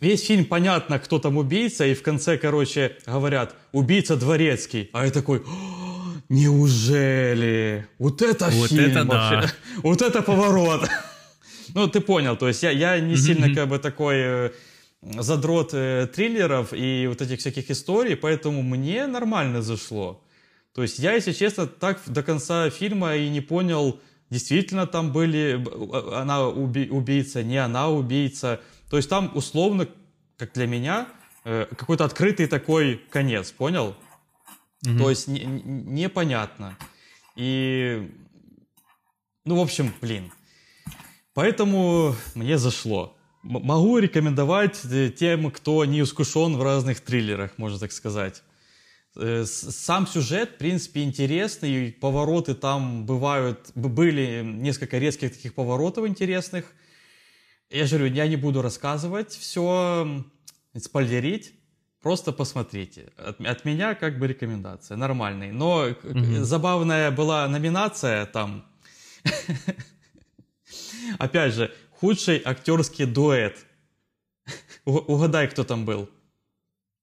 весь 0.01 0.27
фильм 0.27 0.45
понятно, 0.45 0.99
кто 0.99 1.19
там 1.19 1.37
убийца, 1.37 1.85
и 1.85 1.95
в 1.95 2.03
конце, 2.03 2.39
короче, 2.39 2.97
говорят, 3.07 3.57
убийца 3.73 4.17
дворецкий. 4.17 4.91
А 4.93 5.05
я 5.05 5.11
такой, 5.11 5.43
неужели? 6.29 7.89
Вот 7.99 8.23
это 8.23 8.51
вот 8.51 8.71
фильм 8.71 8.91
это 8.91 9.05
вообще. 9.05 9.49
Да. 9.49 9.53
Вот 9.83 10.03
это 10.03 10.23
поворот. 10.23 10.89
Ну, 11.75 11.89
ты 11.89 12.01
понял, 12.01 12.37
то 12.37 12.47
есть 12.47 12.63
я, 12.63 12.71
я 12.71 13.01
не 13.01 13.17
сильно 13.17 13.53
как 13.53 13.69
бы 13.69 13.81
такой 13.81 14.53
задрот 15.19 15.71
э, 15.75 16.09
триллеров 16.13 16.73
и 16.73 17.07
вот 17.09 17.21
этих 17.21 17.41
всяких 17.41 17.71
историй, 17.71 18.17
поэтому 18.17 18.63
мне 18.63 19.07
нормально 19.07 19.63
зашло. 19.63 20.23
То 20.75 20.83
есть 20.83 20.99
я, 20.99 21.13
если 21.13 21.33
честно, 21.33 21.67
так 21.67 22.01
до 22.07 22.23
конца 22.23 22.71
фильма 22.71 23.17
и 23.17 23.29
не 23.29 23.41
понял, 23.41 24.01
действительно 24.31 24.87
там 24.87 25.13
были, 25.13 25.65
а, 25.93 26.23
она 26.23 26.49
уби, 26.49 26.89
убийца, 26.89 27.43
не 27.43 27.59
она 27.59 27.89
убийца. 27.89 28.61
То 28.91 28.97
есть 28.97 29.09
там 29.09 29.31
условно, 29.35 29.89
как 30.37 30.53
для 30.53 30.67
меня, 30.67 31.09
э, 31.45 31.67
какой-то 31.77 32.05
открытый 32.05 32.47
такой 32.47 33.01
конец, 33.11 33.53
понял? 33.53 33.95
Mm-hmm. 34.85 34.99
То 34.99 35.11
есть 35.11 35.29
не, 35.29 35.45
непонятно. 35.45 36.77
И, 37.37 38.11
ну, 39.45 39.57
в 39.57 39.61
общем, 39.61 39.93
блин. 40.01 40.33
Поэтому 41.35 42.15
мне 42.35 42.59
зашло 42.59 43.14
могу 43.45 43.99
рекомендовать 43.99 44.81
э, 44.85 45.11
тем, 45.11 45.51
кто 45.51 45.85
не 45.85 46.01
искушен 46.03 46.57
в 46.57 46.63
разных 46.63 47.01
триллерах, 47.01 47.57
можно 47.59 47.79
так 47.79 47.93
сказать. 47.93 48.43
Э, 49.17 49.45
сам 49.47 50.07
сюжет, 50.07 50.51
в 50.55 50.57
принципе, 50.57 51.03
интересный, 51.03 51.93
повороты 51.93 52.55
там 52.55 53.07
бывают, 53.07 53.71
были 53.75 54.43
несколько 54.43 54.99
резких 54.99 55.33
таких 55.35 55.55
поворотов 55.55 56.07
интересных. 56.07 56.65
Я 57.71 57.87
же 57.87 57.99
говорю, 57.99 58.15
я 58.15 58.27
не 58.27 58.37
буду 58.37 58.63
рассказывать 58.63 59.33
все, 59.33 60.25
спойлерить, 60.77 61.53
просто 62.03 62.33
посмотрите. 62.33 63.13
От, 63.17 63.41
от 63.41 63.65
меня 63.65 63.95
как 63.95 64.19
бы 64.19 64.27
рекомендация, 64.27 64.97
нормальный. 64.97 65.53
Но 65.53 65.89
mm-hmm. 65.89 66.43
забавная 66.43 67.11
была 67.11 67.47
номинация 67.49 68.27
там. 68.27 68.65
Опять 71.19 71.55
же, 71.55 71.73
Худший 72.01 72.43
актерский 72.45 73.07
дуэт. 73.07 73.65
Угадай, 74.85 75.49
кто 75.49 75.65
там 75.65 75.85
был. 75.85 76.09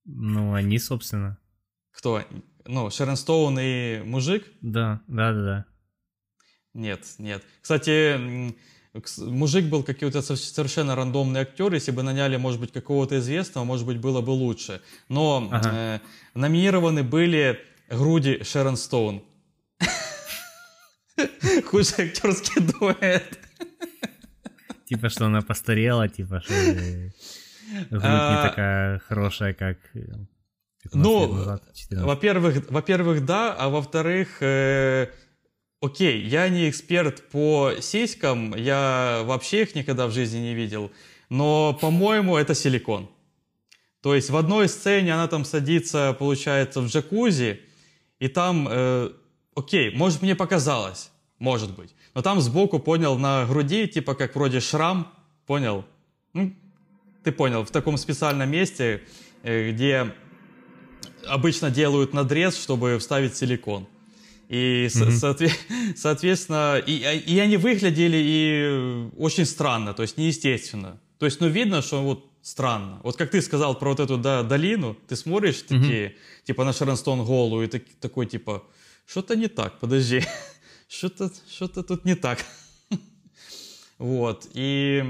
Ну, 0.05 0.53
они, 0.53 0.79
собственно. 0.79 1.37
Кто? 1.91 2.23
Ну, 2.65 2.89
Шерон 2.89 3.15
Стоун 3.15 3.57
и 3.59 4.01
мужик? 4.03 4.45
Да, 4.61 5.01
да, 5.07 5.33
да, 5.33 5.43
да. 5.43 5.65
Нет, 6.73 7.05
нет. 7.17 7.43
Кстати, 7.61 8.53
мужик 9.17 9.65
был 9.65 9.83
какой-то 9.83 10.21
совершенно 10.21 10.95
рандомный 10.95 11.41
актер. 11.41 11.73
Если 11.73 11.91
бы 11.91 12.03
наняли, 12.03 12.37
может 12.37 12.59
быть, 12.59 12.71
какого-то 12.71 13.19
известного, 13.19 13.65
может 13.65 13.85
быть, 13.85 13.97
было 13.97 14.21
бы 14.21 14.31
лучше. 14.31 14.81
Но 15.09 15.49
ага. 15.51 15.69
э, 15.73 15.99
номинированы 16.33 17.03
были 17.03 17.59
груди 17.89 18.43
Шерон 18.43 18.77
Стоун. 18.77 19.23
Худший 21.65 22.05
актерский 22.05 22.61
дуэт. 22.61 23.39
Типа, 24.91 25.07
что 25.07 25.27
она 25.27 25.41
постарела, 25.41 26.09
типа, 26.09 26.41
что 26.41 26.53
грудь 27.89 27.91
не 27.91 27.99
а, 28.03 28.49
такая 28.49 28.99
хорошая, 28.99 29.53
как 29.53 29.77
ну, 30.91 31.57
во-первых, 31.91 32.69
во-первых, 32.69 33.25
да, 33.25 33.53
а 33.53 33.69
во-вторых, 33.69 34.41
э, 34.41 35.07
окей, 35.79 36.25
я 36.25 36.49
не 36.49 36.69
эксперт 36.69 37.21
по 37.29 37.71
сиськам, 37.79 38.53
я 38.53 39.21
вообще 39.23 39.61
их 39.61 39.75
никогда 39.75 40.07
в 40.07 40.11
жизни 40.11 40.39
не 40.39 40.55
видел, 40.55 40.91
но, 41.29 41.73
по-моему, 41.79 42.35
это 42.35 42.53
силикон. 42.53 43.09
То 44.01 44.13
есть 44.13 44.29
в 44.29 44.35
одной 44.35 44.67
сцене 44.67 45.13
она 45.13 45.29
там 45.29 45.45
садится, 45.45 46.13
получается, 46.19 46.81
в 46.81 46.87
джакузи, 46.87 47.61
и 48.19 48.27
там, 48.27 48.67
э, 48.69 49.11
окей, 49.55 49.95
может, 49.95 50.21
мне 50.21 50.35
показалось, 50.35 51.11
может 51.39 51.73
быть. 51.77 51.95
Но 52.13 52.21
там 52.21 52.41
сбоку, 52.41 52.79
понял, 52.79 53.17
на 53.17 53.45
груди, 53.45 53.87
типа 53.87 54.15
как 54.15 54.35
вроде 54.35 54.59
шрам, 54.59 55.11
понял? 55.45 55.85
Ну, 56.33 56.53
ты 57.23 57.31
понял, 57.31 57.63
в 57.63 57.71
таком 57.71 57.97
специальном 57.97 58.49
месте, 58.49 59.01
э, 59.43 59.71
где 59.71 60.13
обычно 61.27 61.69
делают 61.69 62.13
надрез, 62.13 62.61
чтобы 62.61 62.97
вставить 62.99 63.35
силикон. 63.35 63.87
И, 64.49 64.87
mm-hmm. 64.87 65.93
соответственно, 65.95 66.77
и, 66.77 66.93
и 66.93 67.39
они 67.39 67.57
выглядели 67.57 68.17
и 68.17 69.09
очень 69.17 69.45
странно, 69.45 69.93
то 69.93 70.01
есть 70.01 70.17
неестественно. 70.17 70.99
То 71.19 71.25
есть, 71.25 71.39
ну, 71.39 71.47
видно, 71.47 71.81
что 71.81 72.01
вот 72.01 72.25
странно. 72.41 72.99
Вот 73.03 73.15
как 73.17 73.31
ты 73.31 73.41
сказал 73.41 73.77
про 73.77 73.89
вот 73.89 73.99
эту 73.99 74.17
да, 74.17 74.43
долину, 74.43 74.97
ты 75.07 75.15
смотришь 75.15 75.61
такие, 75.61 76.07
mm-hmm. 76.07 76.45
типа 76.45 76.65
на 76.65 76.73
Шернстон 76.73 77.23
Голу, 77.23 77.63
и 77.63 77.67
так, 77.67 77.83
такой, 77.99 78.25
типа, 78.25 78.63
что-то 79.05 79.35
не 79.35 79.47
так, 79.47 79.79
подожди, 79.79 80.23
что-то, 80.91 81.31
что-то 81.49 81.83
тут 81.83 82.05
не 82.05 82.15
так. 82.15 82.45
вот, 83.97 84.47
и 84.53 85.03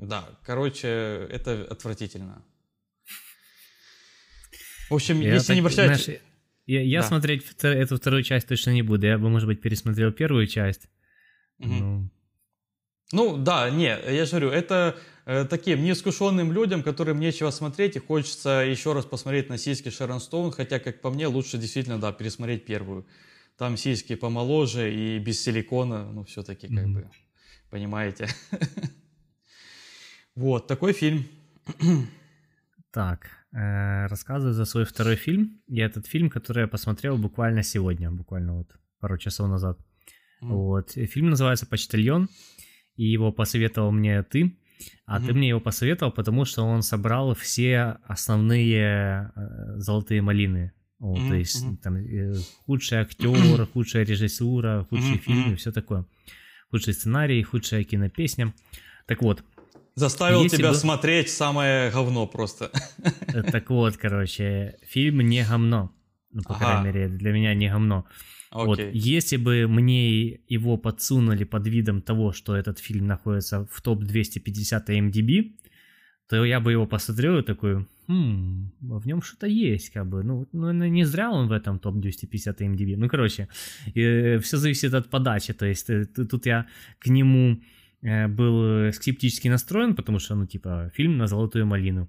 да, 0.00 0.28
короче, 0.44 0.88
это 1.30 1.66
отвратительно. 1.70 2.44
В 4.90 4.94
общем, 4.94 5.20
я 5.20 5.34
если 5.34 5.48
так, 5.48 5.54
не 5.54 5.60
обращать... 5.60 6.02
Знаешь, 6.02 6.20
я, 6.66 6.82
я 6.82 7.00
да. 7.00 7.06
смотреть 7.06 7.44
эту 7.62 7.96
вторую 7.96 8.22
часть 8.24 8.48
точно 8.48 8.70
не 8.70 8.82
буду. 8.82 9.06
Я 9.06 9.18
бы, 9.18 9.28
может 9.28 9.46
быть, 9.46 9.60
пересмотрел 9.60 10.12
первую 10.12 10.46
часть. 10.48 10.88
Угу. 11.58 11.68
Ну... 11.68 12.10
ну, 13.12 13.36
да, 13.36 13.70
не, 13.70 13.96
я 14.08 14.24
же 14.24 14.32
говорю, 14.32 14.50
это 14.50 14.98
э, 15.24 15.44
таким 15.48 15.84
неискушенным 15.84 16.52
людям, 16.52 16.82
которым 16.82 17.20
нечего 17.20 17.50
смотреть, 17.50 17.96
и 17.96 18.00
хочется 18.00 18.64
еще 18.68 18.92
раз 18.92 19.04
посмотреть 19.04 19.48
на 19.48 19.58
сиськи 19.58 19.90
Шерон 19.90 20.20
Стоун, 20.20 20.50
хотя, 20.50 20.80
как 20.80 21.00
по 21.00 21.10
мне, 21.10 21.28
лучше 21.28 21.58
действительно, 21.58 21.98
да, 21.98 22.12
пересмотреть 22.12 22.64
первую. 22.64 23.06
Там 23.56 23.76
сиськи 23.76 24.16
помоложе 24.16 24.92
и 24.94 25.18
без 25.18 25.42
силикона, 25.42 26.12
ну, 26.12 26.24
все-таки, 26.24 26.68
как 26.68 26.86
mm-hmm. 26.86 26.92
бы, 26.92 27.10
понимаете. 27.70 28.28
вот, 30.34 30.66
такой 30.66 30.92
фильм. 30.92 31.24
так, 32.90 33.28
э, 33.52 34.06
рассказываю 34.08 34.52
за 34.52 34.66
свой 34.66 34.84
второй 34.84 35.16
фильм. 35.16 35.62
И 35.68 35.80
этот 35.80 36.06
фильм, 36.06 36.28
который 36.28 36.62
я 36.62 36.68
посмотрел 36.68 37.16
буквально 37.16 37.62
сегодня, 37.62 38.10
буквально 38.10 38.58
вот 38.58 38.76
пару 39.00 39.16
часов 39.16 39.48
назад. 39.48 39.78
Mm. 40.42 40.48
Вот. 40.48 40.90
Фильм 40.92 41.30
называется 41.30 41.66
«Почтальон», 41.66 42.28
и 42.96 43.04
его 43.04 43.32
посоветовал 43.32 43.90
мне 43.90 44.22
ты. 44.22 44.58
А 45.06 45.18
mm-hmm. 45.18 45.26
ты 45.26 45.32
мне 45.32 45.48
его 45.48 45.60
посоветовал, 45.60 46.12
потому 46.12 46.44
что 46.44 46.62
он 46.62 46.82
собрал 46.82 47.34
все 47.34 47.96
основные 48.04 49.32
э, 49.34 49.78
золотые 49.78 50.20
малины. 50.20 50.72
Вот, 50.98 51.18
mm-hmm. 51.18 51.28
То 51.28 51.34
есть 51.34 51.64
mm-hmm. 51.64 51.76
там 51.82 51.96
э, 51.96 52.34
худший 52.64 52.98
актер, 52.98 53.66
худшая 53.72 54.04
режиссура, 54.04 54.86
худший 54.88 55.16
mm-hmm. 55.16 55.18
фильм 55.18 55.52
и 55.52 55.56
все 55.56 55.72
такое. 55.72 56.06
Худший 56.70 56.94
сценарий, 56.94 57.42
худшая 57.42 57.84
кинопесня. 57.84 58.54
Так 59.06 59.22
вот, 59.22 59.44
Заставил 59.96 60.42
Если 60.42 60.58
тебя 60.58 60.72
бы... 60.72 60.74
смотреть 60.74 61.30
самое 61.30 61.90
говно 61.90 62.26
просто. 62.26 62.70
Э, 63.28 63.42
так 63.52 63.70
вот, 63.70 63.96
короче, 63.96 64.76
фильм 64.82 65.20
не 65.20 65.42
говно. 65.42 65.90
Ну, 66.32 66.42
по 66.42 66.54
ага. 66.54 66.64
крайней 66.64 66.84
мере, 66.84 67.08
для 67.08 67.32
меня 67.32 67.54
не 67.54 67.70
говно. 67.70 68.04
Окей. 68.50 68.66
Вот, 68.66 68.78
если 68.92 69.38
бы 69.38 69.66
мне 69.66 70.38
его 70.48 70.76
подсунули 70.76 71.44
под 71.44 71.66
видом 71.66 72.02
того, 72.02 72.32
что 72.32 72.54
этот 72.54 72.78
фильм 72.78 73.06
находится 73.06 73.66
в 73.72 73.80
топ-250 73.80 74.86
MDB, 74.86 75.52
то 76.28 76.44
я 76.44 76.60
бы 76.60 76.72
его 76.72 76.86
посмотрел 76.86 77.38
и 77.38 77.42
такой, 77.42 77.86
хм, 78.08 78.72
в 78.80 79.06
нем 79.06 79.22
что-то 79.22 79.46
есть, 79.46 79.90
как 79.90 80.06
бы, 80.06 80.22
ну, 80.22 80.46
ну 80.52 80.72
не 80.72 81.04
зря 81.04 81.30
он 81.30 81.48
в 81.48 81.52
этом 81.52 81.78
топ-250 81.78 82.58
MDB. 82.58 82.96
Ну, 82.96 83.08
короче, 83.08 83.48
э, 83.94 84.38
все 84.38 84.56
зависит 84.56 84.94
от 84.94 85.10
подачи, 85.10 85.52
то 85.52 85.66
есть 85.66 85.90
э, 85.90 86.06
тут 86.06 86.46
я 86.46 86.66
к 86.98 87.06
нему 87.06 87.60
Э, 88.06 88.28
был 88.28 88.92
скептически 88.92 89.48
настроен, 89.48 89.94
потому 89.94 90.18
что, 90.18 90.34
ну, 90.34 90.46
типа, 90.46 90.90
фильм 90.94 91.16
на 91.16 91.26
золотую 91.26 91.66
малину. 91.66 92.08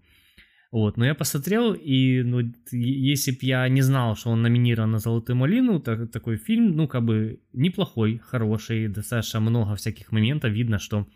Вот, 0.71 0.97
но 0.97 1.05
я 1.05 1.15
посмотрел, 1.15 1.73
и, 1.73 2.23
ну, 2.23 2.41
если 2.71 3.31
бы 3.31 3.37
я 3.41 3.69
не 3.69 3.81
знал, 3.81 4.15
что 4.15 4.29
он 4.29 4.41
номинирован 4.41 4.91
на 4.91 4.99
«Золотую 4.99 5.37
малину», 5.37 5.79
так, 5.79 6.11
такой 6.11 6.37
фильм, 6.37 6.75
ну, 6.75 6.87
как 6.87 7.05
бы, 7.05 7.39
неплохой, 7.53 8.17
хороший, 8.17 8.89
достаточно 8.89 9.39
много 9.39 9.75
всяких 9.75 10.11
моментов, 10.11 10.51
видно, 10.51 10.77
что 10.77 11.07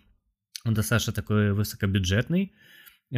он 0.65 0.73
достаточно 0.73 1.11
такой 1.11 1.51
высокобюджетный, 1.51 2.53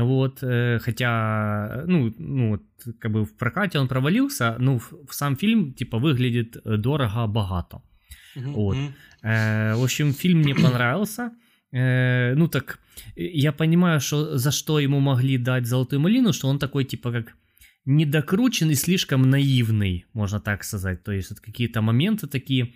вот, 0.02 0.40
э, 0.44 0.80
хотя, 0.80 1.84
ну, 1.88 2.14
ну, 2.18 2.50
вот, 2.50 2.64
как 3.00 3.12
бы 3.12 3.26
в 3.26 3.38
прокате 3.38 3.80
он 3.80 3.88
провалился, 3.88 4.56
ну, 4.60 4.80
в, 4.80 4.94
сам 5.12 5.36
фильм, 5.36 5.74
типа, 5.74 6.00
выглядит 6.00 6.58
дорого-богато. 6.66 7.82
Mm-hmm. 8.36 8.54
Вот. 8.54 8.78
Э, 9.24 9.76
в 9.76 9.84
общем, 9.84 10.14
фильм 10.14 10.40
мне 10.40 10.56
понравился, 10.56 11.32
э, 11.72 12.34
ну 12.36 12.48
так, 12.48 12.80
я 13.16 13.52
понимаю, 13.52 14.00
что 14.00 14.38
за 14.38 14.52
что 14.52 14.80
ему 14.80 15.00
могли 15.00 15.38
дать 15.38 15.66
золотую 15.66 16.00
малину, 16.00 16.34
что 16.34 16.48
он 16.48 16.60
такой 16.60 16.86
типа 16.86 17.12
как 17.12 17.36
недокручен 17.86 18.70
и 18.70 18.76
слишком 18.76 19.30
наивный, 19.30 20.06
можно 20.14 20.40
так 20.40 20.64
сказать. 20.64 21.04
То 21.04 21.12
есть 21.12 21.30
вот 21.30 21.40
какие-то 21.40 21.82
моменты 21.82 22.28
такие 22.28 22.74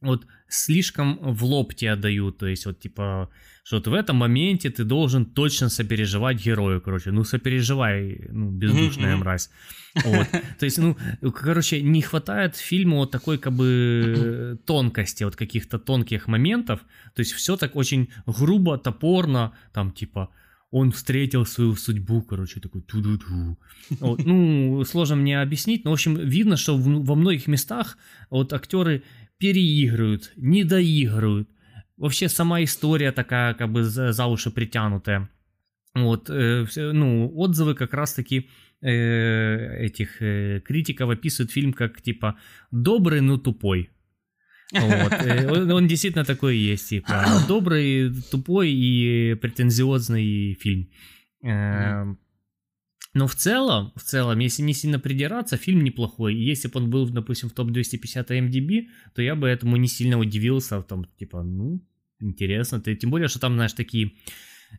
вот 0.00 0.26
слишком 0.48 1.18
в 1.20 1.44
лоб 1.44 1.74
тебе 1.74 1.96
дают, 1.96 2.38
то 2.38 2.46
есть 2.46 2.66
вот 2.66 2.80
типа, 2.80 3.30
что 3.64 3.76
вот 3.76 3.86
в 3.86 3.94
этом 3.94 4.16
моменте 4.16 4.70
ты 4.70 4.84
должен 4.84 5.26
точно 5.26 5.68
сопереживать 5.68 6.44
герою, 6.44 6.80
короче, 6.80 7.10
ну 7.10 7.24
сопереживай, 7.24 8.26
ну 8.30 8.50
бездушная 8.50 9.16
мразь. 9.16 9.50
Вот. 10.04 10.28
То 10.58 10.64
есть, 10.66 10.78
ну, 10.78 10.96
короче, 11.32 11.82
не 11.82 12.02
хватает 12.02 12.54
фильму 12.56 12.98
вот 12.98 13.10
такой 13.10 13.36
как 13.36 13.52
бы 13.52 14.56
тонкости, 14.64 15.24
вот 15.24 15.34
каких-то 15.34 15.78
тонких 15.78 16.28
моментов, 16.28 16.80
то 17.14 17.20
есть 17.20 17.32
все 17.32 17.56
так 17.56 17.74
очень 17.74 18.08
грубо, 18.26 18.78
топорно, 18.78 19.54
там 19.72 19.90
типа, 19.90 20.28
он 20.70 20.92
встретил 20.92 21.46
свою 21.46 21.74
судьбу, 21.76 22.22
короче, 22.22 22.60
такой 22.60 22.82
ту-ду-ду. 22.82 23.58
Вот, 24.00 24.24
ну, 24.24 24.84
сложно 24.84 25.16
мне 25.16 25.40
объяснить, 25.40 25.84
но, 25.84 25.90
в 25.90 25.94
общем, 25.94 26.14
видно, 26.14 26.56
что 26.56 26.76
в, 26.76 27.04
во 27.04 27.14
многих 27.14 27.46
местах 27.46 27.96
вот 28.30 28.52
актеры 28.52 29.02
переигрывают, 29.38 30.32
не 30.36 30.64
доигрывают. 30.64 31.48
Вообще 31.96 32.28
сама 32.28 32.62
история 32.62 33.12
такая 33.12 33.54
как 33.54 33.72
бы 33.72 33.82
за, 33.84 34.26
уши 34.26 34.50
притянутая. 34.50 35.28
Вот, 35.94 36.30
э, 36.30 36.66
ну, 36.76 37.32
отзывы 37.34 37.74
как 37.74 37.94
раз-таки 37.94 38.48
э, 38.82 39.84
этих 39.86 40.22
э, 40.22 40.60
критиков 40.60 41.10
описывают 41.10 41.50
фильм 41.50 41.72
как 41.72 42.00
типа 42.00 42.36
добрый, 42.70 43.20
но 43.20 43.36
тупой. 43.36 43.90
Вот. 44.72 45.12
Э, 45.12 45.50
он, 45.50 45.70
он 45.72 45.86
действительно 45.86 46.24
такой 46.24 46.56
и 46.56 46.72
есть, 46.72 46.88
типа 46.88 47.24
добрый, 47.48 48.12
тупой 48.30 48.70
и 48.70 49.34
претензиозный 49.34 50.54
фильм. 50.54 50.88
Э, 51.42 52.14
но 53.18 53.26
в 53.26 53.34
целом, 53.34 53.92
в 53.96 54.02
целом, 54.02 54.38
если 54.38 54.62
не 54.62 54.74
сильно 54.74 55.00
придираться, 55.00 55.56
фильм 55.56 55.82
неплохой. 55.82 56.34
И 56.34 56.50
если 56.50 56.68
бы 56.68 56.78
он 56.80 56.88
был, 56.88 57.08
допустим, 57.08 57.48
в 57.48 57.52
топ-250 57.52 58.28
MDB, 58.28 58.86
то 59.12 59.22
я 59.22 59.34
бы 59.34 59.48
этому 59.48 59.76
не 59.76 59.88
сильно 59.88 60.18
удивился. 60.18 60.82
Там, 60.82 61.04
типа, 61.18 61.42
ну, 61.42 61.80
интересно. 62.20 62.80
Ты, 62.80 62.94
тем 62.94 63.10
более, 63.10 63.26
что 63.28 63.40
там, 63.40 63.54
знаешь, 63.54 63.72
такие... 63.72 64.12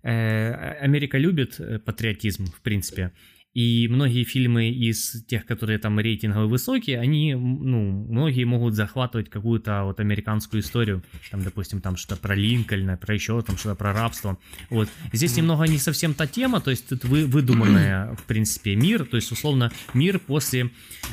Э, 0.04 0.84
Америка 0.86 1.18
любит 1.18 1.60
э, 1.60 1.80
патриотизм, 1.80 2.46
в 2.46 2.62
принципе. 2.62 3.12
И 3.54 3.88
многие 3.90 4.24
фильмы 4.26 4.70
из 4.70 5.26
тех, 5.26 5.46
которые 5.46 5.80
там 5.80 6.00
рейтинговые 6.00 6.48
высокие, 6.48 7.00
они, 7.00 7.34
ну, 7.34 8.06
многие 8.08 8.44
могут 8.44 8.76
захватывать 8.76 9.30
какую-то 9.30 9.84
вот 9.86 10.00
американскую 10.00 10.62
историю. 10.62 11.04
Там, 11.32 11.44
допустим, 11.44 11.82
там 11.82 11.98
что-то 11.98 12.22
про 12.22 12.36
Линкольна, 12.36 12.96
про 12.98 13.16
еще 13.16 13.42
там 13.42 13.58
что-то 13.58 13.76
про 13.76 13.92
рабство. 13.92 14.38
Вот. 14.70 14.88
Здесь 15.14 15.36
немного 15.36 15.64
не 15.66 15.80
совсем 15.80 16.14
та 16.14 16.28
тема, 16.28 16.62
то 16.62 16.70
есть 16.70 16.88
тут 16.88 17.06
вы, 17.06 17.26
выдуманная, 17.26 18.16
в 18.16 18.24
принципе, 18.26 18.76
мир, 18.76 19.06
то 19.06 19.16
есть, 19.16 19.32
условно, 19.32 19.72
мир 19.96 20.20
после 20.20 20.70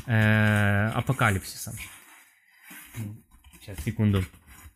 э, 0.06 0.90
апокалипсиса. 0.94 1.74
Сейчас, 3.60 3.82
секунду. 3.82 4.22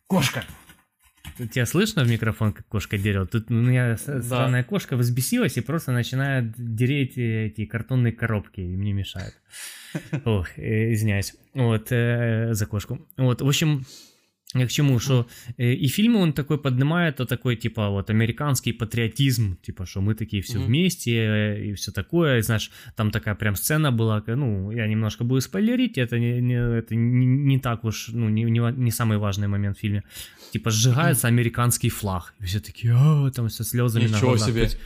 Кошка! 0.07 0.43
Тебя 1.37 1.65
слышно 1.65 2.03
в 2.03 2.09
микрофон, 2.09 2.53
как 2.53 2.67
кошка 2.67 2.97
дерет? 2.97 3.31
Тут 3.31 3.49
у 3.49 3.53
меня 3.53 3.97
да. 4.05 4.21
странная 4.21 4.63
кошка 4.63 4.95
взбесилась 4.95 5.57
и 5.57 5.61
просто 5.61 5.91
начинает 5.91 6.53
дереть 6.57 7.17
эти 7.17 7.65
картонные 7.65 8.13
коробки, 8.13 8.61
и 8.61 8.77
мне 8.77 8.93
мешает. 8.93 9.33
Ох, 10.25 10.47
э, 10.57 10.93
извиняюсь. 10.93 11.35
Вот, 11.53 11.87
э, 11.91 12.53
за 12.53 12.65
кошку. 12.65 13.07
Вот, 13.17 13.41
в 13.41 13.47
общем, 13.47 13.85
к 14.53 14.67
чему, 14.69 14.99
что 14.99 15.27
э, 15.57 15.73
и 15.73 15.87
фильмы 15.87 16.19
он 16.19 16.33
такой 16.33 16.57
поднимает, 16.57 17.21
а 17.21 17.25
такой, 17.25 17.55
типа, 17.55 17.89
вот, 17.89 18.09
американский 18.09 18.73
патриотизм, 18.73 19.57
типа, 19.61 19.85
что 19.85 20.01
мы 20.01 20.13
такие 20.13 20.41
все 20.41 20.57
mm-hmm. 20.57 20.65
вместе 20.65 21.11
э, 21.11 21.65
и 21.67 21.73
все 21.73 21.91
такое, 21.91 22.39
и, 22.39 22.41
знаешь, 22.41 22.71
там 22.95 23.11
такая 23.11 23.35
прям 23.35 23.55
сцена 23.55 23.91
была, 23.91 24.23
ну, 24.27 24.71
я 24.71 24.87
немножко 24.87 25.23
буду 25.23 25.41
спойлерить, 25.41 25.97
это 25.97 26.19
не, 26.19 26.41
не, 26.41 26.77
это 26.77 26.95
не, 26.95 27.25
не 27.25 27.59
так 27.59 27.85
уж, 27.85 28.09
ну, 28.09 28.29
не, 28.29 28.43
не, 28.43 28.59
не 28.77 28.91
самый 28.91 29.17
важный 29.17 29.47
момент 29.47 29.77
в 29.77 29.79
фильме, 29.79 30.03
типа, 30.51 30.69
сжигается 30.69 31.27
mm-hmm. 31.27 31.31
американский 31.31 31.89
флаг, 31.89 32.33
и 32.41 32.43
все 32.43 32.59
такие, 32.59 32.93
а, 32.93 33.31
там 33.31 33.49
со 33.49 33.63
слезами 33.63 34.03
Ничего 34.03 34.17
на 34.17 34.21
глазах. 34.21 34.49
себе. 34.49 34.61
Есть, 34.63 34.77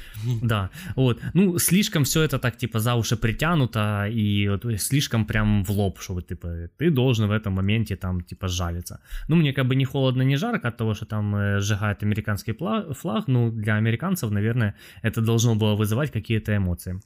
да, 0.43 0.69
вот, 0.95 1.19
ну, 1.33 1.57
слишком 1.57 2.03
все 2.03 2.21
это 2.21 2.37
так, 2.37 2.57
типа, 2.57 2.79
за 2.79 2.93
уши 2.93 3.15
притянуто, 3.15 4.07
и 4.13 4.47
вот, 4.47 4.65
слишком 4.79 5.25
прям 5.25 5.63
в 5.63 5.71
лоб, 5.71 5.99
что 5.99 6.13
вот, 6.13 6.27
типа, 6.27 6.69
ты 6.77 6.91
должен 6.91 7.27
в 7.27 7.31
этом 7.31 7.53
моменте, 7.53 7.95
там, 7.95 8.21
типа, 8.21 8.47
жалиться. 8.47 8.99
Ну, 9.27 9.35
мне 9.35 9.54
как 9.55 9.67
бы 9.67 9.75
не 9.75 9.85
холодно, 9.85 10.23
не 10.23 10.37
жарко 10.37 10.67
от 10.67 10.77
того, 10.77 10.93
что 10.93 11.05
там 11.05 11.35
э, 11.35 11.59
сжигает 11.59 12.03
американский 12.03 12.53
флаг, 12.93 13.27
ну, 13.27 13.51
для 13.51 13.75
американцев, 13.75 14.31
наверное, 14.31 14.75
это 15.03 15.21
должно 15.21 15.55
было 15.55 15.75
вызывать 15.75 16.11
какие-то 16.11 16.55
эмоции. 16.55 16.99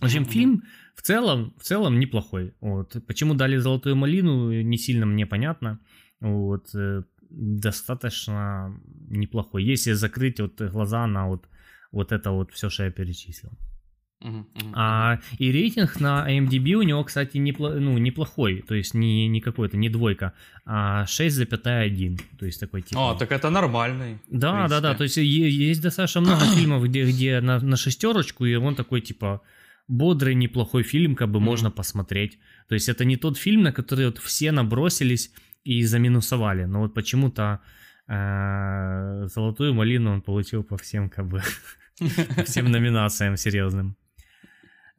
В 0.00 0.04
общем, 0.04 0.24
фильм 0.24 0.62
в 0.94 1.02
целом, 1.02 1.52
в 1.58 1.62
целом 1.62 1.98
неплохой. 1.98 2.54
Вот. 2.60 2.96
Почему 3.06 3.34
дали 3.34 3.58
«Золотую 3.58 3.96
малину» 3.96 4.62
не 4.62 4.78
сильно 4.78 5.06
мне 5.06 5.26
понятно. 5.26 5.78
Вот. 6.20 6.74
Э, 6.74 7.02
достаточно 7.30 8.80
неплохой. 9.10 9.64
Если 9.64 9.92
закрыть 9.92 10.40
вот 10.40 10.60
глаза 10.72 11.06
на 11.06 11.28
вот, 11.28 11.48
вот 11.92 12.12
это 12.12 12.30
вот 12.30 12.50
все, 12.52 12.70
что 12.70 12.84
я 12.84 12.90
перечислил. 12.90 13.50
А, 14.74 15.18
и 15.38 15.50
рейтинг 15.50 15.98
на 16.00 16.26
IMDb 16.30 16.74
у 16.74 16.82
него, 16.82 17.02
кстати, 17.04 17.38
непло, 17.38 17.70
ну, 17.70 17.96
неплохой, 17.98 18.62
то 18.66 18.74
есть 18.74 18.94
не, 18.94 19.28
не 19.28 19.40
какой-то, 19.40 19.76
не 19.76 19.88
двойка, 19.88 20.34
а 20.66 21.04
6,1, 21.04 22.20
то 22.38 22.46
есть 22.46 22.60
такой 22.60 22.82
тип. 22.82 22.98
О, 22.98 23.14
так 23.14 23.32
это 23.32 23.50
нормальный. 23.50 24.18
Да, 24.28 24.68
да, 24.68 24.80
да, 24.80 24.94
то 24.94 25.04
есть 25.04 25.16
есть 25.16 25.82
достаточно 25.82 26.20
много 26.20 26.44
фильмов, 26.56 26.84
где, 26.84 27.04
где 27.04 27.40
на, 27.40 27.60
на 27.60 27.76
шестерочку, 27.76 28.44
и 28.44 28.54
он 28.54 28.74
такой, 28.74 29.00
типа, 29.00 29.40
бодрый, 29.88 30.34
неплохой 30.34 30.82
фильм, 30.82 31.16
как 31.16 31.28
бы 31.28 31.38
mm-hmm. 31.38 31.42
можно 31.42 31.70
посмотреть. 31.70 32.38
То 32.68 32.74
есть 32.74 32.88
это 32.88 33.04
не 33.04 33.16
тот 33.16 33.38
фильм, 33.38 33.62
на 33.62 33.72
который 33.72 34.06
вот 34.06 34.18
все 34.18 34.52
набросились 34.52 35.32
и 35.64 35.82
заминусовали, 35.84 36.64
но 36.64 36.80
вот 36.80 36.94
почему-то 36.94 37.60
э, 38.06 39.26
золотую 39.34 39.74
малину 39.74 40.12
он 40.12 40.22
получил 40.22 40.62
по 40.62 40.76
всем, 40.76 41.08
как 41.08 41.26
бы, 41.26 41.42
по 42.36 42.44
всем 42.44 42.70
номинациям 42.70 43.36
серьезным. 43.36 43.96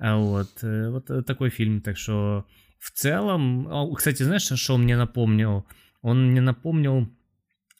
А 0.02 0.18
вот, 0.18 0.64
э, 0.64 0.90
вот 0.90 1.12
э, 1.12 1.22
такой 1.22 1.52
фильм, 1.52 1.80
так 1.80 1.96
что 1.96 2.48
в 2.80 2.90
целом, 2.90 3.94
кстати, 3.96 4.24
знаешь, 4.24 4.42
что 4.42 4.74
он 4.74 4.84
мне 4.84 4.98
напомнил? 4.98 5.68
Он 6.02 6.32
мне 6.32 6.42
напомнил 6.42 7.08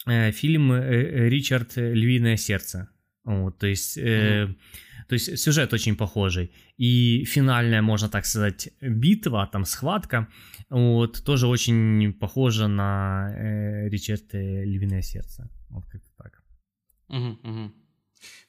э, 0.06 0.32
фильм 0.32 0.72
Ричард 0.72 1.78
Львиное 1.78 2.38
сердце. 2.38 2.90
Вот, 3.24 3.58
то 3.58 3.66
есть, 3.66 3.98
mm-hmm. 3.98 4.56
то 5.08 5.14
есть 5.14 5.40
сюжет 5.40 5.74
очень 5.74 5.96
похожий. 5.96 6.52
И 6.78 7.26
финальная, 7.26 7.82
можно 7.82 8.08
так 8.08 8.26
сказать, 8.26 8.70
битва, 8.82 9.50
там 9.52 9.66
схватка, 9.66 10.28
вот, 10.70 11.24
тоже 11.26 11.48
очень 11.48 12.14
похожа 12.14 12.68
на 12.68 13.34
э, 13.36 13.90
Ричард 13.90 14.34
Львиное 14.34 15.02
сердце. 15.02 15.50
Вот 15.70 15.86
как-то 15.86 16.10
так. 16.18 16.44
Mm-hmm. 17.10 17.42
Mm-hmm. 17.44 17.72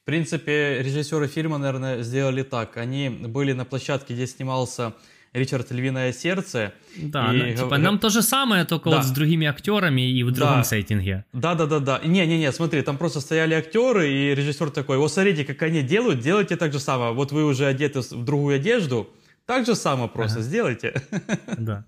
В 0.03 0.05
принципе, 0.05 0.83
режиссеры 0.83 1.29
фильма, 1.29 1.59
наверное, 1.59 2.03
сделали 2.03 2.43
так. 2.43 2.77
Они 2.77 3.09
были 3.09 3.53
на 3.53 3.65
площадке, 3.65 4.15
где 4.15 4.27
снимался 4.27 4.95
Ричард 5.33 5.71
Львиное 5.71 6.13
сердце. 6.13 6.75
Да, 6.97 7.33
и... 7.33 7.39
ну, 7.39 7.55
типа 7.55 7.79
нам 7.79 7.99
то 7.99 8.11
же 8.11 8.21
самое, 8.23 8.65
только 8.65 8.91
да. 8.91 8.97
вот 8.97 9.07
с 9.07 9.11
другими 9.11 9.47
актерами 9.47 10.03
и 10.03 10.23
в 10.25 10.31
другом 10.31 10.59
да. 10.59 10.65
сеттинге. 10.65 11.25
Да, 11.33 11.55
да, 11.55 11.67
да, 11.67 11.79
да. 11.79 12.01
Не-не-не, 12.05 12.53
смотри, 12.53 12.83
там 12.83 12.99
просто 12.99 13.21
стояли 13.21 13.55
актеры, 13.55 14.11
и 14.11 14.35
режиссер 14.35 14.71
такой: 14.71 14.99
вот 14.99 15.13
смотрите, 15.13 15.45
как 15.45 15.63
они 15.63 15.83
делают, 15.83 16.21
делайте 16.21 16.57
так 16.57 16.73
же 16.73 16.81
самое. 16.81 17.13
Вот 17.13 17.33
вы 17.33 17.45
уже 17.45 17.67
одеты 17.67 18.01
в 18.01 18.25
другую 18.25 18.57
одежду, 18.57 19.09
так 19.47 19.65
же 19.65 19.75
самое 19.75 20.09
просто 20.09 20.39
ага. 20.39 20.47
сделайте. 20.47 20.95
Да. 21.59 21.85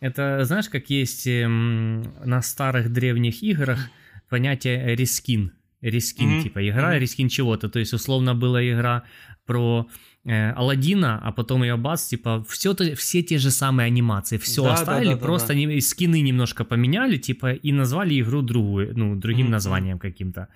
Это 0.00 0.44
знаешь, 0.44 0.68
как 0.68 0.90
есть 0.90 1.26
эм, 1.26 2.02
на 2.24 2.42
старых 2.42 2.92
древних 2.92 3.42
играх 3.42 3.88
понятие 4.28 4.94
reskin 4.94 5.52
reskin, 5.90 6.30
mm-hmm. 6.30 6.42
типа 6.42 6.68
игра, 6.68 6.94
mm-hmm. 6.94 6.98
reskin 6.98 7.28
чего-то. 7.28 7.68
То 7.68 7.78
есть, 7.78 7.92
условно, 7.92 8.34
была 8.34 8.62
игра 8.62 9.04
про 9.46 9.86
э, 10.26 10.52
Алладина, 10.52 11.18
а 11.22 11.32
потом 11.32 11.62
ее 11.62 11.76
бац, 11.76 12.08
типа, 12.08 12.44
все, 12.48 12.74
то, 12.74 12.94
все 12.96 13.22
те 13.22 13.38
же 13.38 13.50
самые 13.50 13.86
анимации, 13.86 14.38
все 14.38 14.62
да, 14.62 14.74
оставили, 14.74 15.14
да, 15.14 15.14
да, 15.14 15.20
просто 15.26 15.54
да, 15.54 15.74
да. 15.74 15.80
скины 15.80 16.20
немножко 16.20 16.64
поменяли, 16.64 17.16
типа, 17.16 17.52
и 17.52 17.72
назвали 17.72 18.20
игру 18.20 18.42
другую, 18.42 18.92
ну, 18.98 19.16
другим 19.16 19.46
mm-hmm. 19.46 19.50
названием 19.50 19.98
каким-то. 19.98 20.48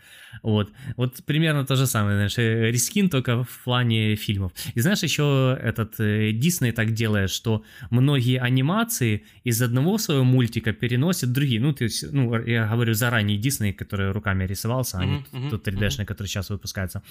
Вот. 0.43 0.71
Вот 0.97 1.25
примерно 1.25 1.64
то 1.64 1.77
же 1.77 1.87
самое, 1.87 2.16
знаешь, 2.16 2.39
э, 2.39 2.71
reskin 2.70 3.09
только 3.09 3.45
в 3.45 3.64
плане 3.64 4.16
фильмов. 4.16 4.53
И 4.75 4.81
знаешь, 4.81 5.03
еще 5.03 5.59
этот 5.62 5.95
Дисней 5.99 6.71
э, 6.71 6.75
так 6.75 6.93
делает, 6.93 7.31
что 7.31 7.62
многие 7.91 8.39
анимации 8.39 9.25
из 9.45 9.62
одного 9.62 9.99
своего 9.99 10.25
мультика 10.25 10.73
переносят 10.73 11.33
другие. 11.33 11.61
Ну, 11.61 11.75
есть, 11.81 12.12
ну, 12.12 12.35
я 12.47 12.66
говорю 12.66 12.95
заранее 12.95 13.39
Дисней, 13.39 13.73
который 13.73 14.12
руками 14.12 14.47
рисовался, 14.47 14.99
а 14.99 15.05
не 15.05 15.18
mm-hmm. 15.33 15.51
тот 15.51 15.68
3D-шный, 15.68 16.05
который 16.05 16.29
сейчас 16.29 16.51
выпускается. 16.51 17.03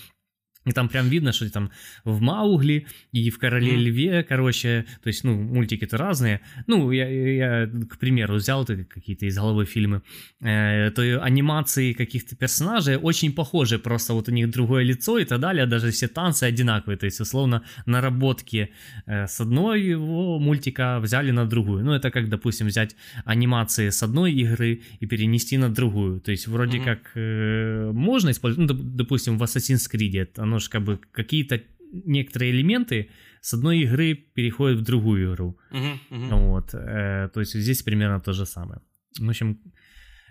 И 0.66 0.72
там 0.72 0.89
прям 0.89 1.07
видно, 1.07 1.32
что 1.32 1.49
там 1.49 1.72
в 2.03 2.20
Маугли 2.20 2.86
и 3.14 3.30
в 3.30 3.39
Короле 3.39 3.76
mm. 3.76 3.78
Льве, 3.78 4.24
короче, 4.24 4.86
то 5.01 5.07
есть, 5.07 5.24
ну, 5.24 5.36
мультики-то 5.36 5.97
разные. 5.97 6.41
Ну, 6.68 6.91
я, 6.91 7.07
я 7.10 7.68
к 7.89 7.97
примеру, 7.97 8.36
взял 8.36 8.66
какие-то 8.66 9.26
из 9.26 9.38
головы 9.38 9.66
фильмы, 9.66 10.01
э, 10.41 10.91
то 10.91 11.24
анимации 11.24 11.93
каких-то 11.93 12.36
персонажей 12.36 12.97
очень 12.97 13.32
похожи, 13.32 13.80
просто 13.80 14.14
вот 14.14 14.28
у 14.28 14.32
них 14.32 14.49
другое 14.49 14.84
лицо 14.84 15.18
и 15.18 15.26
так 15.26 15.39
далее, 15.39 15.66
даже 15.66 15.91
все 15.91 16.10
танцы 16.10 16.43
одинаковые, 16.43 16.97
то 16.97 17.05
есть, 17.05 17.22
условно, 17.22 17.64
наработки 17.86 18.70
э, 19.05 19.28
с 19.28 19.39
одной 19.39 19.82
его 19.82 20.39
мультика 20.39 20.99
взяли 20.99 21.32
на 21.32 21.45
другую. 21.45 21.86
Ну, 21.86 21.93
это 21.93 22.12
как, 22.12 22.28
допустим, 22.28 22.68
взять 22.68 22.97
анимации 23.24 23.89
с 23.89 24.03
одной 24.03 24.34
игры 24.34 24.82
и 24.99 25.05
перенести 25.05 25.57
на 25.57 25.70
другую. 25.70 26.20
То 26.20 26.32
есть, 26.32 26.47
вроде 26.47 26.80
mm-hmm. 26.80 26.84
как 26.84 27.12
э, 27.16 27.91
можно 27.93 28.30
использовать, 28.30 28.70
ну, 28.70 28.78
допустим, 28.78 29.38
в 29.38 29.43
Assassin's 29.43 29.89
Creed 29.89 30.28
оно 30.50 30.60
же 30.60 30.70
как 30.70 30.84
бы 30.84 30.97
какие-то 31.12 31.62
некоторые 31.91 32.52
элементы 32.52 33.10
с 33.41 33.54
одной 33.54 33.80
игры 33.80 34.16
переходят 34.16 34.80
в 34.80 34.84
другую 34.84 35.34
игру. 35.34 35.58
Uh-huh, 35.72 35.97
uh-huh. 36.10 36.47
Вот. 36.47 36.74
Э, 36.74 37.30
то 37.34 37.39
есть 37.39 37.54
здесь 37.54 37.84
примерно 37.84 38.20
то 38.20 38.34
же 38.34 38.45
самое. 38.45 38.82
В 39.18 39.30
общем, 39.30 39.60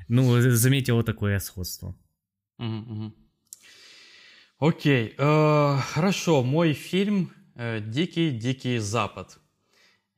ну, 0.09 0.41
заметил 0.41 1.03
такое 1.03 1.39
сходство. 1.39 1.97
Uh-huh, 2.61 2.87
uh-huh. 2.87 3.12
Окей, 4.59 5.14
э, 5.16 5.77
хорошо. 5.95 6.43
Мой 6.43 6.73
фильм 6.73 7.31
э, 7.55 7.81
«Дикий-дикий 7.81 8.79
Запад». 8.79 9.39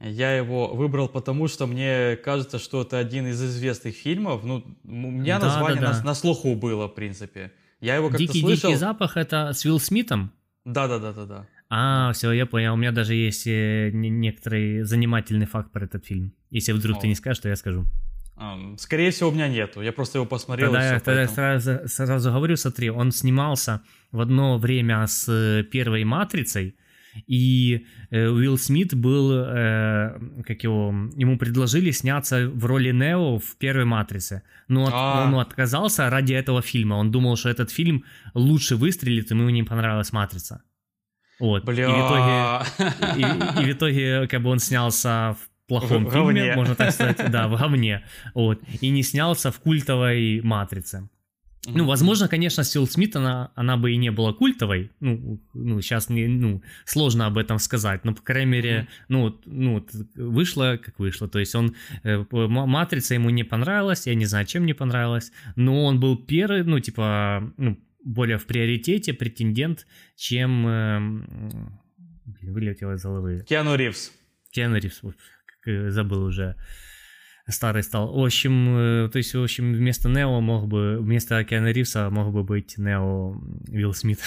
Я 0.01 0.35
его 0.35 0.75
выбрал 0.75 1.09
потому, 1.09 1.47
что 1.47 1.67
мне 1.67 2.17
кажется, 2.17 2.59
что 2.59 2.81
это 2.81 2.99
один 2.99 3.27
из 3.27 3.43
известных 3.43 3.95
фильмов. 3.95 4.45
Ну, 4.45 4.65
у 4.85 4.89
меня 4.89 5.39
да, 5.39 5.47
название 5.47 5.81
да, 5.83 5.93
да. 5.93 5.99
На, 5.99 6.05
на 6.05 6.15
слуху 6.15 6.55
было, 6.55 6.89
в 6.89 6.95
принципе. 6.95 7.53
Я 7.81 7.97
его 7.97 8.09
как-то 8.09 8.19
Дикий, 8.19 8.41
слышал. 8.41 8.71
Дикий 8.71 8.79
запах 8.79 9.17
это 9.17 9.53
с 9.53 9.65
Уилл 9.65 9.81
Смитом? 9.81 10.33
Да, 10.65 10.87
да, 10.87 10.99
да, 10.99 11.13
да, 11.13 11.25
да. 11.25 11.47
А, 11.71 12.13
все, 12.13 12.33
я 12.33 12.47
понял. 12.47 12.75
У 12.75 12.77
меня 12.77 12.93
даже 12.93 13.15
есть 13.15 13.47
э, 13.47 13.91
некоторый 13.93 14.83
занимательный 14.83 15.47
факт 15.47 15.71
про 15.73 15.85
этот 15.85 16.05
фильм. 16.05 16.35
Если 16.51 16.73
вдруг 16.73 16.99
О. 16.99 17.01
ты 17.01 17.09
не 17.09 17.15
скажешь, 17.15 17.41
то 17.41 17.49
я 17.49 17.57
скажу. 17.57 17.87
Скорее 18.79 19.11
всего, 19.11 19.29
у 19.29 19.33
меня 19.33 19.49
нету. 19.49 19.83
Я 19.83 19.93
просто 19.93 20.19
его 20.19 20.27
посмотрел. 20.27 20.73
Тогда, 20.73 20.97
все, 20.97 21.05
тогда 21.05 21.29
сразу, 21.29 21.81
сразу 21.87 22.33
говорю, 22.33 22.57
смотри, 22.57 22.91
он 22.91 23.13
снимался 23.13 23.83
в 24.13 24.21
одно 24.21 24.57
время 24.57 25.07
с 25.07 25.29
э, 25.29 25.63
первой 25.63 26.05
матрицей. 26.05 26.75
И 27.27 27.87
э, 28.11 28.29
Уилл 28.29 28.59
Смит 28.59 28.95
был, 28.95 29.33
э, 29.33 30.19
как 30.47 30.63
его, 30.63 30.95
ему 31.17 31.39
предложили 31.39 31.91
сняться 31.91 32.49
в 32.49 32.65
роли 32.65 32.93
Нео 32.93 33.39
в 33.39 33.57
первой 33.57 33.85
«Матрице». 33.85 34.43
Но 34.69 34.85
от, 34.85 34.93
а. 34.95 35.25
он 35.27 35.35
отказался 35.39 36.09
ради 36.11 36.35
этого 36.35 36.63
фильма. 36.63 36.95
Он 36.95 37.11
думал, 37.11 37.37
что 37.37 37.49
этот 37.49 37.71
фильм 37.71 38.05
лучше 38.35 38.77
выстрелит, 38.77 39.31
ему 39.31 39.49
не 39.51 39.63
понравилась 39.63 40.13
«Матрица». 40.13 40.63
Вот. 41.41 41.65
Бля. 41.65 41.87
И 41.87 41.93
в 41.93 42.07
итоге, 42.07 43.17
и, 43.17 43.63
и 43.63 43.73
в 43.73 43.77
итоге 43.77 44.29
как 44.29 44.43
бы 44.43 44.51
он 44.51 44.59
снялся 44.59 45.37
в 45.41 45.51
плохом 45.67 46.07
в 46.07 46.11
фильме, 46.11 46.43
говне. 46.43 46.57
можно 46.57 46.75
так 46.75 46.93
сказать, 46.93 47.31
да, 47.31 47.49
в 47.49 47.57
говне, 47.57 48.05
вот, 48.35 48.61
и 48.81 48.91
не 48.91 49.03
снялся 49.03 49.51
в 49.51 49.61
культовой 49.61 50.41
«Матрице». 50.43 51.09
Ну, 51.67 51.85
возможно, 51.85 52.27
конечно, 52.27 52.65
Сил 52.65 52.87
Смит, 52.87 53.17
она, 53.17 53.53
она 53.55 53.77
бы 53.77 53.93
и 53.93 53.97
не 53.97 54.11
была 54.11 54.33
культовой. 54.33 54.91
Ну, 55.01 55.43
ну, 55.53 55.81
сейчас 55.83 56.09
не, 56.09 56.27
ну, 56.27 56.63
сложно 56.87 57.27
об 57.27 57.37
этом 57.37 57.59
сказать. 57.59 58.05
Но, 58.05 58.15
по 58.15 58.23
крайней 58.23 58.51
мере, 58.51 58.89
ну, 59.09 59.39
ну, 59.45 59.87
вышло, 60.15 60.79
как 60.83 60.99
вышло. 60.99 61.29
То 61.29 61.39
есть 61.39 61.55
он, 61.55 61.75
э, 62.03 62.25
Матрица 62.31 63.15
ему 63.15 63.29
не 63.29 63.45
понравилась, 63.45 64.07
я 64.07 64.15
не 64.15 64.25
знаю, 64.25 64.47
чем 64.47 64.65
не 64.65 64.73
понравилась. 64.73 65.33
Но 65.55 65.85
он 65.85 66.01
был 66.01 66.17
первый, 66.17 66.65
ну, 66.65 66.81
типа, 66.81 67.53
ну, 67.59 67.79
более 68.03 68.39
в 68.39 68.47
приоритете, 68.47 69.13
претендент, 69.13 69.87
чем... 70.17 70.67
Э, 70.67 70.99
блин, 72.25 72.55
вылетело 72.55 72.95
из 72.95 73.03
головы. 73.03 73.45
Киану 73.47 73.75
Ривз. 73.75 74.13
Киану 74.51 74.79
Ривз, 74.79 75.03
забыл 75.67 76.25
уже 76.25 76.57
старый 77.51 77.83
стал. 77.83 78.13
В 78.13 78.25
общем, 78.25 78.77
э, 78.77 79.09
то 79.11 79.19
есть, 79.19 79.35
в 79.35 79.43
общем, 79.43 79.73
вместо 79.73 80.09
Нео 80.09 80.41
мог 80.41 80.69
бы, 80.69 80.99
вместо 80.99 81.43
Киану 81.45 81.71
Ривса 81.71 82.11
мог 82.11 82.33
бы 82.33 82.43
быть 82.43 82.79
Нео 82.79 83.37
Уилл 83.69 83.95
Смит. 83.95 84.21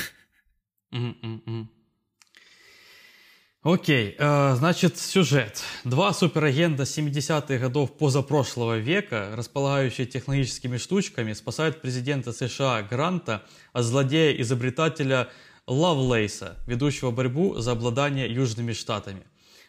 Окей, 3.63 4.15
э, 4.19 4.55
значит, 4.55 4.97
сюжет. 4.97 5.63
Два 5.85 6.11
суперагента 6.11 6.83
70-х 6.83 7.57
годов 7.59 7.97
позапрошлого 7.97 8.77
века, 8.77 9.31
располагающие 9.37 10.05
технологическими 10.05 10.75
штучками, 10.75 11.31
спасают 11.31 11.81
президента 11.81 12.33
США 12.33 12.81
Гранта 12.81 13.43
от 13.71 13.85
злодея-изобретателя 13.85 15.29
Лавлейса, 15.65 16.57
ведущего 16.67 17.11
борьбу 17.11 17.55
за 17.55 17.71
обладание 17.71 18.29
Южными 18.29 18.73
Штатами. 18.73 19.23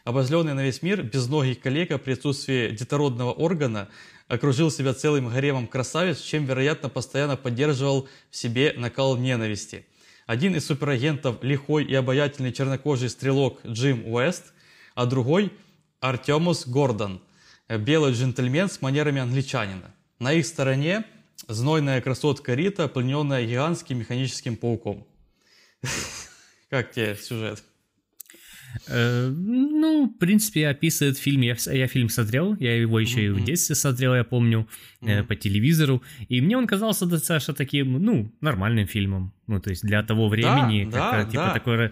Обозленный 0.05 0.53
на 0.53 0.63
весь 0.63 0.83
мир, 0.83 1.01
безногий 1.01 1.55
коллега 1.55 1.97
при 1.97 2.13
отсутствии 2.13 2.69
детородного 2.69 3.31
органа 3.31 3.89
окружил 4.27 4.69
себя 4.69 4.93
целым 4.93 5.29
гаремом 5.29 5.65
красавиц, 5.65 6.21
чем, 6.21 6.45
вероятно, 6.45 6.89
постоянно 6.89 7.37
поддерживал 7.37 8.07
в 8.29 8.35
себе 8.35 8.75
накал 8.77 9.17
ненависти. 9.17 9.87
Один 10.27 10.55
из 10.55 10.67
суперагентов 10.67 11.43
лихой 11.43 11.85
и 11.85 11.95
обаятельный 11.95 12.53
чернокожий 12.53 13.09
стрелок 13.09 13.59
Джим 13.65 14.05
Уэст, 14.05 14.53
а 14.93 15.07
другой 15.07 15.51
Артемус 16.01 16.67
Гордон, 16.67 17.19
белый 17.67 18.13
джентльмен 18.13 18.69
с 18.69 18.83
манерами 18.83 19.21
англичанина. 19.21 19.91
На 20.19 20.33
их 20.33 20.45
стороне 20.45 21.03
знойная 21.47 21.99
красотка 21.99 22.53
Рита, 22.53 22.87
плененная 22.87 23.43
гигантским 23.43 23.97
механическим 23.97 24.55
пауком. 24.55 25.07
Как 26.69 26.91
тебе 26.91 27.15
сюжет? 27.15 27.63
Э, 28.87 29.29
ну, 29.29 30.07
в 30.07 30.17
принципе, 30.19 30.67
описывает 30.67 31.17
фильм. 31.17 31.41
Я, 31.41 31.55
я 31.71 31.87
фильм 31.87 32.09
смотрел, 32.09 32.55
я 32.59 32.75
его 32.75 32.99
еще 32.99 33.21
mm-hmm. 33.21 33.27
и 33.27 33.41
в 33.41 33.43
детстве 33.43 33.75
смотрел, 33.75 34.15
я 34.15 34.23
помню, 34.23 34.67
mm-hmm. 35.01 35.23
по 35.23 35.35
телевизору. 35.35 36.03
И 36.27 36.41
мне 36.41 36.57
он 36.57 36.67
казался 36.67 37.05
достаточно 37.05 37.53
таким, 37.53 37.93
ну, 37.93 38.31
нормальным 38.41 38.87
фильмом. 38.87 39.33
Ну, 39.47 39.59
то 39.59 39.69
есть 39.69 39.83
для 39.83 40.03
того 40.03 40.27
времени, 40.27 40.89
да, 40.91 41.11
как, 41.11 41.25
да, 41.25 41.31
типа 41.31 41.45
да. 41.45 41.53
такой 41.53 41.91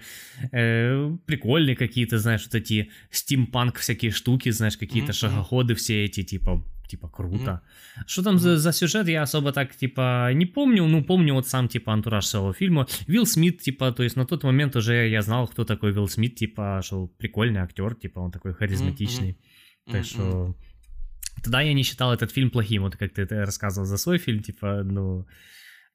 э, 0.51 1.17
прикольный 1.25 1.75
какие-то, 1.75 2.17
знаешь, 2.17 2.43
вот 2.45 2.55
эти 2.55 2.89
стимпанк 3.11 3.77
всякие 3.77 4.11
штуки, 4.11 4.49
знаешь, 4.51 4.77
какие-то 4.77 5.11
mm-hmm. 5.11 5.15
шагоходы 5.15 5.75
все 5.75 6.05
эти, 6.05 6.23
типа 6.23 6.63
типа, 6.87 7.09
круто. 7.09 7.61
Mm-hmm. 7.97 8.03
Что 8.07 8.23
там 8.23 8.39
за, 8.39 8.57
за 8.57 8.71
сюжет, 8.71 9.07
я 9.07 9.23
особо 9.23 9.51
так, 9.51 9.75
типа, 9.75 10.31
не 10.33 10.45
помню, 10.45 10.87
ну, 10.87 11.03
помню 11.03 11.33
вот 11.33 11.47
сам, 11.47 11.67
типа, 11.67 11.93
антураж 11.93 12.25
своего 12.25 12.53
фильма. 12.53 12.87
Вилл 13.07 13.25
Смит, 13.25 13.61
типа, 13.61 13.91
то 13.91 14.03
есть 14.03 14.15
на 14.15 14.25
тот 14.25 14.43
момент 14.43 14.75
уже 14.75 15.09
я 15.09 15.21
знал, 15.21 15.47
кто 15.47 15.65
такой 15.65 15.91
Вилл 15.91 16.07
Смит, 16.07 16.35
типа, 16.35 16.81
что 16.83 17.07
прикольный 17.07 17.61
актер, 17.61 17.95
типа, 17.95 18.19
он 18.19 18.31
такой 18.31 18.53
харизматичный. 18.53 19.31
Mm-hmm. 19.31 19.91
Так 19.91 20.05
что... 20.05 20.55
Тогда 21.43 21.61
я 21.61 21.73
не 21.73 21.83
считал 21.83 22.13
этот 22.13 22.31
фильм 22.31 22.49
плохим, 22.49 22.83
вот 22.83 22.95
как 22.95 23.13
ты 23.13 23.25
рассказывал 23.25 23.85
за 23.85 23.97
свой 23.97 24.17
фильм, 24.17 24.41
типа, 24.43 24.83
ну... 24.83 25.25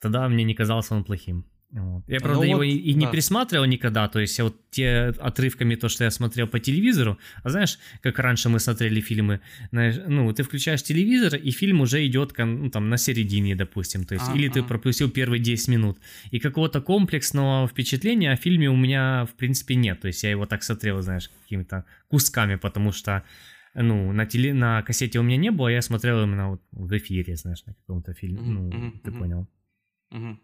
Тогда 0.01 0.29
мне 0.29 0.45
не 0.45 0.55
казался 0.55 0.95
он 0.95 1.05
плохим. 1.05 1.45
Вот. 1.71 2.03
Я, 2.09 2.21
правда, 2.21 2.39
ну, 2.39 2.45
его 2.45 2.57
вот, 2.57 2.63
и, 2.63 2.77
и 2.77 2.95
не 2.95 3.05
да. 3.05 3.13
пересматривал 3.13 3.67
никогда, 3.67 4.09
то 4.09 4.21
есть 4.21 4.41
вот 4.41 4.57
те 4.71 5.13
отрывками, 5.19 5.75
то, 5.75 5.91
что 5.91 6.05
я 6.05 6.11
смотрел 6.11 6.47
по 6.47 6.59
телевизору, 6.59 7.19
а 7.43 7.51
знаешь, 7.51 7.79
как 8.01 8.19
раньше 8.19 8.49
мы 8.49 8.59
смотрели 8.59 9.03
фильмы, 9.03 9.41
знаешь, 9.71 9.97
ну, 10.07 10.33
ты 10.33 10.45
включаешь 10.45 10.83
телевизор, 10.83 11.35
и 11.35 11.51
фильм 11.51 11.83
уже 11.83 12.07
идет 12.07 12.33
ну, 12.39 12.71
там 12.71 12.89
на 12.89 12.97
середине, 12.97 13.55
допустим, 13.55 14.05
то 14.05 14.15
есть, 14.15 14.27
а, 14.29 14.35
или 14.35 14.49
а. 14.49 14.53
ты 14.53 14.63
пропустил 14.63 15.11
первые 15.11 15.41
10 15.41 15.69
минут, 15.69 15.99
и 16.31 16.39
какого-то 16.39 16.81
комплексного 16.81 17.69
впечатления 17.69 18.33
о 18.33 18.37
фильме 18.37 18.71
у 18.71 18.77
меня, 18.77 19.27
в 19.27 19.35
принципе, 19.35 19.75
нет, 19.75 20.01
то 20.01 20.09
есть 20.09 20.23
я 20.23 20.31
его 20.31 20.47
так 20.47 20.63
смотрел, 20.63 21.03
знаешь, 21.03 21.29
какими-то 21.43 21.85
кусками, 22.09 22.57
потому 22.57 22.93
что 22.93 23.25
ну, 23.75 24.13
на, 24.13 24.25
теле, 24.25 24.55
на 24.55 24.83
кассете 24.83 25.19
у 25.19 25.23
меня 25.23 25.37
не 25.37 25.51
было, 25.51 25.69
я 25.69 25.83
смотрел 25.83 26.23
именно 26.23 26.49
вот 26.49 26.63
в 26.73 26.97
эфире, 26.97 27.37
знаешь, 27.37 27.63
на 27.67 27.75
каком-то 27.75 28.15
фильме, 28.15 28.41
mm-hmm. 28.41 28.53
ну, 28.53 28.71
mm-hmm. 28.71 29.01
ты 29.05 29.13
понял. 29.13 29.49
Mm-hmm. 30.15 30.37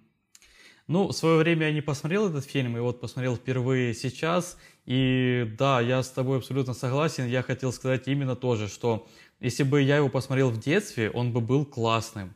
Ну, 0.86 1.08
в 1.08 1.12
свое 1.12 1.38
время 1.38 1.68
я 1.68 1.72
не 1.72 1.80
посмотрел 1.80 2.28
этот 2.28 2.44
фильм, 2.44 2.76
и 2.76 2.80
вот 2.80 3.00
посмотрел 3.00 3.36
впервые 3.36 3.94
сейчас. 3.94 4.58
И 4.84 5.50
да, 5.58 5.80
я 5.80 6.02
с 6.02 6.10
тобой 6.10 6.38
абсолютно 6.38 6.74
согласен. 6.74 7.26
Я 7.26 7.42
хотел 7.42 7.72
сказать 7.72 8.06
именно 8.06 8.36
то 8.36 8.54
же, 8.56 8.68
что 8.68 9.06
если 9.40 9.62
бы 9.62 9.80
я 9.80 9.96
его 9.96 10.10
посмотрел 10.10 10.50
в 10.50 10.60
детстве, 10.60 11.10
он 11.10 11.32
бы 11.32 11.40
был 11.40 11.64
классным. 11.64 12.34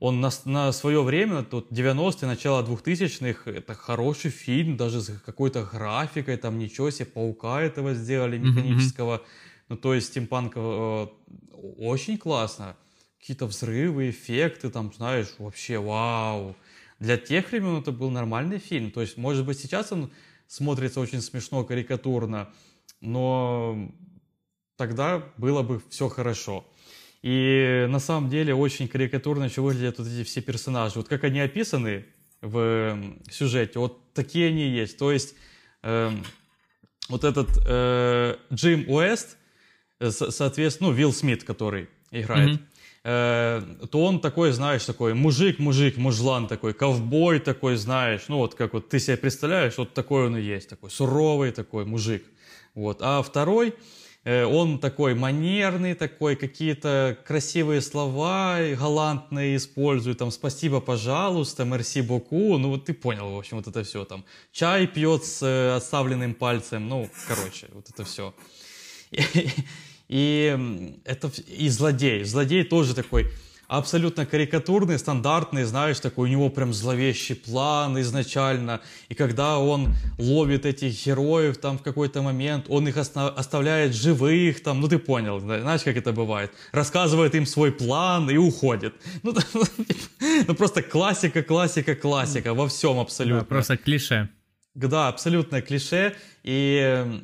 Он 0.00 0.20
на, 0.20 0.30
на 0.44 0.72
свое 0.72 1.02
время, 1.02 1.44
тут 1.44 1.70
90-е, 1.70 2.26
начало 2.26 2.66
2000-х, 2.66 3.50
это 3.50 3.74
хороший 3.74 4.32
фильм, 4.32 4.76
даже 4.76 5.00
с 5.00 5.18
какой-то 5.24 5.62
графикой, 5.62 6.36
там 6.36 6.58
ничего 6.58 6.90
себе, 6.90 7.06
паука 7.06 7.62
этого 7.62 7.94
сделали 7.94 8.38
механического. 8.38 9.16
Mm-hmm. 9.16 9.66
Ну, 9.68 9.76
то 9.76 9.94
есть 9.94 10.08
стимпанк 10.08 10.54
э, 10.56 11.06
очень 11.78 12.18
классно. 12.18 12.76
Какие-то 13.20 13.46
взрывы, 13.46 14.10
эффекты, 14.10 14.68
там, 14.68 14.92
знаешь, 14.92 15.28
вообще 15.38 15.78
вау 15.78 16.56
для 17.04 17.18
тех 17.18 17.50
времен 17.50 17.80
это 17.80 17.92
был 17.92 18.10
нормальный 18.10 18.58
фильм. 18.58 18.90
То 18.90 19.02
есть, 19.02 19.16
может 19.16 19.44
быть, 19.44 19.58
сейчас 19.58 19.92
он 19.92 20.10
смотрится 20.46 21.00
очень 21.00 21.20
смешно, 21.20 21.64
карикатурно, 21.64 22.50
но 23.00 23.92
тогда 24.76 25.22
было 25.36 25.62
бы 25.62 25.82
все 25.90 26.08
хорошо. 26.08 26.66
И 27.22 27.86
на 27.88 27.98
самом 28.00 28.30
деле 28.30 28.54
очень 28.54 28.88
карикатурно 28.88 29.44
еще 29.44 29.60
выглядят 29.60 29.98
вот 29.98 30.08
эти 30.08 30.24
все 30.24 30.40
персонажи. 30.40 30.94
Вот 30.96 31.08
как 31.08 31.24
они 31.24 31.40
описаны 31.40 32.06
в 32.40 32.98
сюжете, 33.30 33.78
вот 33.78 34.12
такие 34.12 34.48
они 34.48 34.68
есть. 34.68 34.98
То 34.98 35.12
есть 35.12 35.34
э, 35.82 36.10
вот 37.08 37.24
этот 37.24 37.48
э, 37.66 38.36
Джим 38.52 38.88
Уэст, 38.88 39.36
э, 40.00 40.10
соответственно, 40.10 40.90
ну, 40.90 40.96
Вилл 40.96 41.12
Смит, 41.12 41.44
который 41.44 41.88
играет, 42.10 42.60
mm-hmm. 42.60 42.64
Э, 43.06 43.60
то 43.90 44.02
он 44.02 44.18
такой, 44.18 44.52
знаешь, 44.52 44.84
такой 44.84 45.12
мужик, 45.12 45.58
мужик, 45.58 45.98
мужлан 45.98 46.46
такой, 46.46 46.72
ковбой 46.72 47.38
такой, 47.38 47.76
знаешь, 47.76 48.22
ну 48.28 48.38
вот 48.38 48.54
как 48.54 48.72
вот 48.72 48.88
ты 48.88 48.98
себе 48.98 49.18
представляешь, 49.18 49.76
вот 49.76 49.92
такой 49.92 50.26
он 50.26 50.38
и 50.38 50.40
есть, 50.40 50.70
такой 50.70 50.90
суровый 50.90 51.52
такой 51.52 51.84
мужик. 51.84 52.24
Вот. 52.74 53.00
А 53.02 53.22
второй, 53.22 53.74
э, 54.24 54.44
он 54.46 54.78
такой 54.78 55.14
манерный, 55.14 55.94
такой, 55.94 56.34
какие-то 56.34 57.18
красивые 57.26 57.82
слова 57.82 58.56
галантные 58.74 59.56
использует, 59.56 60.16
там, 60.16 60.30
спасибо, 60.30 60.80
пожалуйста, 60.80 61.66
мерси 61.66 62.00
боку, 62.00 62.56
ну 62.56 62.70
вот 62.70 62.86
ты 62.86 62.94
понял, 62.94 63.34
в 63.34 63.38
общем, 63.38 63.58
вот 63.58 63.66
это 63.66 63.84
все 63.84 64.06
там. 64.06 64.24
Чай 64.50 64.86
пьет 64.86 65.26
с 65.26 65.42
э, 65.42 65.76
отставленным 65.76 66.32
пальцем, 66.32 66.88
ну, 66.88 67.10
короче, 67.28 67.68
вот 67.74 67.86
это 67.90 68.02
все. 68.04 68.32
И 70.08 70.98
это 71.04 71.30
и 71.46 71.68
злодей. 71.68 72.24
Злодей 72.24 72.64
тоже 72.64 72.94
такой 72.94 73.30
абсолютно 73.68 74.26
карикатурный, 74.26 74.98
стандартный, 74.98 75.64
знаешь, 75.64 76.00
такой 76.00 76.28
у 76.28 76.32
него 76.32 76.50
прям 76.50 76.72
зловещий 76.72 77.34
план 77.34 78.00
изначально. 78.00 78.80
И 79.08 79.14
когда 79.14 79.58
он 79.58 79.94
ловит 80.18 80.66
этих 80.66 81.06
героев 81.06 81.58
там 81.58 81.78
в 81.78 81.82
какой-то 81.82 82.22
момент, 82.22 82.66
он 82.68 82.88
их 82.88 82.96
оставляет 82.96 83.94
живых 83.94 84.62
там, 84.62 84.80
ну 84.80 84.88
ты 84.88 84.98
понял, 84.98 85.40
знаешь, 85.40 85.82
как 85.82 85.96
это 85.96 86.12
бывает. 86.12 86.52
Рассказывает 86.72 87.34
им 87.34 87.46
свой 87.46 87.72
план 87.72 88.30
и 88.30 88.36
уходит. 88.36 88.94
Ну, 89.22 89.34
ну 90.46 90.54
просто 90.54 90.82
классика, 90.82 91.42
классика, 91.42 91.94
классика 91.94 92.54
во 92.54 92.68
всем 92.68 92.98
абсолютно. 92.98 93.40
Да, 93.40 93.46
просто 93.46 93.76
клише. 93.76 94.28
Да, 94.74 95.08
абсолютное 95.08 95.62
клише. 95.62 96.14
И 96.42 97.22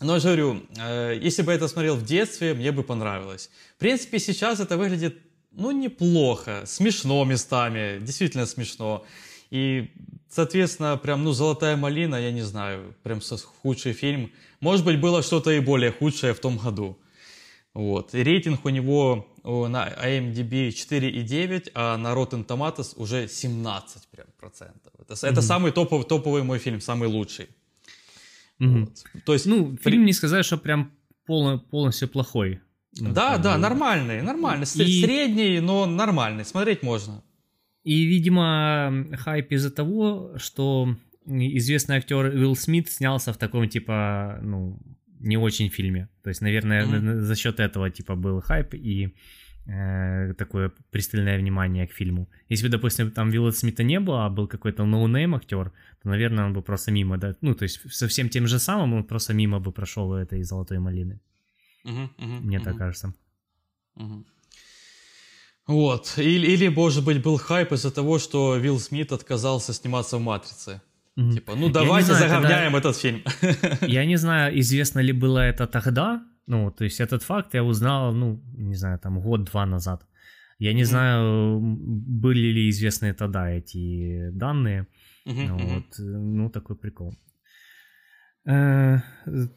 но 0.00 0.14
я 0.14 0.20
же 0.20 0.26
говорю, 0.26 0.62
э, 0.76 1.18
если 1.22 1.42
бы 1.42 1.52
я 1.52 1.56
это 1.56 1.68
смотрел 1.68 1.96
в 1.96 2.04
детстве, 2.04 2.54
мне 2.54 2.70
бы 2.70 2.82
понравилось. 2.82 3.50
В 3.76 3.80
принципе, 3.80 4.18
сейчас 4.18 4.60
это 4.60 4.76
выглядит, 4.76 5.18
ну, 5.52 5.70
неплохо, 5.70 6.62
смешно 6.66 7.24
местами, 7.24 7.98
действительно 8.00 8.46
смешно. 8.46 9.04
И, 9.50 9.90
соответственно, 10.28 10.96
прям, 10.98 11.24
ну, 11.24 11.32
«Золотая 11.32 11.76
малина», 11.76 12.16
я 12.16 12.30
не 12.30 12.42
знаю, 12.42 12.94
прям 13.02 13.20
худший 13.62 13.94
фильм. 13.94 14.30
Может 14.60 14.84
быть, 14.84 15.00
было 15.00 15.22
что-то 15.22 15.50
и 15.50 15.60
более 15.60 15.92
худшее 15.92 16.34
в 16.34 16.40
том 16.40 16.58
году. 16.58 16.98
Вот. 17.72 18.14
И 18.14 18.22
рейтинг 18.22 18.64
у 18.64 18.70
него 18.70 19.26
на 19.44 19.88
IMDb 19.88 20.68
4,9, 20.68 21.70
а 21.74 21.96
на 21.96 22.08
Rotten 22.12 22.44
Tomatoes 22.44 22.94
уже 22.96 23.28
17 23.28 24.08
прям 24.08 24.26
процентов. 24.38 24.92
Это, 24.98 25.14
mm-hmm. 25.14 25.30
это 25.30 25.42
самый 25.42 25.72
топовый, 25.72 26.04
топовый 26.04 26.42
мой 26.42 26.58
фильм, 26.58 26.80
самый 26.80 27.08
лучший. 27.08 27.48
Угу. 28.60 28.78
Вот. 28.78 29.04
То 29.24 29.32
есть, 29.32 29.46
ну, 29.46 29.76
фильм 29.76 30.04
не 30.04 30.12
сказать, 30.12 30.44
что 30.44 30.58
прям 30.58 30.92
полно, 31.26 31.58
полностью 31.58 32.08
плохой. 32.08 32.60
Да, 32.92 33.38
да, 33.38 33.58
нормальный, 33.58 34.22
нормальный. 34.22 34.64
И... 34.64 35.02
Средний, 35.02 35.60
но 35.60 35.86
нормальный, 35.86 36.44
смотреть 36.44 36.82
можно. 36.82 37.22
И, 37.84 38.04
видимо, 38.04 39.06
хайп 39.18 39.52
из-за 39.52 39.70
того, 39.70 40.32
что 40.38 40.96
известный 41.26 41.96
актер 41.96 42.24
Уилл 42.34 42.56
Смит 42.56 42.88
снялся 42.90 43.32
в 43.32 43.36
таком, 43.36 43.68
типа, 43.68 44.38
ну, 44.42 44.80
не 45.20 45.36
очень 45.36 45.68
фильме. 45.68 46.08
То 46.22 46.30
есть, 46.30 46.40
наверное, 46.40 46.84
mm-hmm. 46.84 47.20
за 47.20 47.36
счет 47.36 47.60
этого, 47.60 47.90
типа, 47.90 48.16
был 48.16 48.40
хайп, 48.40 48.74
и 48.74 49.14
э, 49.66 50.34
такое 50.34 50.72
пристальное 50.90 51.38
внимание 51.38 51.86
к 51.86 51.92
фильму. 51.92 52.28
Если 52.48 52.66
бы, 52.66 52.72
допустим, 52.72 53.10
там 53.10 53.30
Уилла 53.30 53.50
Смита 53.50 53.82
не 53.82 54.00
было, 54.00 54.26
а 54.26 54.30
был 54.30 54.48
какой-то 54.48 54.84
no 54.84 55.01
name 55.01 55.34
актер, 55.34 55.72
то, 56.02 56.08
наверное, 56.08 56.46
он 56.46 56.52
бы 56.52 56.62
просто 56.62 56.92
мимо, 56.92 57.18
да, 57.18 57.34
ну, 57.40 57.54
то 57.54 57.64
есть 57.64 57.80
совсем 57.92 58.28
тем 58.28 58.46
же 58.46 58.58
самым 58.58 58.94
он 58.94 59.04
просто 59.04 59.34
мимо 59.34 59.58
бы 59.58 59.72
прошел 59.72 60.14
этой 60.14 60.42
золотой 60.42 60.78
малины. 60.78 61.20
Мне 61.84 62.60
так 62.60 62.76
кажется. 62.76 63.14
Вот. 65.66 66.14
Или, 66.18 66.46
или, 66.46 66.68
может 66.68 67.04
быть, 67.04 67.22
был 67.22 67.38
хайп 67.38 67.72
из-за 67.72 67.90
того, 67.90 68.18
что 68.18 68.56
Вилл 68.56 68.78
Смит 68.78 69.12
отказался 69.12 69.72
сниматься 69.72 70.18
в 70.18 70.20
«Матрице». 70.20 70.80
Mm-hmm. 71.18 71.32
Типа, 71.32 71.54
ну 71.56 71.70
давайте 71.70 72.14
знаю, 72.14 72.28
заговняем 72.28 72.76
этот 72.76 72.96
фильм. 72.96 73.22
Я 73.80 74.04
не 74.04 74.16
знаю, 74.16 74.58
известно 74.60 75.00
ли 75.00 75.12
было 75.12 75.38
это 75.38 75.66
тогда, 75.66 76.22
ну, 76.46 76.70
то 76.70 76.84
есть 76.84 77.00
этот 77.00 77.22
факт 77.22 77.54
я 77.54 77.64
узнал, 77.64 78.12
ну, 78.12 78.40
не 78.56 78.76
знаю, 78.76 78.98
там 78.98 79.20
год-два 79.20 79.66
назад. 79.66 80.06
Я 80.58 80.72
не 80.72 80.82
mm-hmm. 80.82 80.84
знаю, 80.84 81.60
были 81.60 82.52
ли 82.52 82.70
известны 82.70 83.14
тогда 83.14 83.50
эти 83.50 84.30
данные. 84.30 84.86
Mm-hmm. 85.26 85.74
Вот, 85.74 85.98
ну, 85.98 86.50
такой 86.50 86.76
прикол. 86.76 87.14
Э, 88.46 89.00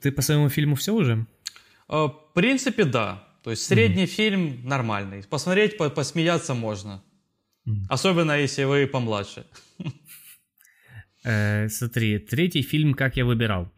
ты 0.01 0.11
по 0.11 0.21
своему 0.21 0.49
фильму 0.49 0.75
все 0.75 0.93
уже? 0.93 1.25
А, 1.87 2.07
в 2.07 2.33
принципе, 2.33 2.85
да. 2.85 3.23
То 3.43 3.51
есть 3.51 3.63
средний 3.63 4.03
mm-hmm. 4.03 4.15
фильм 4.17 4.67
нормальный. 4.67 5.23
Посмотреть, 5.23 5.77
посмеяться 5.77 6.53
можно. 6.53 7.03
Mm-hmm. 7.67 7.85
Особенно, 7.89 8.37
если 8.37 8.65
вы 8.65 8.87
помладше. 8.87 9.45
Э, 11.25 11.69
смотри, 11.69 12.17
третий 12.19 12.61
фильм 12.61 12.93
«Как 12.93 13.17
я 13.17 13.25
выбирал». 13.25 13.71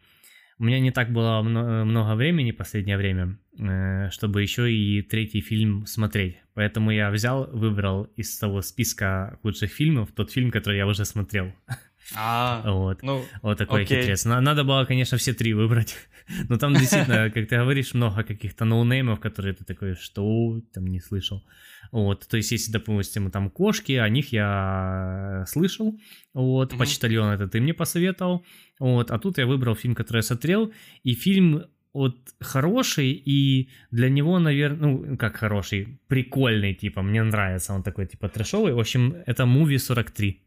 У 0.58 0.64
меня 0.64 0.80
не 0.80 0.90
так 0.90 1.12
было 1.12 1.42
много 1.42 2.14
времени 2.14 2.52
в 2.52 2.56
последнее 2.56 2.96
время, 2.96 3.38
э, 3.58 4.10
чтобы 4.10 4.42
еще 4.42 4.72
и 4.72 5.02
третий 5.02 5.40
фильм 5.40 5.86
смотреть. 5.86 6.36
Поэтому 6.54 6.90
я 6.90 7.10
взял, 7.10 7.48
выбрал 7.52 8.04
из 8.16 8.38
того 8.38 8.62
списка 8.62 9.38
лучших 9.42 9.72
фильмов 9.72 10.10
тот 10.14 10.30
фильм, 10.30 10.50
который 10.50 10.76
я 10.78 10.86
уже 10.86 11.04
смотрел. 11.04 11.52
А, 12.14 12.62
вот. 12.70 13.02
ну, 13.02 13.24
вот 13.42 13.58
такой 13.58 13.82
окей. 13.82 14.00
хитрец. 14.00 14.24
На- 14.24 14.40
Надо 14.40 14.64
было, 14.64 14.84
конечно, 14.84 15.16
все 15.18 15.32
три 15.32 15.54
выбрать. 15.54 15.96
Но 16.48 16.58
там 16.58 16.74
действительно, 16.74 17.30
как 17.30 17.48
ты 17.48 17.56
говоришь, 17.56 17.94
много 17.94 18.22
каких-то 18.22 18.64
ноунеймов, 18.64 19.20
которые 19.20 19.54
ты 19.54 19.64
такой, 19.64 19.94
что 19.94 20.60
там 20.72 20.86
не 20.86 21.00
слышал. 21.00 21.42
Вот, 21.92 22.26
то 22.26 22.36
есть, 22.38 22.52
если, 22.52 22.72
допустим, 22.72 23.30
там 23.30 23.50
кошки, 23.50 23.92
о 23.92 24.08
них 24.08 24.32
я 24.32 25.44
слышал, 25.46 25.94
вот, 26.34 26.70
Мгм. 26.72 26.78
почтальон 26.78 27.28
это 27.34 27.46
ты 27.48 27.60
мне 27.60 27.74
посоветовал, 27.74 28.42
вот, 28.80 29.10
а 29.10 29.18
тут 29.18 29.38
я 29.38 29.46
выбрал 29.46 29.74
фильм, 29.76 29.94
который 29.94 30.18
я 30.18 30.22
смотрел, 30.22 30.72
и 31.04 31.14
фильм 31.14 31.64
вот 31.94 32.16
хороший, 32.40 33.10
и 33.12 33.68
для 33.90 34.08
него, 34.08 34.38
наверное, 34.38 34.88
ну, 34.90 35.16
как 35.18 35.36
хороший, 35.36 35.98
прикольный, 36.08 36.74
типа, 36.74 37.02
мне 37.02 37.22
нравится, 37.22 37.74
он 37.74 37.82
такой, 37.82 38.06
типа, 38.06 38.28
трэшовый, 38.28 38.72
в 38.72 38.78
общем, 38.80 39.14
это 39.26 39.44
«Муви 39.44 39.76
43». 39.76 40.38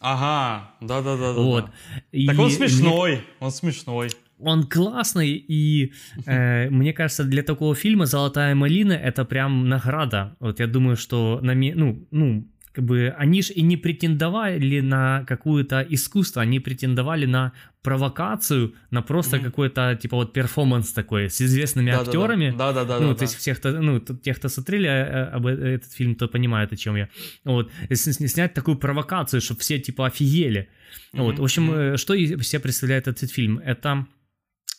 Ага, 0.00 0.70
да-да-да. 0.80 1.32
Вот. 1.34 1.70
И 2.12 2.26
Так 2.26 2.38
он 2.38 2.46
мне- 2.46 2.54
смешной, 2.56 3.20
он 3.40 3.50
смешной. 3.52 4.08
Он 4.44 4.64
классный, 4.64 5.30
и 5.50 5.92
э, 6.26 6.70
мне 6.70 6.92
кажется, 6.92 7.24
для 7.24 7.42
такого 7.42 7.74
фильма 7.74 8.06
«Золотая 8.06 8.54
малина» 8.54 8.92
это 8.92 9.24
прям 9.24 9.68
награда. 9.68 10.36
Вот 10.40 10.60
я 10.60 10.66
думаю, 10.66 10.96
что 10.96 11.40
на 11.42 11.54
ми- 11.54 11.74
ну, 11.74 12.06
ну, 12.10 12.48
как 12.74 12.84
бы 12.86 13.14
они 13.18 13.42
же 13.42 13.52
и 13.52 13.62
не 13.62 13.76
претендовали 13.76 14.80
на 14.80 15.24
какое-то 15.28 15.86
искусство, 15.90 16.40
они 16.42 16.58
претендовали 16.60 17.26
на 17.26 17.52
провокацию, 17.82 18.72
на 18.90 19.02
просто 19.02 19.36
Мгм. 19.36 19.44
какой-то, 19.44 19.94
типа, 20.02 20.16
вот 20.16 20.32
перформанс 20.32 20.92
такой 20.92 21.28
с 21.28 21.42
известными 21.42 21.90
Да-да-да. 21.90 22.10
актерами. 22.10 22.54
Да-да-да. 22.58 22.98
Ну, 23.00 23.08
да, 23.08 23.14
то 23.14 23.24
есть 23.24 23.36
всех, 23.36 23.58
кто, 23.58 23.70
ну, 23.82 24.00
т- 24.00 24.14
те, 24.24 24.32
кто 24.34 24.48
смотрели 24.48 24.88
э, 24.88 25.24
об 25.36 25.46
э- 25.46 25.74
этот 25.74 25.92
фильм, 25.92 26.14
то 26.14 26.28
понимают, 26.28 26.72
о 26.72 26.76
чем 26.76 26.96
я. 26.96 27.08
Вот. 27.44 27.70
Снять 27.92 28.54
такую 28.54 28.76
провокацию, 28.78 29.40
чтобы 29.40 29.60
все, 29.60 29.78
типа, 29.78 30.06
офигели. 30.06 30.68
Вот. 31.12 31.32
Мгм, 31.34 31.40
В 31.42 31.44
общем, 31.44 31.72
э, 31.74 31.96
что 31.98 32.14
из 32.14 32.48
себя 32.48 32.60
представляет 32.60 33.06
этот 33.08 33.30
фильм? 33.30 33.58
Это 33.58 34.06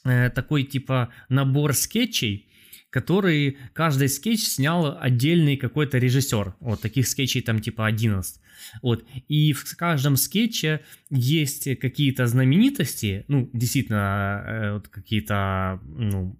такой, 0.04 0.64
типа, 0.64 1.10
набор 1.30 1.74
скетчей, 1.74 2.48
который 2.90 3.58
каждый 3.74 4.08
скетч 4.08 4.42
снял 4.42 4.98
отдельный 5.00 5.58
какой-то 5.58 5.98
режиссер. 5.98 6.56
Вот 6.60 6.82
таких 6.82 7.08
скетчей 7.08 7.42
там 7.42 7.60
типа 7.60 7.88
11. 7.88 8.40
Вот. 8.82 9.04
И 9.28 9.54
в 9.54 9.76
каждом 9.76 10.16
скетче 10.16 10.82
есть 11.10 11.80
какие-то 11.80 12.28
знаменитости, 12.28 13.26
ну, 13.28 13.50
действительно, 13.54 14.44
э, 14.46 14.74
вот 14.74 14.88
какие-то, 14.90 15.80
ну, 15.86 16.40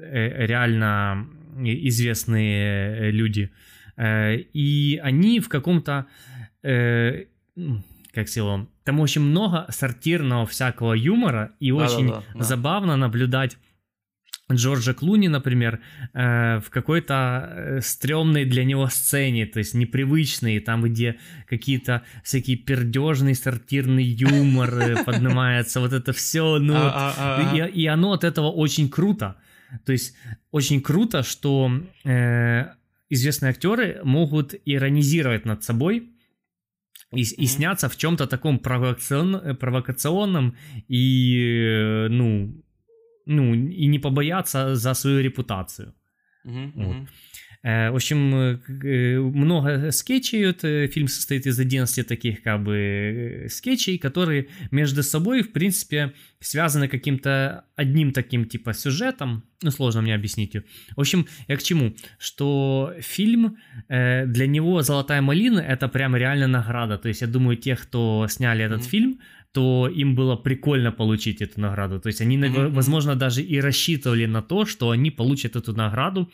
э, 0.00 0.46
реально 0.46 1.28
известные 1.58 3.08
э, 3.08 3.10
люди. 3.10 3.50
Э, 3.96 4.36
И 4.54 4.98
они 5.02 5.40
в 5.40 5.48
каком-то, 5.48 6.06
э, 6.62 7.26
как 8.14 8.28
сказал, 8.28 8.68
там 8.84 9.00
очень 9.00 9.22
много 9.22 9.66
сортирного 9.70 10.46
всякого 10.46 10.94
юмора, 10.94 11.52
и 11.60 11.70
Да-да-да, 11.70 11.94
очень 11.94 12.08
да. 12.08 12.22
забавно 12.44 12.96
наблюдать 12.96 13.56
Джорджа 14.52 14.92
Клуни, 14.92 15.28
например, 15.28 15.80
э, 16.12 16.60
в 16.60 16.68
какой-то 16.68 17.48
э, 17.50 17.80
стрёмной 17.80 18.44
для 18.44 18.64
него 18.64 18.88
сцене, 18.88 19.46
то 19.46 19.58
есть 19.58 19.74
непривычной, 19.74 20.60
там, 20.60 20.82
где 20.82 21.18
какие-то 21.48 22.02
всякий 22.22 22.56
пердежный 22.56 23.34
сортирный 23.34 24.04
юмор 24.04 25.02
поднимается, 25.06 25.80
вот 25.80 25.92
это 25.92 26.12
все, 26.12 26.58
ну, 26.58 26.74
А, 26.76 27.14
а, 27.16 27.52
а, 27.52 27.56
и, 27.56 27.70
и 27.70 27.86
оно 27.86 28.12
от 28.12 28.24
этого 28.24 28.50
очень 28.50 28.90
круто. 28.90 29.36
То 29.86 29.92
есть 29.92 30.14
очень 30.50 30.82
круто, 30.82 31.22
что 31.22 31.70
э, 32.04 32.66
известные 33.08 33.50
актеры 33.50 34.00
могут 34.04 34.54
иронизировать 34.66 35.46
над 35.46 35.64
собой 35.64 36.13
и, 37.16 37.20
и 37.20 37.46
сняться 37.46 37.88
в 37.88 37.96
чем-то 37.96 38.26
таком 38.26 38.58
провокацион- 38.58 39.36
э, 39.50 39.54
провокационном 39.54 40.54
и, 40.88 41.38
э, 41.38 42.08
ну, 42.08 42.54
ну, 43.26 43.54
и 43.54 43.86
не 43.86 43.98
побояться 43.98 44.76
за 44.76 44.94
свою 44.94 45.22
репутацию. 45.22 45.92
Мгм, 46.44 46.72
Вот. 46.76 46.96
Э, 47.64 47.90
В 47.90 47.94
общем, 47.96 48.34
э, 48.34 48.58
э, 48.84 49.18
много 49.18 49.90
скетчей. 49.90 50.52
Фильм 50.88 51.08
состоит 51.08 51.46
из 51.46 51.58
11 51.58 52.06
таких 52.06 52.42
как 52.42 52.62
бы 52.62 53.46
скетчей, 53.48 53.98
которые 53.98 54.48
между 54.70 55.02
собой, 55.02 55.42
в 55.42 55.50
принципе, 55.52 56.12
связаны 56.40 56.88
каким-то 56.88 57.64
одним 57.74 58.12
таким 58.12 58.44
типа 58.44 58.74
сюжетом. 58.74 59.44
Ну, 59.62 59.70
сложно 59.70 60.02
мне 60.02 60.14
объяснить. 60.14 60.54
В 60.94 61.00
общем, 61.00 61.26
я 61.48 61.56
к 61.56 61.62
чему? 61.62 61.96
Что 62.18 62.92
фильм, 63.00 63.56
для 63.88 64.46
него 64.46 64.82
«Золотая 64.82 65.22
малина»— 65.22 65.60
это 65.68 65.88
прям 65.88 66.14
реально 66.16 66.46
награда. 66.48 66.98
То 66.98 67.08
есть, 67.08 67.22
я 67.22 67.26
думаю, 67.28 67.56
те, 67.56 67.76
кто 67.76 68.26
сняли 68.28 68.62
этот 68.64 68.80
Мгм. 68.80 68.88
фильм, 68.90 69.20
то 69.52 69.88
им 69.88 70.14
было 70.16 70.36
прикольно 70.36 70.92
получить 70.92 71.40
эту 71.40 71.60
награду. 71.60 72.00
То 72.00 72.08
есть 72.08 72.20
они, 72.20 72.36
возможно, 72.38 73.14
даже 73.14 73.40
и 73.40 73.60
рассчитывали 73.60 74.26
на 74.26 74.42
то, 74.42 74.66
что 74.66 74.90
они 74.90 75.10
получат 75.10 75.56
эту 75.56 75.72
награду 75.72 76.28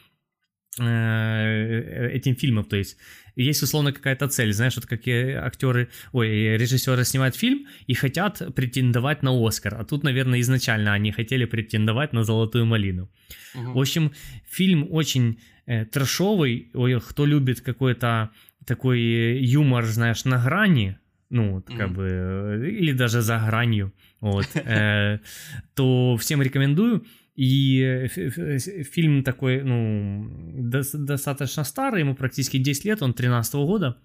этим 0.87 2.35
фильмом. 2.37 2.65
То 2.65 2.77
есть 2.77 2.97
есть 3.37 3.63
условно 3.63 3.93
какая-то 3.93 4.29
цель, 4.29 4.53
знаешь, 4.53 4.77
вот 4.77 4.87
как 4.87 5.01
актеры, 5.07 5.89
ой, 6.13 6.57
режиссеры 6.57 7.05
снимают 7.05 7.37
фильм 7.37 7.67
и 7.87 7.95
хотят 7.95 8.55
претендовать 8.55 9.23
на 9.23 9.31
Оскар, 9.31 9.75
а 9.81 9.85
тут, 9.85 10.05
наверное, 10.05 10.41
изначально 10.41 10.93
они 10.93 11.13
хотели 11.13 11.47
претендовать 11.47 12.13
на 12.13 12.25
«Золотую 12.25 12.67
малину». 12.67 13.09
Мгм. 13.55 13.73
В 13.75 13.79
общем, 13.79 14.13
фильм 14.49 14.87
очень 14.91 15.39
э, 15.67 15.85
трэшовый. 15.85 16.71
Ой, 16.75 17.01
кто 17.01 17.27
любит 17.27 17.61
какой-то 17.61 18.31
такой 18.67 19.01
э, 19.01 19.39
юмор, 19.41 19.85
знаешь, 19.85 20.25
на 20.25 20.43
грани, 20.45 20.99
ну, 21.31 21.63
как 21.63 21.89
Мгм. 21.89 21.95
бы, 21.95 22.09
э, 22.11 22.71
или 22.71 22.93
даже 22.93 23.21
за 23.23 23.39
гранью, 23.47 23.93
вот, 24.21 24.47
э, 24.55 25.19
то 25.75 26.17
всем 26.17 26.43
рекомендую. 26.43 27.05
И 27.37 28.07
фи- 28.09 28.29
фи- 28.31 28.83
фильм 28.83 29.23
такой, 29.23 29.63
ну, 29.63 30.29
дос- 30.71 30.97
достаточно 30.97 31.65
старый, 31.65 32.01
ему 32.01 32.15
практически 32.15 32.59
10 32.59 32.85
лет, 32.85 33.03
он 33.03 33.15
13 33.15 33.55
года. 33.55 33.97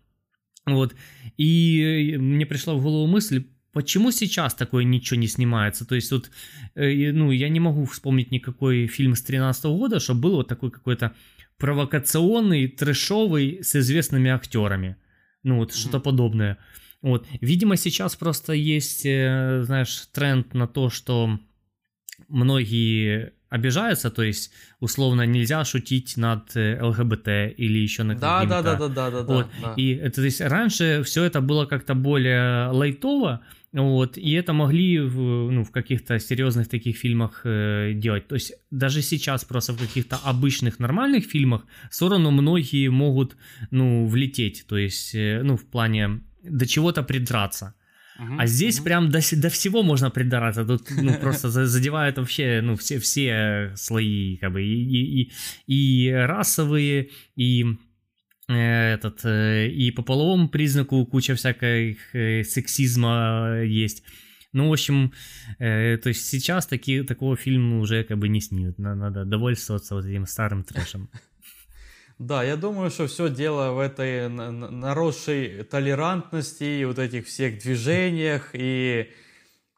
Вот. 0.65 0.95
И 1.37 2.13
э, 2.15 2.17
мне 2.17 2.45
пришла 2.45 2.73
в 2.73 2.81
голову 2.81 3.07
мысль, 3.07 3.45
почему 3.71 4.11
сейчас 4.11 4.53
такое 4.55 4.83
ничего 4.83 5.19
не 5.19 5.27
снимается? 5.27 5.85
То 5.85 5.95
есть 5.95 6.11
вот, 6.11 6.31
э, 6.75 7.11
ну, 7.11 7.31
я 7.31 7.49
не 7.49 7.59
могу 7.59 7.85
вспомнить 7.85 8.31
никакой 8.31 8.87
фильм 8.87 9.15
с 9.15 9.21
13 9.21 9.65
года, 9.65 9.99
чтобы 9.99 10.21
был 10.21 10.35
вот 10.35 10.47
такой 10.47 10.71
какой-то 10.71 11.13
провокационный, 11.57 12.67
трэшовый, 12.67 13.59
с 13.63 13.75
известными 13.75 14.29
актерами. 14.29 14.95
Ну, 15.43 15.57
вот 15.57 15.73
что-то 15.73 15.99
подобное. 15.99 16.57
Вот. 17.01 17.27
Видимо, 17.41 17.77
сейчас 17.77 18.15
просто 18.15 18.53
есть, 18.53 19.05
э, 19.05 19.61
знаешь, 19.63 20.07
тренд 20.11 20.53
на 20.53 20.67
то, 20.67 20.89
что 20.89 21.39
многие 22.27 23.33
обижаются, 23.49 24.09
то 24.11 24.23
есть, 24.23 24.51
условно, 24.79 25.25
нельзя 25.25 25.63
шутить 25.65 26.17
над 26.17 26.55
э, 26.55 26.79
ЛГБТ 26.81 27.27
или 27.57 27.79
еще 27.79 28.03
над 28.03 28.19
Да, 28.19 28.43
да, 28.45 28.61
какими-то 28.61 28.87
да, 28.87 28.87
да, 28.87 29.11
да, 29.11 29.23
да, 29.23 29.33
вот. 29.33 29.47
да. 29.61 29.73
И 29.77 29.95
это, 29.95 30.15
то 30.15 30.25
есть 30.25 30.41
раньше 30.41 31.01
все 31.03 31.23
это 31.23 31.41
было 31.41 31.65
как-то 31.65 31.95
более 31.95 32.67
лайтово, 32.67 33.41
вот, 33.71 34.17
и 34.17 34.31
это 34.31 34.53
могли 34.53 34.99
в, 34.99 35.51
ну, 35.51 35.63
в 35.63 35.71
каких-то 35.71 36.19
серьезных 36.19 36.67
таких 36.69 36.97
фильмах 36.97 37.41
э, 37.43 37.93
делать. 37.95 38.27
То 38.27 38.35
есть 38.35 38.53
даже 38.71 39.01
сейчас 39.01 39.45
просто 39.45 39.73
в 39.73 39.79
каких-то 39.79 40.17
обычных 40.23 40.79
нормальных 40.79 41.25
фильмах 41.25 41.61
все 41.91 42.09
равно 42.09 42.31
многие 42.31 42.89
могут, 42.89 43.37
ну, 43.71 44.07
влететь, 44.07 44.65
то 44.67 44.77
есть, 44.77 45.15
э, 45.15 45.41
ну, 45.43 45.55
в 45.55 45.65
плане 45.65 46.21
до 46.43 46.65
чего-то 46.65 47.03
придраться. 47.03 47.73
А 48.17 48.47
здесь 48.47 48.77
мгм. 48.77 48.83
прям 48.85 49.09
до, 49.11 49.19
до 49.35 49.49
всего 49.49 49.83
можно 49.83 50.09
придраться. 50.09 50.65
Тут 50.65 50.89
ну, 50.89 51.13
просто 51.21 51.49
за- 51.49 51.67
задевают 51.67 52.17
вообще 52.17 52.61
ну, 52.63 52.75
все, 52.75 52.99
все 52.99 53.73
слои, 53.75 54.37
как 54.37 54.53
бы, 54.53 54.63
и, 54.63 55.23
и, 55.23 55.31
и, 55.67 56.11
расовые, 56.11 57.09
и 57.35 57.65
э, 58.47 58.93
этот, 58.93 59.25
э, 59.25 59.67
и 59.69 59.91
по 59.91 60.01
половому 60.01 60.47
признаку 60.47 61.05
куча 61.05 61.35
всяких 61.35 61.97
э, 62.15 62.43
сексизма 62.43 63.61
есть. 63.65 64.03
Ну, 64.53 64.69
в 64.69 64.71
общем, 64.71 65.11
э, 65.59 65.97
то 65.97 66.07
есть 66.09 66.25
сейчас 66.27 66.65
таки, 66.67 67.03
такого 67.03 67.35
фильма 67.35 67.79
уже 67.79 68.05
как 68.05 68.17
бы 68.17 68.29
не 68.29 68.39
снимут. 68.39 68.79
На- 68.79 68.95
Надо 68.95 69.25
довольствоваться 69.25 69.95
вот 69.95 70.05
этим 70.05 70.25
старым 70.25 70.63
трэшем. 70.63 71.09
Да, 72.19 72.43
я 72.43 72.55
думаю, 72.55 72.89
что 72.91 73.07
все 73.07 73.29
дело 73.29 73.71
в 73.73 73.79
этой 73.79 74.29
на- 74.29 74.51
на- 74.51 74.71
наросшей 74.71 75.63
толерантности 75.63 76.83
вот 76.85 76.97
этих 76.97 77.27
всех 77.27 77.59
движениях 77.61 78.51
и, 78.53 79.09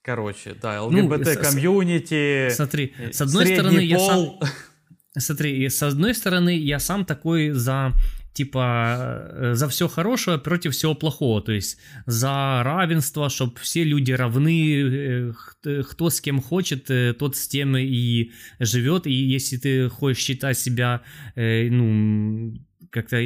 короче, 0.03 0.53
да, 0.61 0.81
Ну, 0.87 1.05
ЛГБТ-комьюнити, 1.07 2.49
Смотри, 2.51 2.93
э, 2.99 3.11
с 3.11 3.21
одной 3.21 3.47
стороны, 3.47 3.79
я 3.79 3.99
сам... 3.99 4.15
пол. 4.25 4.43
Смотри, 5.17 5.67
с 5.67 5.81
одной 5.81 6.13
стороны, 6.13 6.55
я 6.57 6.79
сам 6.79 7.05
такой 7.05 7.49
за 7.49 7.93
типа 8.37 9.29
э, 9.31 9.53
за 9.55 9.67
все 9.67 9.87
хорошее 9.87 10.37
против 10.37 10.73
всего 10.73 10.95
плохого, 10.95 11.41
то 11.41 11.51
есть 11.51 11.77
за 12.05 12.61
равенство, 12.63 13.29
чтобы 13.29 13.53
все 13.59 13.83
люди 13.83 14.11
равны, 14.11 15.33
э, 15.63 15.83
кто 15.83 16.09
с 16.09 16.21
кем 16.21 16.41
хочет, 16.41 16.91
э, 16.91 17.13
тот 17.13 17.35
с 17.35 17.47
тем 17.47 17.75
и 17.77 18.31
живет, 18.59 19.07
и 19.07 19.11
если 19.11 19.57
ты 19.57 19.89
хочешь 19.89 20.23
считать 20.23 20.59
себя, 20.59 21.01
ну, 21.35 22.53
как-то 23.01 23.17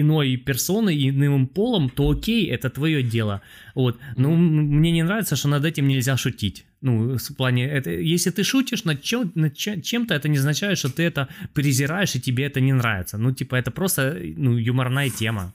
иной 0.00 0.36
персоной, 0.36 1.08
иным 1.08 1.46
полом, 1.46 1.90
то 1.90 2.10
окей, 2.10 2.46
это 2.46 2.70
твое 2.70 3.02
дело. 3.02 3.40
Вот. 3.74 3.98
Но 4.16 4.30
мне 4.30 4.92
не 4.92 5.02
нравится, 5.02 5.36
что 5.36 5.48
над 5.48 5.64
этим 5.64 5.88
нельзя 5.88 6.16
шутить. 6.16 6.64
Ну, 6.82 7.18
в 7.18 7.36
плане, 7.36 7.64
это, 7.64 7.90
если 7.90 8.30
ты 8.30 8.44
шутишь 8.44 8.84
над, 8.84 9.02
чем, 9.02 9.32
над 9.34 9.56
чем-то, 9.56 10.14
это 10.14 10.28
не 10.28 10.38
означает, 10.38 10.78
что 10.78 10.88
ты 10.88 11.02
это 11.02 11.28
презираешь 11.52 12.14
и 12.14 12.20
тебе 12.20 12.44
это 12.44 12.60
не 12.60 12.72
нравится. 12.72 13.18
Ну, 13.18 13.32
типа, 13.32 13.56
это 13.56 13.70
просто 13.70 14.16
ну, 14.36 14.56
юморная 14.56 15.10
тема. 15.10 15.52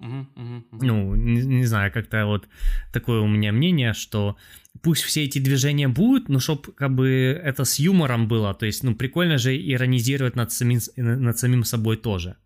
Uh-huh, 0.00 0.26
uh-huh, 0.36 0.62
uh-huh. 0.70 0.78
Ну, 0.80 1.14
не, 1.16 1.42
не 1.42 1.66
знаю, 1.66 1.92
как-то 1.92 2.26
вот 2.26 2.48
такое 2.92 3.20
у 3.20 3.26
меня 3.26 3.52
мнение, 3.52 3.94
что 3.94 4.36
пусть 4.82 5.02
все 5.02 5.24
эти 5.24 5.40
движения 5.40 5.88
будут, 5.88 6.28
но 6.28 6.38
чтобы 6.38 6.72
как 6.72 6.94
бы 6.94 7.40
это 7.44 7.64
с 7.64 7.80
юмором 7.80 8.28
было, 8.28 8.54
то 8.54 8.66
есть, 8.66 8.84
ну, 8.84 8.94
прикольно 8.94 9.38
же 9.38 9.56
иронизировать 9.56 10.36
над 10.36 10.52
самим, 10.52 10.80
над 10.96 11.38
самим 11.38 11.64
собой 11.64 11.96
тоже. 11.96 12.36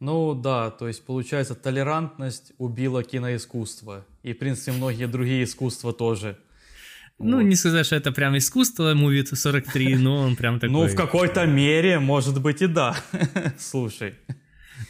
Ну 0.00 0.34
да, 0.34 0.70
то 0.70 0.86
есть 0.86 1.04
получается 1.04 1.54
толерантность 1.54 2.52
убила 2.58 3.02
киноискусство. 3.02 4.06
И, 4.22 4.32
в 4.32 4.38
принципе, 4.38 4.72
многие 4.72 5.06
другие 5.06 5.42
искусства 5.42 5.92
тоже. 5.92 6.38
Ну, 7.18 7.38
вот. 7.38 7.42
не 7.42 7.56
сказать, 7.56 7.84
что 7.84 7.96
это 7.96 8.12
прям 8.12 8.36
искусство, 8.36 8.94
Movie 8.94 9.24
43, 9.34 9.96
но 9.98 10.18
он 10.18 10.36
прям 10.36 10.60
такой... 10.60 10.72
Ну, 10.72 10.86
в 10.86 10.94
какой-то 10.94 11.46
мере, 11.46 11.98
может 11.98 12.40
быть, 12.40 12.62
и 12.62 12.68
да. 12.68 12.94
Слушай. 13.58 14.14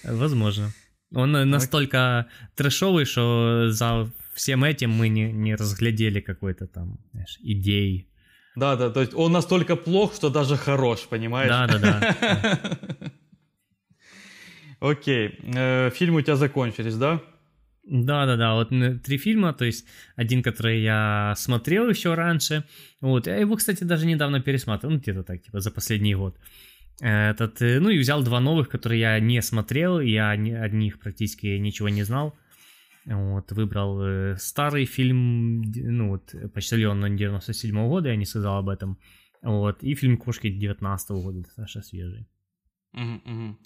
Возможно. 0.05 0.73
Он 1.15 1.33
настолько 1.33 2.27
трэшовый, 2.55 3.07
что 3.07 3.71
за 3.71 4.13
всем 4.35 4.63
этим 4.63 4.91
мы 4.91 5.09
не, 5.09 5.33
не 5.33 5.55
разглядели 5.55 6.21
какой-то 6.21 6.67
там, 6.67 6.99
знаешь, 7.13 7.39
идеи. 7.41 8.09
Да, 8.57 8.77
да, 8.77 8.91
то 8.91 9.01
есть 9.01 9.15
он 9.15 9.33
настолько 9.33 9.77
плох, 9.77 10.15
что 10.15 10.29
даже 10.29 10.57
хорош, 10.57 11.09
понимаешь? 11.09 11.49
Да, 11.49 11.67
да, 11.67 11.79
да. 11.79 13.11
Окей, 14.81 15.39
э, 15.43 15.91
фильмы 15.91 16.19
у 16.19 16.23
тебя 16.23 16.37
закончились, 16.37 16.97
да? 16.97 17.21
Да, 17.85 18.27
да, 18.27 18.37
да. 18.37 18.55
Вот 18.55 18.69
три 19.03 19.19
фильма, 19.19 19.53
то 19.53 19.65
есть 19.65 19.87
один, 20.15 20.43
который 20.43 20.83
я 20.83 21.35
смотрел 21.37 21.89
еще 21.89 22.15
раньше. 22.15 22.65
Вот, 23.01 23.27
я 23.27 23.37
его, 23.37 23.57
кстати, 23.57 23.85
даже 23.85 24.07
недавно 24.07 24.41
пересматривал, 24.41 24.95
ну, 24.95 25.01
где-то 25.01 25.23
так, 25.23 25.43
типа, 25.43 25.61
за 25.61 25.71
последний 25.71 26.15
год. 26.15 26.37
Этот, 27.01 27.63
э, 27.63 27.81
ну 27.81 27.91
и 27.91 27.99
взял 27.99 28.23
два 28.23 28.41
новых, 28.41 28.69
которые 28.69 29.01
я 29.01 29.21
не 29.21 29.43
смотрел, 29.43 30.01
я 30.01 30.31
о 30.31 30.69
них 30.69 30.99
практически 30.99 31.59
ничего 31.59 31.89
не 31.89 32.05
знал. 32.05 32.35
Вот, 33.07 33.53
выбрал 33.53 34.03
э, 34.03 34.37
старый 34.39 34.85
фильм, 34.85 35.63
ну 35.63 36.09
вот, 36.09 36.35
«Почтальон» 36.53 37.17
97 37.17 37.75
-го 37.75 37.89
года, 37.89 38.11
я 38.11 38.17
не 38.17 38.27
сказал 38.27 38.59
об 38.59 38.69
этом. 38.69 38.99
Вот, 39.43 39.83
и 39.83 39.95
фильм 39.95 40.19
«Кошки» 40.19 40.51
19 40.51 41.11
-го 41.11 41.23
года, 41.23 41.41
достаточно 41.41 41.83
свежий. 41.83 42.29
Угу, 42.93 43.21
угу. 43.25 43.59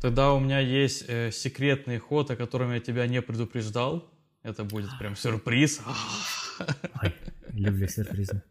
Тогда 0.00 0.32
у 0.32 0.40
меня 0.40 0.60
есть 0.60 1.04
э, 1.08 1.30
секретный 1.30 1.98
ход, 1.98 2.30
о 2.30 2.36
котором 2.36 2.72
я 2.72 2.80
тебя 2.80 3.06
не 3.06 3.20
предупреждал. 3.20 4.10
Это 4.42 4.64
будет 4.64 4.88
прям 4.98 5.14
сюрприз. 5.14 5.82
Ой, 7.02 7.14
люблю 7.52 7.86
сюрпризы. 7.86 8.42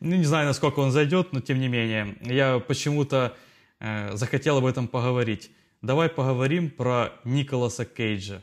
Ну, 0.00 0.16
не 0.16 0.24
знаю, 0.24 0.46
насколько 0.46 0.78
он 0.78 0.92
зайдет, 0.92 1.32
но 1.32 1.40
тем 1.40 1.58
не 1.58 1.66
менее. 1.68 2.16
Я 2.20 2.60
почему-то 2.60 3.36
э, 3.80 4.16
захотел 4.16 4.58
об 4.58 4.66
этом 4.66 4.86
поговорить. 4.86 5.50
Давай 5.80 6.08
поговорим 6.08 6.70
про 6.70 7.12
Николаса 7.24 7.84
Кейджа. 7.84 8.42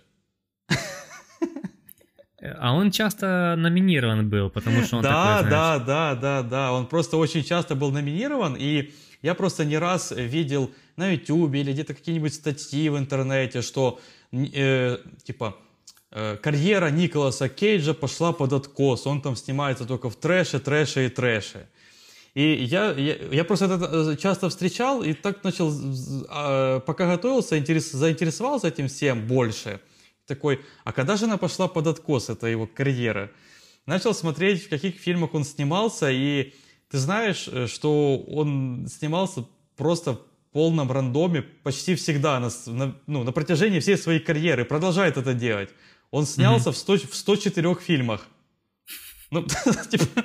А 2.41 2.73
он 2.73 2.91
часто 2.91 3.55
номинирован 3.57 4.29
был, 4.29 4.49
потому 4.49 4.83
что 4.83 4.97
он 4.97 5.03
да, 5.03 5.09
такой, 5.09 5.49
знаешь... 5.49 5.49
Да, 5.49 5.79
да, 5.79 6.15
да, 6.15 6.43
да. 6.43 6.73
Он 6.73 6.87
просто 6.87 7.17
очень 7.17 7.43
часто 7.43 7.75
был 7.75 7.91
номинирован, 7.91 8.55
и 8.57 8.93
я 9.21 9.33
просто 9.33 9.65
не 9.65 9.77
раз 9.77 10.11
видел 10.11 10.71
на 10.95 11.11
YouTube 11.11 11.53
или 11.53 11.73
где-то 11.73 11.93
какие-нибудь 11.93 12.33
статьи 12.33 12.89
в 12.89 12.97
интернете, 12.97 13.61
что 13.61 13.99
э, 14.31 14.97
типа 15.23 15.57
э, 16.11 16.37
карьера 16.37 16.89
Николаса 16.89 17.49
Кейджа 17.49 17.93
пошла 17.93 18.31
под 18.31 18.53
откос, 18.53 19.07
он 19.07 19.21
там 19.21 19.35
снимается 19.35 19.85
только 19.85 20.09
в 20.09 20.15
трэше, 20.15 20.59
трэше 20.59 21.05
и 21.05 21.09
трэше. 21.09 21.67
И 22.35 22.63
я, 22.63 22.91
я, 22.91 23.15
я 23.31 23.43
просто 23.43 23.65
это 23.65 24.11
э, 24.11 24.17
часто 24.17 24.49
встречал 24.49 25.03
и 25.03 25.13
так 25.13 25.43
начал, 25.43 25.73
э, 25.73 26.79
пока 26.85 27.07
готовился, 27.07 27.57
интерес, 27.57 27.91
заинтересовался 27.91 28.67
этим 28.67 28.87
всем 28.87 29.27
больше. 29.27 29.81
Такой, 30.25 30.61
а 30.83 30.93
когда 30.93 31.17
же 31.17 31.25
она 31.25 31.37
пошла 31.37 31.67
под 31.67 31.87
откос, 31.87 32.29
это 32.29 32.47
его 32.47 32.67
карьера? 32.67 33.31
Начал 33.87 34.13
смотреть, 34.13 34.65
в 34.65 34.69
каких 34.69 34.95
фильмах 34.95 35.33
он 35.33 35.43
снимался, 35.43 36.11
и 36.11 36.53
ты 36.89 36.97
знаешь, 36.97 37.47
э, 37.51 37.67
что 37.67 38.17
он 38.17 38.87
снимался 38.87 39.45
просто 39.75 40.13
в 40.13 40.19
полном 40.51 40.91
рандоме 40.91 41.41
почти 41.41 41.95
всегда, 41.95 42.39
на, 42.39 42.49
на, 42.65 42.95
ну, 43.07 43.23
на 43.23 43.31
протяжении 43.31 43.79
всей 43.79 43.97
своей 43.97 44.19
карьеры, 44.19 44.65
продолжает 44.65 45.17
это 45.17 45.33
делать. 45.33 45.69
Он 46.11 46.25
снялся 46.25 46.69
mm-hmm. 46.69 46.73
в, 46.73 46.77
100, 46.77 46.97
в 47.07 47.15
104 47.15 47.75
фильмах. 47.75 48.27
Ну, 49.31 49.43
типа... 49.89 50.23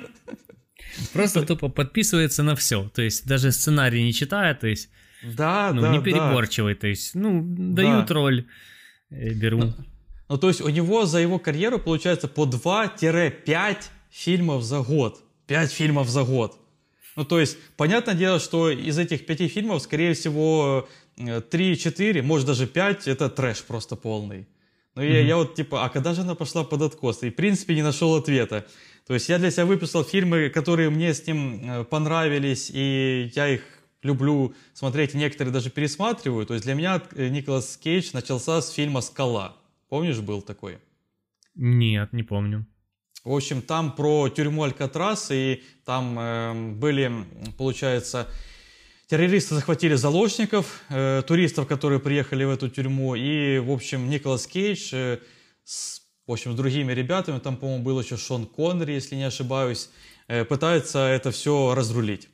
Просто 1.13 1.45
тупо 1.45 1.69
подписывается 1.69 2.43
на 2.43 2.55
все. 2.55 2.89
То 2.93 3.01
есть 3.01 3.27
даже 3.27 3.51
сценарий 3.51 4.03
не 4.03 4.13
читает, 4.13 4.61
то 4.61 4.67
есть 4.67 4.89
да, 5.23 5.71
ну, 5.73 5.81
да, 5.81 5.91
не 5.91 6.01
переборчивый. 6.01 6.73
Да. 6.73 6.81
То 6.81 6.87
есть, 6.87 7.15
ну, 7.15 7.43
дают 7.45 8.07
да. 8.07 8.13
роль, 8.13 8.45
э, 9.09 9.33
беру. 9.33 9.57
Ну, 9.59 9.73
ну, 10.29 10.37
то 10.37 10.47
есть 10.47 10.61
у 10.61 10.69
него 10.69 11.05
за 11.05 11.19
его 11.19 11.39
карьеру 11.39 11.79
получается 11.79 12.27
по 12.27 12.45
2-5 12.45 13.77
фильмов 14.09 14.63
за 14.63 14.81
год. 14.81 15.21
5 15.47 15.71
фильмов 15.71 16.09
за 16.09 16.23
год. 16.23 16.57
Ну, 17.15 17.23
то 17.23 17.39
есть, 17.39 17.57
понятное 17.77 18.15
дело, 18.15 18.39
что 18.39 18.69
из 18.69 18.97
этих 18.97 19.25
пяти 19.25 19.47
фильмов, 19.47 19.81
скорее 19.81 20.13
всего, 20.13 20.87
3-4, 21.17 22.21
может 22.21 22.47
даже 22.47 22.67
5, 22.67 23.07
это 23.07 23.29
трэш 23.29 23.63
просто 23.63 23.95
полный. 23.95 24.47
Но 24.95 25.03
mm-hmm. 25.03 25.13
я, 25.13 25.21
я 25.21 25.37
вот 25.37 25.55
типа, 25.55 25.85
а 25.85 25.89
когда 25.89 26.13
же 26.13 26.21
она 26.21 26.35
пошла 26.35 26.63
под 26.63 26.81
откос? 26.81 27.23
И, 27.23 27.29
в 27.29 27.35
принципе, 27.35 27.75
не 27.75 27.83
нашел 27.83 28.15
ответа. 28.15 28.65
То 29.07 29.13
есть 29.13 29.29
я 29.29 29.37
для 29.37 29.51
себя 29.51 29.65
выписал 29.65 30.03
фильмы, 30.03 30.49
которые 30.49 30.89
мне 30.89 31.13
с 31.13 31.27
ним 31.27 31.61
э, 31.63 31.83
понравились, 31.83 32.71
и 32.73 33.31
я 33.35 33.47
их 33.49 33.61
люблю 34.01 34.53
смотреть, 34.73 35.13
и 35.13 35.17
некоторые 35.17 35.53
даже 35.53 35.69
пересматриваю. 35.69 36.45
То 36.45 36.53
есть 36.53 36.65
для 36.65 36.75
меня 36.75 37.01
э, 37.13 37.27
Николас 37.27 37.77
Кейдж 37.77 38.11
начался 38.13 38.61
с 38.61 38.71
фильма 38.71 39.01
«Скала». 39.01 39.57
Помнишь, 39.89 40.19
был 40.19 40.41
такой? 40.41 40.79
Нет, 41.55 42.13
не 42.13 42.23
помню. 42.23 42.65
В 43.25 43.33
общем, 43.33 43.63
там 43.63 43.91
про 43.91 44.29
тюрьму 44.29 44.63
Алькатрас, 44.63 45.31
и 45.31 45.63
там 45.83 46.15
э, 46.19 46.73
были, 46.73 47.11
получается, 47.57 48.27
террористы 49.07 49.55
захватили 49.55 49.95
заложников, 49.95 50.83
э, 50.89 51.23
туристов, 51.25 51.67
которые 51.67 51.99
приехали 51.99 52.43
в 52.43 52.51
эту 52.51 52.69
тюрьму, 52.69 53.15
и, 53.15 53.57
в 53.57 53.71
общем, 53.71 54.11
Николас 54.11 54.45
Кейдж 54.45 54.91
э, 54.93 55.17
с, 55.63 56.03
в 56.27 56.31
общем, 56.31 56.53
с 56.53 56.55
другими 56.55 56.93
ребятами, 56.93 57.39
там, 57.39 57.57
по-моему, 57.57 57.83
был 57.83 57.99
еще 57.99 58.15
Шон 58.15 58.45
Коннери, 58.45 58.93
если 58.93 59.15
не 59.15 59.23
ошибаюсь, 59.23 59.89
э, 60.27 60.45
пытаются 60.45 60.99
это 60.99 61.31
все 61.31 61.73
разрулить. 61.73 62.29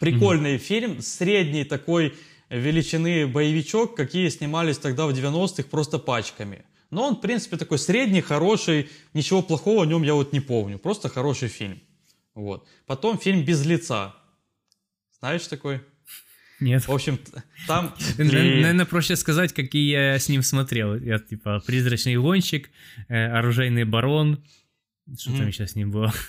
Прикольный 0.00 0.56
mm-hmm. 0.56 0.58
фильм, 0.58 1.00
средний 1.00 1.62
такой 1.62 2.12
величины 2.50 3.28
боевичок, 3.28 3.94
какие 3.94 4.30
снимались 4.30 4.78
тогда 4.78 5.06
в 5.06 5.10
90-х 5.10 5.68
просто 5.70 6.00
пачками– 6.00 6.64
но 6.90 7.08
он, 7.08 7.16
в 7.16 7.20
принципе, 7.20 7.56
такой 7.56 7.78
средний, 7.78 8.20
хороший, 8.20 8.88
ничего 9.14 9.42
плохого 9.42 9.82
о 9.82 9.86
нем 9.86 10.02
я 10.02 10.14
вот 10.14 10.32
не 10.32 10.40
помню. 10.40 10.78
Просто 10.78 11.08
хороший 11.08 11.48
фильм. 11.48 11.80
Вот. 12.34 12.66
Потом 12.86 13.18
фильм 13.18 13.44
«Без 13.44 13.64
лица». 13.64 14.14
Знаешь 15.18 15.46
такой? 15.46 15.80
Нет. 16.60 16.86
В 16.86 16.92
общем, 16.92 17.18
там... 17.66 17.94
Наверное, 18.18 18.84
проще 18.84 19.16
сказать, 19.16 19.52
какие 19.52 19.90
я 19.90 20.18
с 20.18 20.28
ним 20.28 20.42
смотрел. 20.42 20.94
Я, 20.96 21.18
типа, 21.18 21.62
«Призрачный 21.66 22.16
гонщик», 22.16 22.70
э, 23.08 23.26
«Оружейный 23.26 23.84
барон». 23.84 24.44
Что 25.18 25.30
там 25.36 25.46
еще 25.48 25.66
с 25.66 25.74
ним 25.74 25.90
было? 25.90 26.12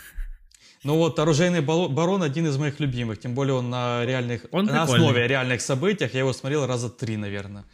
Ну 0.84 0.95
вот 0.95 1.20
«Оружейный 1.20 1.62
барон» 1.62 2.24
один 2.24 2.47
из 2.47 2.55
моих 2.55 2.80
любимых, 2.80 3.20
тем 3.20 3.34
более 3.34 3.55
он 3.55 3.70
на 3.70 4.05
реальных, 4.05 4.45
он 4.51 4.66
на 4.66 4.84
основе 4.84 5.28
реальных 5.28 5.60
событиях, 5.60 6.14
я 6.14 6.20
его 6.20 6.34
смотрел 6.34 6.66
раза 6.66 6.89
три, 6.89 7.18
наверное. 7.18 7.66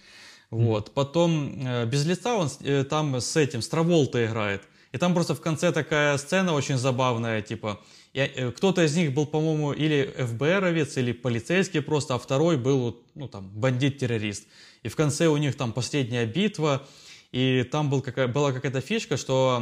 Вот. 0.54 0.92
Потом 0.94 1.66
э, 1.66 1.86
без 1.88 2.06
лица 2.06 2.36
он 2.36 2.48
э, 2.62 2.84
там 2.84 3.16
с 3.20 3.36
этим, 3.36 3.62
с 3.62 3.68
Траволта 3.68 4.24
играет. 4.24 4.62
И 4.92 4.98
там 5.00 5.16
просто 5.16 5.34
в 5.34 5.42
конце 5.42 5.72
такая 5.72 6.16
сцена 6.18 6.54
очень 6.54 6.78
забавная, 6.78 7.42
типа, 7.42 7.80
э, 8.14 8.52
кто-то 8.52 8.84
из 8.84 8.96
них 8.96 9.16
был, 9.16 9.26
по-моему, 9.26 9.74
или 9.74 10.14
ФБРовец, 10.16 10.98
или 10.98 11.12
полицейский 11.12 11.82
просто, 11.82 12.14
а 12.14 12.20
второй 12.20 12.58
был, 12.58 13.02
ну, 13.16 13.28
там, 13.28 13.50
бандит-террорист. 13.50 14.48
И 14.84 14.90
в 14.90 14.96
конце 14.96 15.28
у 15.28 15.38
них 15.38 15.56
там 15.56 15.74
последняя 15.74 16.28
битва, 16.28 16.86
и 17.32 17.64
там 17.64 17.90
был 17.90 18.02
какая, 18.02 18.28
была 18.28 18.52
какая-то 18.52 18.82
фишка, 18.82 19.18
что 19.18 19.56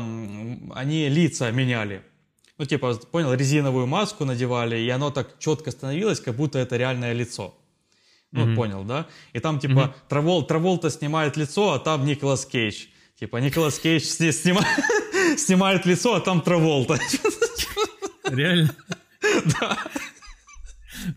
они 0.76 1.08
лица 1.08 1.52
меняли. 1.52 2.02
Ну, 2.58 2.66
типа, 2.66 2.96
понял, 3.12 3.34
резиновую 3.34 3.88
маску 3.88 4.26
надевали, 4.26 4.78
и 4.78 4.90
оно 4.90 5.10
так 5.10 5.40
четко 5.40 5.72
становилось, 5.72 6.20
как 6.20 6.36
будто 6.36 6.60
это 6.60 6.76
реальное 6.76 7.14
лицо. 7.14 7.56
Ну, 8.32 8.48
mm-hmm. 8.48 8.56
понял, 8.56 8.84
да? 8.84 9.08
И 9.34 9.40
там, 9.40 9.60
типа, 9.60 9.72
mm-hmm. 9.72 10.08
Травол, 10.08 10.44
Траволта 10.44 10.90
снимает 10.90 11.36
лицо, 11.36 11.74
а 11.74 11.80
там 11.80 12.06
Николас 12.06 12.46
Кейдж. 12.46 12.86
Типа, 13.20 13.38
Николас 13.38 13.78
Кейдж 13.78 14.04
снимает, 14.04 14.68
снимает 15.38 15.86
лицо, 15.86 16.16
а 16.16 16.22
там 16.22 16.42
Траволта. 16.42 17.00
Реально? 18.30 18.76
Да. 19.60 19.78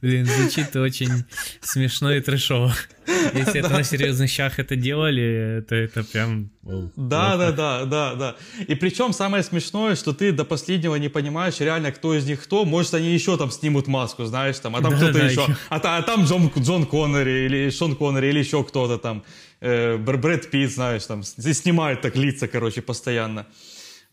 Блин, 0.03 0.27
звучит 0.27 0.77
очень 0.77 1.25
смешно 1.61 2.13
и 2.13 2.21
трешово. 2.21 2.75
Если 3.07 3.61
это 3.61 3.69
на 3.71 3.85
серьезных 3.85 4.31
щах 4.31 4.59
это 4.59 4.77
делали, 4.77 5.65
то 5.69 5.75
это 5.75 6.05
прям... 6.05 6.51
Да, 6.97 7.37
да, 7.37 7.53
да, 7.53 7.85
да, 7.85 8.15
да. 8.15 8.37
И 8.67 8.75
причем 8.75 9.13
самое 9.13 9.43
смешное, 9.43 9.97
что 9.97 10.13
ты 10.13 10.33
до 10.33 10.45
последнего 10.45 10.97
не 10.97 11.09
понимаешь 11.09 11.61
реально, 11.61 11.93
кто 11.93 12.15
из 12.15 12.27
них 12.27 12.43
кто. 12.43 12.65
Может, 12.65 12.95
они 12.95 13.13
еще 13.13 13.37
там 13.37 13.51
снимут 13.51 13.87
маску, 13.87 14.25
знаешь, 14.25 14.59
там, 14.59 14.77
а 14.77 14.81
там 14.81 14.97
кто-то 14.97 15.19
еще. 15.19 15.47
А, 15.69 15.77
а 15.77 16.03
там 16.03 16.25
Джон, 16.25 16.87
Коннери 16.87 17.47
или 17.47 17.71
Шон 17.71 17.97
Коннери 17.97 18.29
или 18.29 18.39
еще 18.39 18.65
кто-то 18.65 18.99
там. 18.99 19.25
Э, 19.61 19.97
Брэд 19.97 20.51
Питт, 20.51 20.73
знаешь, 20.73 21.07
там, 21.07 21.23
снимают 21.23 22.01
так 22.01 22.17
лица, 22.17 22.49
короче, 22.49 22.83
постоянно. 22.83 23.47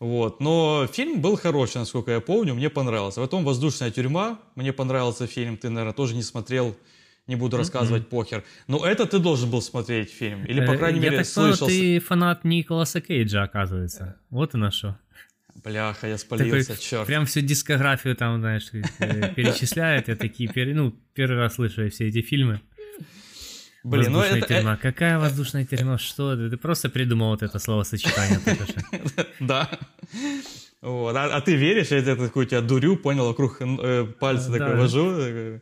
Вот. 0.02 0.40
Но 0.40 0.88
фильм 0.92 1.20
был 1.20 1.36
хороший, 1.36 1.76
насколько 1.76 2.10
я 2.10 2.20
помню, 2.20 2.54
мне 2.54 2.68
понравился. 2.68 3.20
Потом 3.20 3.44
«Воздушная 3.44 3.92
тюрьма», 3.92 4.40
мне 4.56 4.72
понравился 4.72 5.28
фильм, 5.28 5.56
ты, 5.56 5.68
наверное, 5.68 5.94
тоже 5.94 6.16
не 6.16 6.22
смотрел, 6.22 6.74
не 7.26 7.36
буду 7.36 7.56
рассказывать, 7.56 8.04
mm-hmm. 8.04 8.08
похер. 8.10 8.44
Но 8.66 8.84
это 8.84 9.06
ты 9.06 9.18
должен 9.18 9.50
был 9.50 9.62
смотреть 9.62 10.10
фильм, 10.10 10.44
или, 10.44 10.64
по 10.66 10.72
э, 10.72 10.78
крайней 10.78 10.98
я 10.98 11.04
мере, 11.04 11.16
так 11.18 11.26
слышал... 11.26 11.68
ты 11.68 12.00
фанат 12.00 12.44
Николаса 12.44 13.00
Кейджа, 13.00 13.42
оказывается. 13.42 14.16
Вот 14.30 14.54
и 14.54 14.58
на 14.58 14.70
что. 14.70 14.98
Бляха, 15.62 16.08
я 16.08 16.18
спалился, 16.18 16.70
Такой, 16.70 16.82
черт. 16.82 17.06
Прям 17.06 17.26
всю 17.26 17.40
дискографию 17.40 18.16
там, 18.16 18.40
знаешь, 18.40 18.70
э, 18.72 19.34
перечисляет. 19.34 20.08
Я 20.08 20.16
такие, 20.16 20.50
ну, 20.74 20.94
первый 21.14 21.38
раз 21.38 21.54
слышу 21.54 21.88
все 21.90 22.08
эти 22.08 22.22
фильмы. 22.22 22.60
Блин, 23.84 24.12
воздушная 24.12 24.30
ну 24.30 24.38
это... 24.38 24.54
тюрьма. 24.54 24.76
Какая 24.76 25.18
воздушная 25.18 25.64
тюрьма? 25.64 25.98
Что 25.98 26.36
ты? 26.36 26.50
Ты 26.50 26.56
просто 26.56 26.88
придумал 26.88 27.30
вот 27.30 27.42
это 27.42 27.58
словосочетание 27.58 28.40
Да. 29.40 29.68
Вот. 30.80 31.14
А, 31.14 31.36
а 31.36 31.40
ты 31.40 31.54
веришь, 31.54 31.88
я 31.88 32.02
такой 32.02 32.46
тебя 32.46 32.60
дурю, 32.60 32.96
понял, 32.96 33.26
вокруг 33.26 33.58
э, 33.60 34.04
пальца 34.18 34.50
да, 34.50 34.58
такой 34.58 34.76
вожу. 34.76 35.60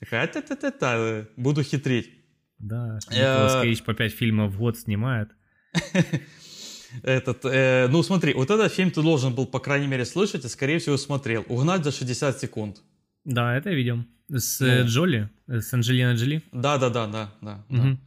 Такая, 0.00 0.26
та 0.26 0.40
та 0.40 0.54
та 0.56 0.70
та 0.70 1.24
буду 1.36 1.62
хитрить. 1.62 2.10
Да, 2.58 2.98
Николас 3.10 3.62
Кейдж 3.62 3.82
по 3.82 3.94
5 3.94 4.12
фильмов 4.12 4.52
в 4.52 4.58
год 4.58 4.78
снимает. 4.78 5.28
Этот, 7.02 7.44
э, 7.44 7.88
ну 7.90 8.02
смотри, 8.02 8.34
вот 8.34 8.50
этот 8.50 8.72
фильм 8.72 8.90
ты 8.90 9.02
должен 9.02 9.34
был, 9.34 9.46
по 9.46 9.60
крайней 9.60 9.86
мере, 9.86 10.04
слышать, 10.04 10.44
и, 10.44 10.48
скорее 10.48 10.78
всего, 10.78 10.96
смотрел. 10.96 11.44
«Угнать 11.48 11.84
за 11.84 11.92
60 11.92 12.40
секунд». 12.40 12.82
Да, 13.24 13.56
это 13.56 13.70
видел. 13.70 14.04
С 14.28 14.60
ну, 14.60 14.86
Джоли? 14.86 15.28
С 15.46 15.74
Анджелиной 15.74 16.14
Джоли? 16.14 16.42
Да, 16.52 16.78
да, 16.78 16.88
да, 16.88 17.06
да, 17.06 17.30
да. 17.42 17.64
Угу. 17.68 17.76
да. 17.76 17.98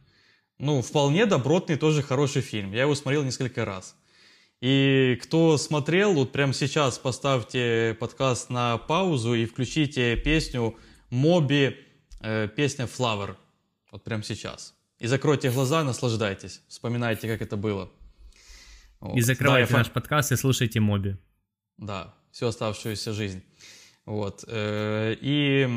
Ну, 0.58 0.82
вполне 0.82 1.26
добротный, 1.26 1.76
тоже 1.76 2.02
хороший 2.02 2.42
фильм. 2.42 2.72
Я 2.72 2.82
его 2.82 2.94
смотрел 2.94 3.24
несколько 3.24 3.64
раз. 3.64 3.96
И 4.60 5.18
кто 5.22 5.58
смотрел, 5.58 6.14
вот 6.14 6.30
прямо 6.30 6.52
сейчас 6.52 6.98
поставьте 6.98 7.96
подкаст 7.98 8.50
на 8.50 8.78
паузу 8.78 9.34
и 9.34 9.44
включите 9.44 10.16
песню 10.16 10.76
Моби, 11.12 11.76
э, 12.20 12.48
песня 12.56 12.86
Flower. 12.86 13.36
Вот 13.90 14.02
прямо 14.02 14.22
сейчас. 14.22 14.74
И 14.98 15.06
закройте 15.06 15.50
глаза, 15.50 15.84
наслаждайтесь. 15.84 16.62
Вспоминайте, 16.68 17.28
как 17.28 17.42
это 17.42 17.58
было. 17.58 17.90
Вот. 19.00 19.18
И 19.18 19.20
закрывайте 19.20 19.70
да, 19.70 19.78
наш 19.78 19.86
фан... 19.88 19.94
подкаст 19.94 20.32
и 20.32 20.36
слушайте 20.36 20.80
Моби. 20.80 21.16
Да, 21.76 22.14
всю 22.30 22.46
оставшуюся 22.46 23.12
жизнь. 23.12 23.42
Вот. 24.06 24.44
Э, 24.48 25.14
и 25.20 25.68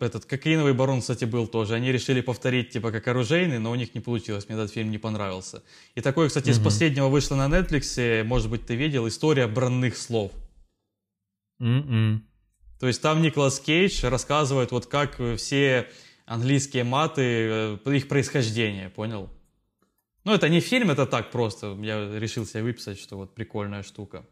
этот 0.00 0.24
кокаиновый 0.24 0.74
барон, 0.74 1.00
кстати, 1.00 1.26
был 1.26 1.46
тоже. 1.46 1.74
Они 1.74 1.92
решили 1.92 2.20
повторить, 2.20 2.70
типа, 2.70 2.90
как 2.90 3.06
оружейный, 3.06 3.60
но 3.60 3.70
у 3.70 3.76
них 3.76 3.94
не 3.94 4.00
получилось. 4.00 4.48
Мне 4.48 4.58
этот 4.58 4.72
фильм 4.72 4.90
не 4.90 4.98
понравился. 4.98 5.62
И 5.94 6.00
такой, 6.00 6.26
кстати, 6.26 6.50
угу. 6.50 6.58
из 6.58 6.58
последнего 6.58 7.06
вышло 7.06 7.36
на 7.36 7.46
Netflix, 7.46 8.24
может 8.24 8.50
быть, 8.50 8.66
ты 8.66 8.74
видел, 8.74 9.06
история 9.06 9.46
бранных 9.46 9.96
слов. 9.96 10.32
Mm-mm. 11.60 12.22
То 12.82 12.88
есть 12.88 13.00
там 13.00 13.22
Николас 13.22 13.60
Кейдж 13.60 14.04
рассказывает, 14.04 14.72
вот 14.72 14.86
как 14.86 15.20
все 15.36 15.88
английские 16.26 16.82
маты, 16.82 17.22
э, 17.22 17.94
их 17.94 18.08
происхождение, 18.08 18.88
понял? 18.88 19.30
Ну, 20.24 20.34
это 20.34 20.48
не 20.48 20.58
фильм, 20.58 20.90
это 20.90 21.06
так 21.06 21.30
просто. 21.30 21.78
Я 21.80 22.18
решил 22.18 22.44
себе 22.44 22.64
выписать, 22.64 22.98
что 22.98 23.16
вот 23.18 23.36
прикольная 23.36 23.84
штука. 23.84 24.26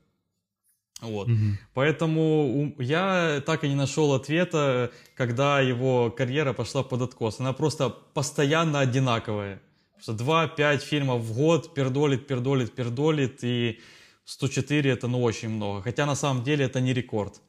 Вот. 1.01 1.29
Угу. 1.29 1.39
Поэтому 1.75 2.75
я 2.81 3.41
так 3.47 3.63
и 3.63 3.69
не 3.69 3.77
нашел 3.77 4.15
ответа, 4.15 4.91
когда 5.15 5.61
его 5.61 6.11
карьера 6.11 6.53
пошла 6.53 6.83
под 6.83 7.03
откос. 7.03 7.39
Она 7.39 7.53
просто 7.53 7.89
постоянно 7.89 8.81
одинаковая. 8.81 9.63
Что 10.01 10.11
2-5 10.11 10.79
фильмов 10.79 11.23
в 11.23 11.37
год 11.37 11.73
пердолит, 11.73 12.27
пердолит, 12.27 12.73
пердолит, 12.75 13.45
и 13.45 13.79
104 14.25 14.91
это 14.91 15.07
ну 15.07 15.23
очень 15.23 15.51
много. 15.51 15.83
Хотя 15.83 16.05
на 16.05 16.17
самом 16.17 16.43
деле 16.43 16.65
это 16.65 16.81
не 16.81 16.93
рекорд. 16.93 17.41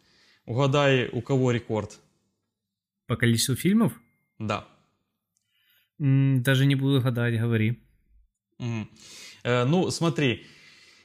Угадай, 0.51 1.09
у 1.11 1.21
кого 1.21 1.51
рекорд? 1.51 1.99
По 3.07 3.15
количеству 3.15 3.55
фильмов? 3.55 3.93
Да. 4.39 4.67
Даже 5.97 6.65
не 6.65 6.75
буду 6.75 7.01
гадать, 7.01 7.39
говори. 7.39 7.79
Угу. 8.59 8.87
Э, 9.43 9.65
ну, 9.65 9.91
смотри, 9.91 10.45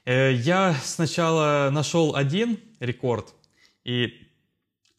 Э, 0.07 0.33
я 0.33 0.75
сначала 0.85 1.69
нашел 1.73 2.15
один 2.15 2.61
рекорд, 2.79 3.35
и 3.83 4.29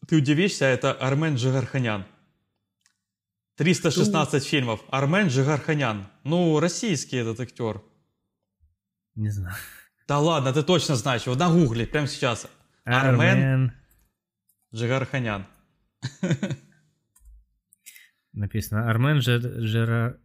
ты 0.06 0.16
удивишься, 0.16 0.66
это 0.66 0.92
Армен 0.92 1.36
Джигарханян. 1.36 2.04
316 3.56 4.42
Что? 4.42 4.50
фильмов. 4.50 4.80
Армен 4.90 5.28
Джигарханян. 5.28 6.06
Ну, 6.24 6.60
российский 6.60 7.16
этот 7.16 7.40
актер. 7.40 7.82
Не 9.14 9.30
знаю. 9.30 9.56
Да 10.06 10.18
ладно, 10.18 10.52
ты 10.52 10.62
точно 10.62 10.94
знаешь 10.94 11.22
его. 11.22 11.34
На 11.34 11.50
гугле, 11.50 11.86
прямо 11.86 12.06
сейчас. 12.06 12.46
Армен, 12.84 13.20
Армен... 13.20 13.72
Джигарханян. 14.74 15.46
Написано. 18.32 18.88
Армен 18.90 19.18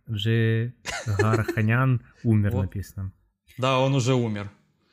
Джигарханян 0.10 2.02
умер, 2.24 2.54
написано. 2.54 3.12
Да, 3.58 3.80
он 3.80 3.96
уже 3.96 4.14
умер. 4.14 4.52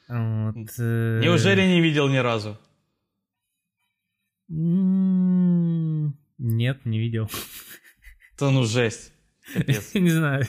Вот, 0.09 0.71
э... 0.79 1.21
Неужели 1.23 1.63
не 1.63 1.81
видел 1.81 2.09
ни 2.09 2.17
разу? 2.17 2.59
Нет, 6.39 6.85
не 6.85 6.99
видел. 6.99 7.31
То 8.37 8.51
ну 8.51 8.65
жесть. 8.65 9.13
не 9.95 10.11
знаю. 10.11 10.47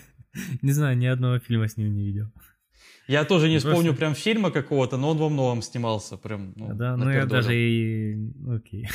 Не 0.62 0.72
знаю, 0.72 0.98
ни 0.98 1.06
одного 1.06 1.40
фильма 1.40 1.68
с 1.68 1.78
ним 1.78 1.94
не 1.94 2.06
видел. 2.06 2.32
Я 3.12 3.26
тоже 3.26 3.50
не 3.50 3.58
вспомню 3.58 3.94
прям 3.94 4.16
фильма 4.16 4.52
какого-то, 4.52 4.98
но 4.98 5.10
он 5.10 5.18
во 5.18 5.30
многом 5.30 5.62
снимался. 5.62 6.18
Прям, 6.18 6.54
ну, 6.56 6.74
да, 6.74 6.96
ну 6.96 7.12
я 7.12 7.26
даже 7.26 7.54
и... 7.54 8.32
Окей. 8.50 8.88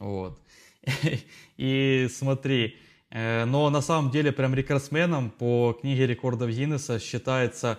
Вот. 0.00 0.40
И 1.58 2.08
смотри, 2.10 2.76
э, 3.10 3.44
но 3.44 3.70
на 3.70 3.82
самом 3.82 4.10
деле 4.10 4.32
прям 4.32 4.54
рекордсменом 4.54 5.30
по 5.30 5.78
книге 5.80 6.06
рекордов 6.06 6.50
Гиннесса 6.50 6.98
считается 6.98 7.78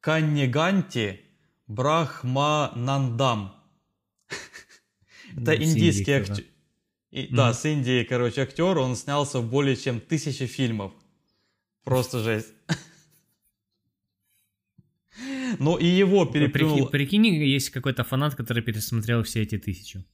Канниганти 0.00 1.20
Брахманандам. 1.68 3.52
Это 5.36 5.54
индийский 5.54 6.12
актер. 6.12 6.44
Да, 7.30 7.52
с 7.52 7.64
Индии, 7.64 8.02
короче, 8.04 8.42
актер. 8.42 8.78
Он 8.78 8.96
снялся 8.96 9.38
в 9.38 9.48
более 9.48 9.76
чем 9.76 10.00
тысячи 10.00 10.46
фильмов. 10.46 10.92
Просто 11.84 12.18
жесть. 12.18 12.52
Но 15.58 15.78
и 15.78 15.86
его 15.86 16.26
переплюнул... 16.26 16.86
Прикинь, 16.88 17.26
есть 17.26 17.70
какой-то 17.70 18.04
фанат, 18.04 18.34
который 18.34 18.62
пересмотрел 18.62 19.22
все 19.22 19.42
эти 19.42 19.58
тысячи. 19.58 20.04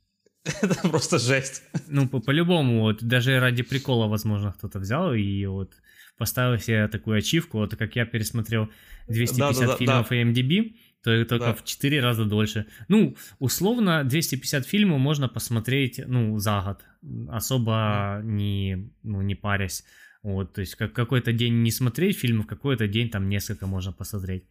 Это 0.63 0.89
просто 0.89 1.19
жесть. 1.19 1.63
Ну, 1.89 2.09
по-любому, 2.09 2.81
вот, 2.81 3.03
даже 3.03 3.41
ради 3.41 3.63
прикола, 3.63 4.07
возможно, 4.07 4.53
кто-то 4.53 4.79
взял 4.79 5.13
и 5.15 5.47
вот 5.47 5.75
поставил 6.17 6.59
себе 6.59 6.89
такую 6.89 7.19
ачивку, 7.19 7.59
вот 7.59 7.77
как 7.77 7.97
я 7.97 8.07
пересмотрел 8.07 8.71
250 9.09 9.61
да, 9.61 9.67
да, 9.67 9.77
фильмов 9.77 10.09
да. 10.09 10.17
IMDb, 10.17 10.75
то 11.03 11.25
только 11.25 11.47
да. 11.47 11.55
в 11.55 11.65
4 11.65 12.01
раза 12.01 12.25
дольше. 12.25 12.67
Ну, 12.89 13.17
условно, 13.39 14.03
250 14.05 14.67
фильмов 14.67 14.99
можно 14.99 15.29
посмотреть, 15.29 16.01
ну, 16.07 16.39
за 16.39 16.63
год, 16.63 16.85
особо 17.29 18.21
не, 18.25 18.91
ну, 19.03 19.23
не 19.23 19.35
парясь. 19.35 19.85
Вот, 20.23 20.55
то 20.55 20.61
есть 20.61 20.75
как 20.75 20.93
какой-то 20.93 21.33
день 21.33 21.63
не 21.63 21.71
смотреть 21.71 22.19
фильмов, 22.19 22.47
какой-то 22.47 22.89
день 22.89 23.11
там 23.11 23.29
несколько 23.29 23.67
можно 23.67 23.93
посмотреть. 23.93 24.45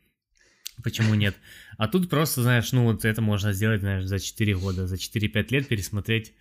Почему 0.84 1.16
нет? 1.16 1.36
А 1.78 1.88
тут 1.88 2.10
просто, 2.10 2.44
знаешь, 2.44 2.72
ну 2.72 2.84
вот 2.84 3.06
это 3.06 3.22
можно 3.22 3.54
сделать, 3.54 3.82
знаешь, 3.82 4.06
за 4.06 4.20
4 4.20 4.56
года, 4.56 4.88
за 4.88 4.96
4-5 4.96 5.48
лет 5.50 5.68
пересмотреть 5.68 6.34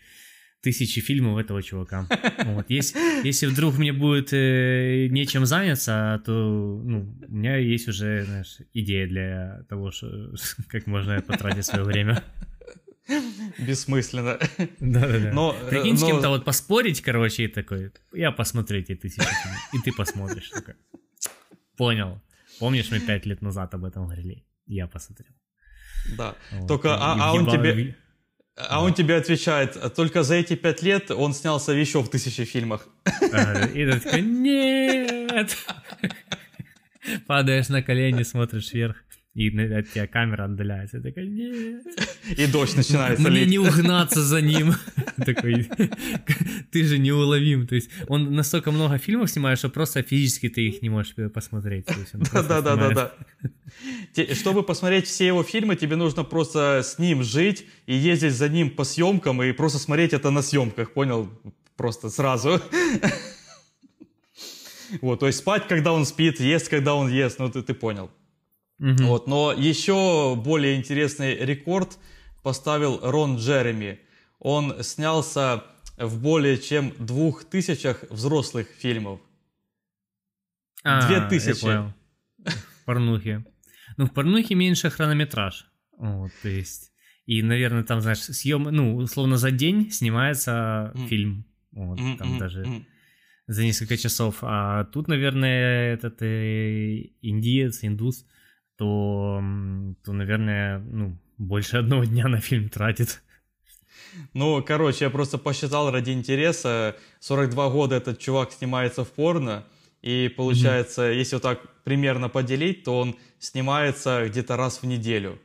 тысячи 0.64 1.00
фильмов 1.00 1.38
этого 1.38 1.62
чувака. 1.62 2.08
Вот. 2.44 2.66
Если, 2.68 3.26
если 3.26 3.46
вдруг 3.46 3.78
мне 3.78 3.92
будет 3.92 4.32
э, 4.32 5.08
нечем 5.10 5.44
заняться, 5.44 6.22
то 6.24 6.32
ну, 6.32 7.14
у 7.28 7.32
меня 7.32 7.56
есть 7.56 7.86
уже 7.86 8.24
знаешь, 8.24 8.58
идея 8.72 9.06
для 9.06 9.64
того, 9.68 9.90
что, 9.90 10.34
как 10.68 10.86
можно 10.86 11.20
потратить 11.20 11.66
свое 11.66 11.84
время. 11.84 12.22
Бессмысленно. 13.58 14.38
Да-да-да. 14.80 15.32
Но, 15.32 15.54
Прикинь, 15.68 15.92
но... 15.92 15.98
с 15.98 16.04
кем-то 16.04 16.28
вот 16.30 16.44
поспорить, 16.44 17.02
короче, 17.02 17.44
и 17.44 17.48
такой, 17.48 17.92
я 18.12 18.32
посмотрю 18.32 18.78
эти 18.78 18.94
тысячи 18.94 19.20
фильмов, 19.20 19.68
и 19.74 19.78
ты 19.84 19.92
посмотришь. 19.92 20.48
Такой. 20.48 20.74
Понял. 21.76 22.22
Помнишь, 22.58 22.90
мы 22.90 23.00
пять 23.00 23.26
лет 23.26 23.42
назад 23.42 23.74
об 23.74 23.84
этом 23.84 24.04
говорили? 24.04 24.46
Я 24.66 24.86
посмотрел. 24.86 25.32
Да. 26.16 26.34
Вот. 26.52 26.68
Только, 26.68 26.94
а, 26.94 27.30
а 27.30 27.32
он 27.32 27.46
тебе... 27.50 27.96
А 28.56 28.84
он 28.84 28.94
тебе 28.94 29.16
отвечает, 29.16 29.94
только 29.94 30.22
за 30.22 30.36
эти 30.36 30.54
пять 30.54 30.80
лет 30.80 31.10
он 31.10 31.34
снялся 31.34 31.72
еще 31.72 32.02
в 32.02 32.08
тысячи 32.08 32.44
фильмах. 32.44 32.86
И 33.20 33.84
ты 33.84 34.00
такой, 34.00 34.22
нет! 34.22 35.56
Падаешь 37.26 37.68
на 37.68 37.82
колени, 37.82 38.22
смотришь 38.22 38.72
вверх, 38.72 39.03
и 39.34 39.50
на- 39.50 39.78
от 39.78 39.90
тебя 39.90 40.06
камера 40.06 40.44
отдаляется. 40.44 41.00
Такой, 41.00 41.26
нет! 41.28 41.82
И 42.38 42.46
дождь 42.46 42.76
начинается 42.76 43.28
Мне 43.28 43.40
лить. 43.40 43.50
не 43.50 43.58
угнаться 43.58 44.22
за 44.22 44.40
ним. 44.40 44.74
Такой, 45.16 45.68
ты 46.70 46.84
же 46.84 46.98
неуловим. 46.98 47.66
То 47.66 47.74
есть 47.74 47.90
он 48.08 48.32
настолько 48.34 48.70
много 48.70 48.96
фильмов 48.98 49.30
снимает, 49.30 49.58
что 49.58 49.68
просто 49.70 50.02
физически 50.02 50.48
ты 50.48 50.68
их 50.68 50.82
не 50.82 50.88
можешь 50.88 51.14
посмотреть. 51.32 51.86
Просто 51.86 52.18
Да, 52.42 52.42
да, 52.42 52.60
да, 52.62 52.74
снимает- 52.76 52.94
да. 52.94 53.12
Те- 54.14 54.34
Чтобы 54.34 54.62
посмотреть 54.62 55.06
все 55.06 55.26
его 55.26 55.42
фильмы, 55.42 55.76
тебе 55.76 55.96
нужно 55.96 56.24
просто 56.24 56.80
с 56.84 56.98
ним 56.98 57.22
жить 57.24 57.66
и 57.86 57.94
ездить 57.94 58.32
за 58.34 58.48
ним 58.48 58.70
по 58.70 58.84
съемкам 58.84 59.42
и 59.42 59.52
просто 59.52 59.78
смотреть 59.78 60.12
это 60.12 60.30
на 60.30 60.42
съемках, 60.42 60.92
понял? 60.92 61.28
Просто 61.76 62.08
сразу. 62.08 62.60
Вот, 65.00 65.20
то 65.20 65.26
есть 65.26 65.38
спать, 65.40 65.66
когда 65.68 65.92
он 65.92 66.04
спит, 66.06 66.40
есть, 66.40 66.68
когда 66.68 66.94
он 66.94 67.10
ест, 67.10 67.38
ну 67.38 67.50
ты, 67.50 67.62
ты 67.62 67.74
понял. 67.74 68.10
Мгм. 68.78 69.06
Вот, 69.06 69.26
но 69.26 69.52
еще 69.52 70.34
более 70.36 70.76
интересный 70.76 71.36
рекорд 71.36 71.98
поставил 72.42 73.00
Рон 73.02 73.36
Джереми. 73.36 74.00
Он 74.38 74.82
снялся 74.82 75.64
в 75.96 76.20
более 76.20 76.58
чем 76.58 76.92
двух 76.98 77.44
тысячах 77.44 78.04
взрослых 78.10 78.66
фильмов. 78.78 79.20
А, 80.82 81.06
Две 81.06 81.28
тысячи. 81.28 81.64
В 81.64 82.84
порнухе. 82.84 83.44
Ну, 83.96 84.06
в 84.06 84.12
порнухе 84.12 84.54
меньше 84.54 84.90
хронометраж. 84.90 85.66
Вот, 85.96 86.32
то 86.42 86.48
есть... 86.48 86.92
И, 87.26 87.42
наверное, 87.42 87.84
там, 87.84 88.02
знаешь, 88.02 88.20
съем... 88.20 88.64
Ну, 88.64 88.96
условно, 88.96 89.38
за 89.38 89.50
день 89.50 89.90
снимается 89.90 90.92
фильм. 91.08 91.46
Вот, 91.72 91.98
там 92.18 92.38
даже 92.38 92.84
за 93.46 93.62
несколько 93.62 93.96
часов. 93.96 94.38
А 94.42 94.84
тут, 94.84 95.08
наверное, 95.08 95.94
этот 95.94 96.20
э, 96.20 97.12
индиец, 97.22 97.82
индус, 97.82 98.26
то, 98.76 99.42
то, 100.04 100.12
наверное, 100.12 100.78
ну, 100.78 101.18
больше 101.38 101.76
одного 101.78 102.04
дня 102.04 102.28
на 102.28 102.40
фильм 102.40 102.68
тратит. 102.68 103.22
Ну, 104.32 104.62
короче, 104.62 105.04
я 105.06 105.10
просто 105.10 105.38
посчитал 105.38 105.90
ради 105.90 106.10
интереса. 106.12 106.96
42 107.20 107.70
года 107.70 107.96
этот 107.96 108.18
чувак 108.18 108.52
снимается 108.52 109.04
в 109.04 109.08
порно. 109.10 109.64
И 110.02 110.32
получается, 110.36 111.02
если 111.10 111.36
вот 111.36 111.42
так 111.42 111.82
примерно 111.84 112.28
поделить, 112.28 112.84
то 112.84 112.98
он 113.00 113.16
снимается 113.38 114.28
где-то 114.28 114.56
раз 114.56 114.82
в 114.82 114.86
неделю. 114.86 115.38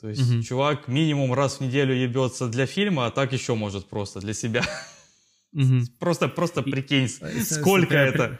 То 0.00 0.08
есть 0.10 0.30
Мгм. 0.30 0.42
чувак 0.42 0.88
минимум 0.88 1.32
раз 1.32 1.58
в 1.58 1.60
неделю 1.62 1.94
ебется 1.94 2.48
для 2.48 2.66
фильма, 2.66 3.06
а 3.06 3.10
так 3.10 3.32
еще 3.32 3.54
может 3.54 3.86
просто 3.88 4.20
для 4.20 4.34
себя. 4.34 4.62
Мгм. 5.52 5.86
Просто, 5.98 6.28
просто 6.28 6.60
И- 6.60 6.70
прикинь, 6.70 7.08
Э, 7.20 7.40
с- 7.40 7.60
сколько 7.60 7.94
это. 7.96 8.38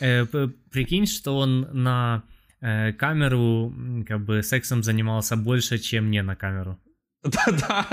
Э, 0.00 0.26
п- 0.26 0.48
Прикинь, 0.70 1.06
что 1.06 1.38
он 1.38 1.66
на 1.72 2.22
э, 2.60 2.92
камеру 2.92 3.74
как 4.06 4.24
бы 4.24 4.42
сексом 4.42 4.82
занимался 4.82 5.36
больше, 5.36 5.78
чем 5.78 6.10
не 6.10 6.22
на 6.22 6.36
камеру. 6.36 6.78
Да-да. 7.22 7.86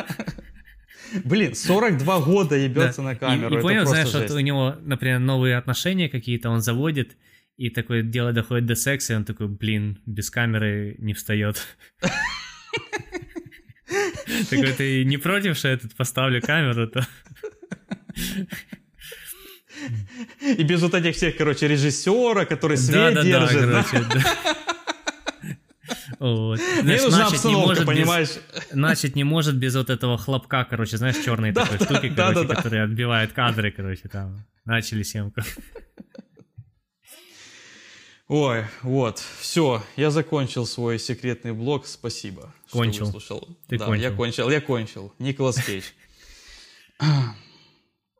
Блин, 1.23 1.53
42 1.55 2.19
года 2.21 2.55
ебется 2.55 3.01
Да. 3.01 3.09
на 3.09 3.11
И- 3.13 3.15
камеру. 3.15 3.49
И, 3.49 3.53
это 3.57 3.61
понял, 3.61 3.85
знаешь, 3.85 4.13
вот 4.13 4.21
жесть. 4.23 4.33
у 4.35 4.39
него, 4.39 4.75
например, 4.81 5.19
новые 5.19 5.57
отношения 5.57 6.09
какие-то 6.09 6.49
он 6.49 6.61
заводит, 6.61 7.17
и 7.57 7.69
такое 7.69 8.01
дело 8.01 8.31
доходит 8.33 8.65
до 8.65 8.75
секса, 8.75 9.13
и 9.13 9.15
он 9.15 9.25
такой, 9.25 9.47
блин, 9.47 9.99
без 10.05 10.29
камеры 10.31 10.95
не 10.99 11.13
встает. 11.13 11.67
Такой, 14.49 14.73
ты 14.73 15.05
не 15.05 15.17
против, 15.17 15.55
что 15.57 15.67
я 15.67 15.77
тут 15.77 15.93
поставлю 15.95 16.41
камеру-то? 16.41 17.05
И 20.41 20.63
без 20.63 20.81
вот 20.81 20.93
этих 20.93 21.15
всех, 21.15 21.35
короче, 21.37 21.67
режиссера, 21.67 22.45
который 22.45 22.77
свет 22.77 23.21
держит. 23.23 23.69
да. 23.69 23.83
короче, 23.89 24.07
да. 24.13 24.55
Вот. 26.19 26.59
Мне 26.59 26.81
Знаешь, 26.97 27.01
нужна 27.03 27.17
начать 27.17 27.31
не 27.31 27.35
обстановка, 27.35 27.67
может 27.67 27.79
без- 27.79 27.87
понимаешь? 27.87 28.29
Начать 28.71 29.15
не 29.15 29.23
может 29.23 29.55
без 29.57 29.75
вот 29.75 29.89
этого 29.89 30.17
хлопка, 30.17 30.65
короче, 30.69 30.97
знаешь, 30.97 31.17
черной 31.23 31.51
Да, 31.51 31.63
такой 31.65 31.79
да, 31.79 31.85
штуки, 31.85 32.09
да, 32.09 32.27
короче, 32.29 32.47
да, 32.47 32.55
которая 32.55 32.83
отбивает 32.85 33.33
кадры, 33.33 33.71
короче, 33.71 34.07
там. 34.09 34.45
Начали 34.65 35.03
съемку. 35.03 35.41
Ой, 38.29 38.65
вот, 38.83 39.21
все, 39.41 39.83
я 39.97 40.09
закончил 40.09 40.65
свой 40.65 40.97
секретный 40.97 41.51
блог, 41.51 41.85
спасибо. 41.85 42.53
что 42.67 42.77
Кончил. 42.77 43.05
выслушал. 43.05 43.57
Ты 43.67 43.77
да, 43.77 43.85
кончил. 43.85 44.03
я 44.03 44.11
кончил, 44.11 44.49
я 44.49 44.61
кончил. 44.61 45.13
Николас 45.19 45.57
Кейдж. 45.63 45.83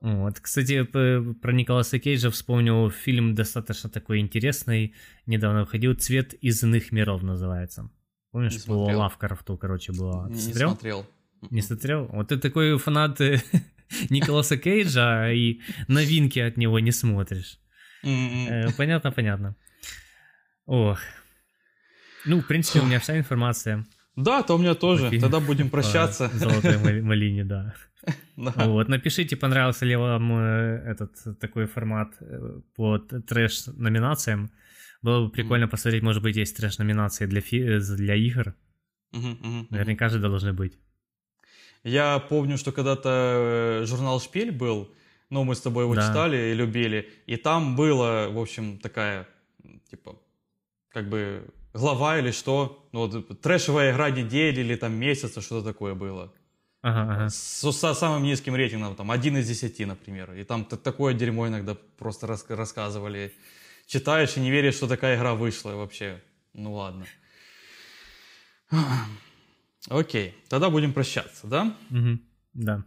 Вот, 0.04 0.38
кстати, 0.42 0.84
про 0.84 1.54
Николаса 1.54 1.98
Кейджа 1.98 2.30
вспомнил 2.30 2.92
фильм 2.92 3.36
достаточно 3.36 3.90
такой 3.90 4.20
интересный, 4.20 4.94
недавно 5.26 5.62
выходил 5.62 5.94
«Цвет 5.96 6.34
из 6.34 6.62
иных 6.62 6.92
миров» 6.92 7.24
называется. 7.24 7.90
Помнишь, 8.32 8.52
Не 8.52 8.60
по 8.60 8.64
смотрел. 8.66 9.00
Лавкрафту, 9.00 9.58
короче, 9.58 9.94
было. 9.94 10.28
Не, 10.28 10.34
не 10.36 10.54
смотрел? 10.54 11.08
Не 11.52 11.62
смотрел? 11.62 12.08
Вот 12.08 12.28
ты 12.28 12.38
такой 12.38 12.78
фанат 12.80 13.22
э, 13.22 13.42
Николаса 14.10 14.58
Кейджа, 14.58 15.32
и 15.32 15.62
новинки 15.88 16.40
от 16.40 16.58
него 16.58 16.80
не 16.80 16.92
смотришь. 16.92 17.60
М-м. 18.04 18.48
Э, 18.50 18.74
Понятно, 18.76 19.14
понятно. 19.14 19.56
Ох. 20.66 21.00
Ну, 22.26 22.42
в 22.42 22.48
принципе, 22.48 22.82
у 22.82 22.86
меня 22.86 23.00
вся 23.00 23.18
информация. 23.18 23.86
Да, 24.16 24.44
то 24.44 24.56
у 24.56 24.58
меня 24.58 24.76
тоже. 24.76 25.08
Окей. 25.08 25.20
Тогда 25.20 25.40
будем 25.40 25.66
по 25.70 25.78
прощаться. 25.78 26.30
Золотой 26.34 26.78
мал- 26.78 27.02
малине, 27.10 27.44
да. 27.46 27.74
Да. 28.36 28.54
Вот, 28.68 28.90
напишите, 28.90 29.36
понравился 29.36 29.86
ли 29.86 29.96
вам 29.96 30.34
э, 30.38 30.84
этот 30.92 31.40
такой 31.40 31.66
формат 31.68 32.14
э, 32.20 32.60
по 32.76 32.98
трэш-номинациям. 33.00 34.52
Было 35.02 35.26
бы 35.26 35.32
прикольно 35.32 35.68
посмотреть, 35.68 36.04
может 36.04 36.22
быть, 36.24 36.36
есть 36.38 36.56
трэш-номинации 36.58 37.26
для, 37.28 37.42
фи- 37.42 37.64
э, 37.64 37.80
для 37.80 38.16
игр. 38.16 38.56
Наверняка 39.12 40.10
же 40.10 40.20
должны 40.20 40.54
быть. 40.54 40.78
Я 41.84 42.20
помню, 42.20 42.58
что 42.58 42.72
когда-то 42.72 43.84
журнал 43.86 44.20
«Шпиль» 44.22 44.52
был, 44.52 44.90
ну, 45.30 45.44
мы 45.44 45.54
с 45.56 45.62
тобой 45.62 45.84
его 45.84 45.96
Да. 45.96 46.08
читали 46.08 46.52
и 46.52 46.54
любили, 46.54 47.10
и 47.26 47.36
там 47.38 47.76
была, 47.76 48.30
в 48.30 48.38
общем, 48.38 48.78
такая, 48.80 49.28
типа, 49.90 50.16
как 50.90 51.10
бы 51.10 51.44
глава 51.74 52.20
или 52.20 52.32
что, 52.32 52.88
ну, 52.92 53.08
вот, 53.08 53.42
трэшевая 53.42 53.92
игра 53.92 54.10
недели 54.12 54.62
или 54.62 54.76
там 54.76 54.94
месяца, 54.94 55.42
что-то 55.42 55.74
такое 55.74 55.96
было. 55.96 56.34
Ага, 56.82 57.14
ага. 57.14 57.30
С, 57.30 57.72
со 57.72 57.94
самым 57.94 58.24
низким 58.24 58.56
рейтингом, 58.56 58.96
там, 58.96 59.10
один 59.12 59.38
из 59.38 59.48
десяти, 59.48 59.86
например. 59.86 60.34
И 60.34 60.44
там 60.44 60.66
такое 60.66 61.14
дерьмо 61.14 61.48
иногда 61.48 61.76
просто 61.98 62.28
рас- 62.28 62.46
рассказывали. 62.50 63.34
Читаешь 63.88 64.38
и 64.38 64.40
не 64.40 64.52
веришь, 64.52 64.76
что 64.76 64.88
такая 64.88 65.18
игра 65.18 65.34
вышла 65.34 65.72
вообще. 65.72 66.22
Ну 66.54 66.74
ладно. 66.74 67.06
Окей, 69.90 70.36
тогда 70.50 70.70
будем 70.70 70.94
прощаться, 70.94 71.48
да? 71.48 71.78
Да. 72.54 72.84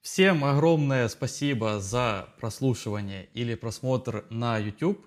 Всем 0.00 0.44
огромное 0.44 1.08
спасибо 1.08 1.80
за 1.80 2.28
прослушивание 2.40 3.28
или 3.34 3.54
просмотр 3.54 4.24
на 4.30 4.58
YouTube. 4.58 5.04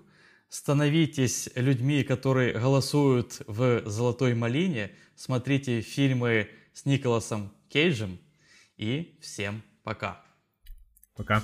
Становитесь 0.50 1.48
людьми, 1.54 2.02
которые 2.02 2.58
голосуют 2.58 3.40
в 3.46 3.88
«Золотой 3.88 4.34
малине». 4.34 4.90
Смотрите 5.14 5.80
фильмы 5.80 6.50
с 6.74 6.84
Николасом 6.86 7.54
Кейджем. 7.68 8.18
И 8.76 9.16
всем 9.22 9.62
пока. 9.84 10.20
Пока. 11.14 11.40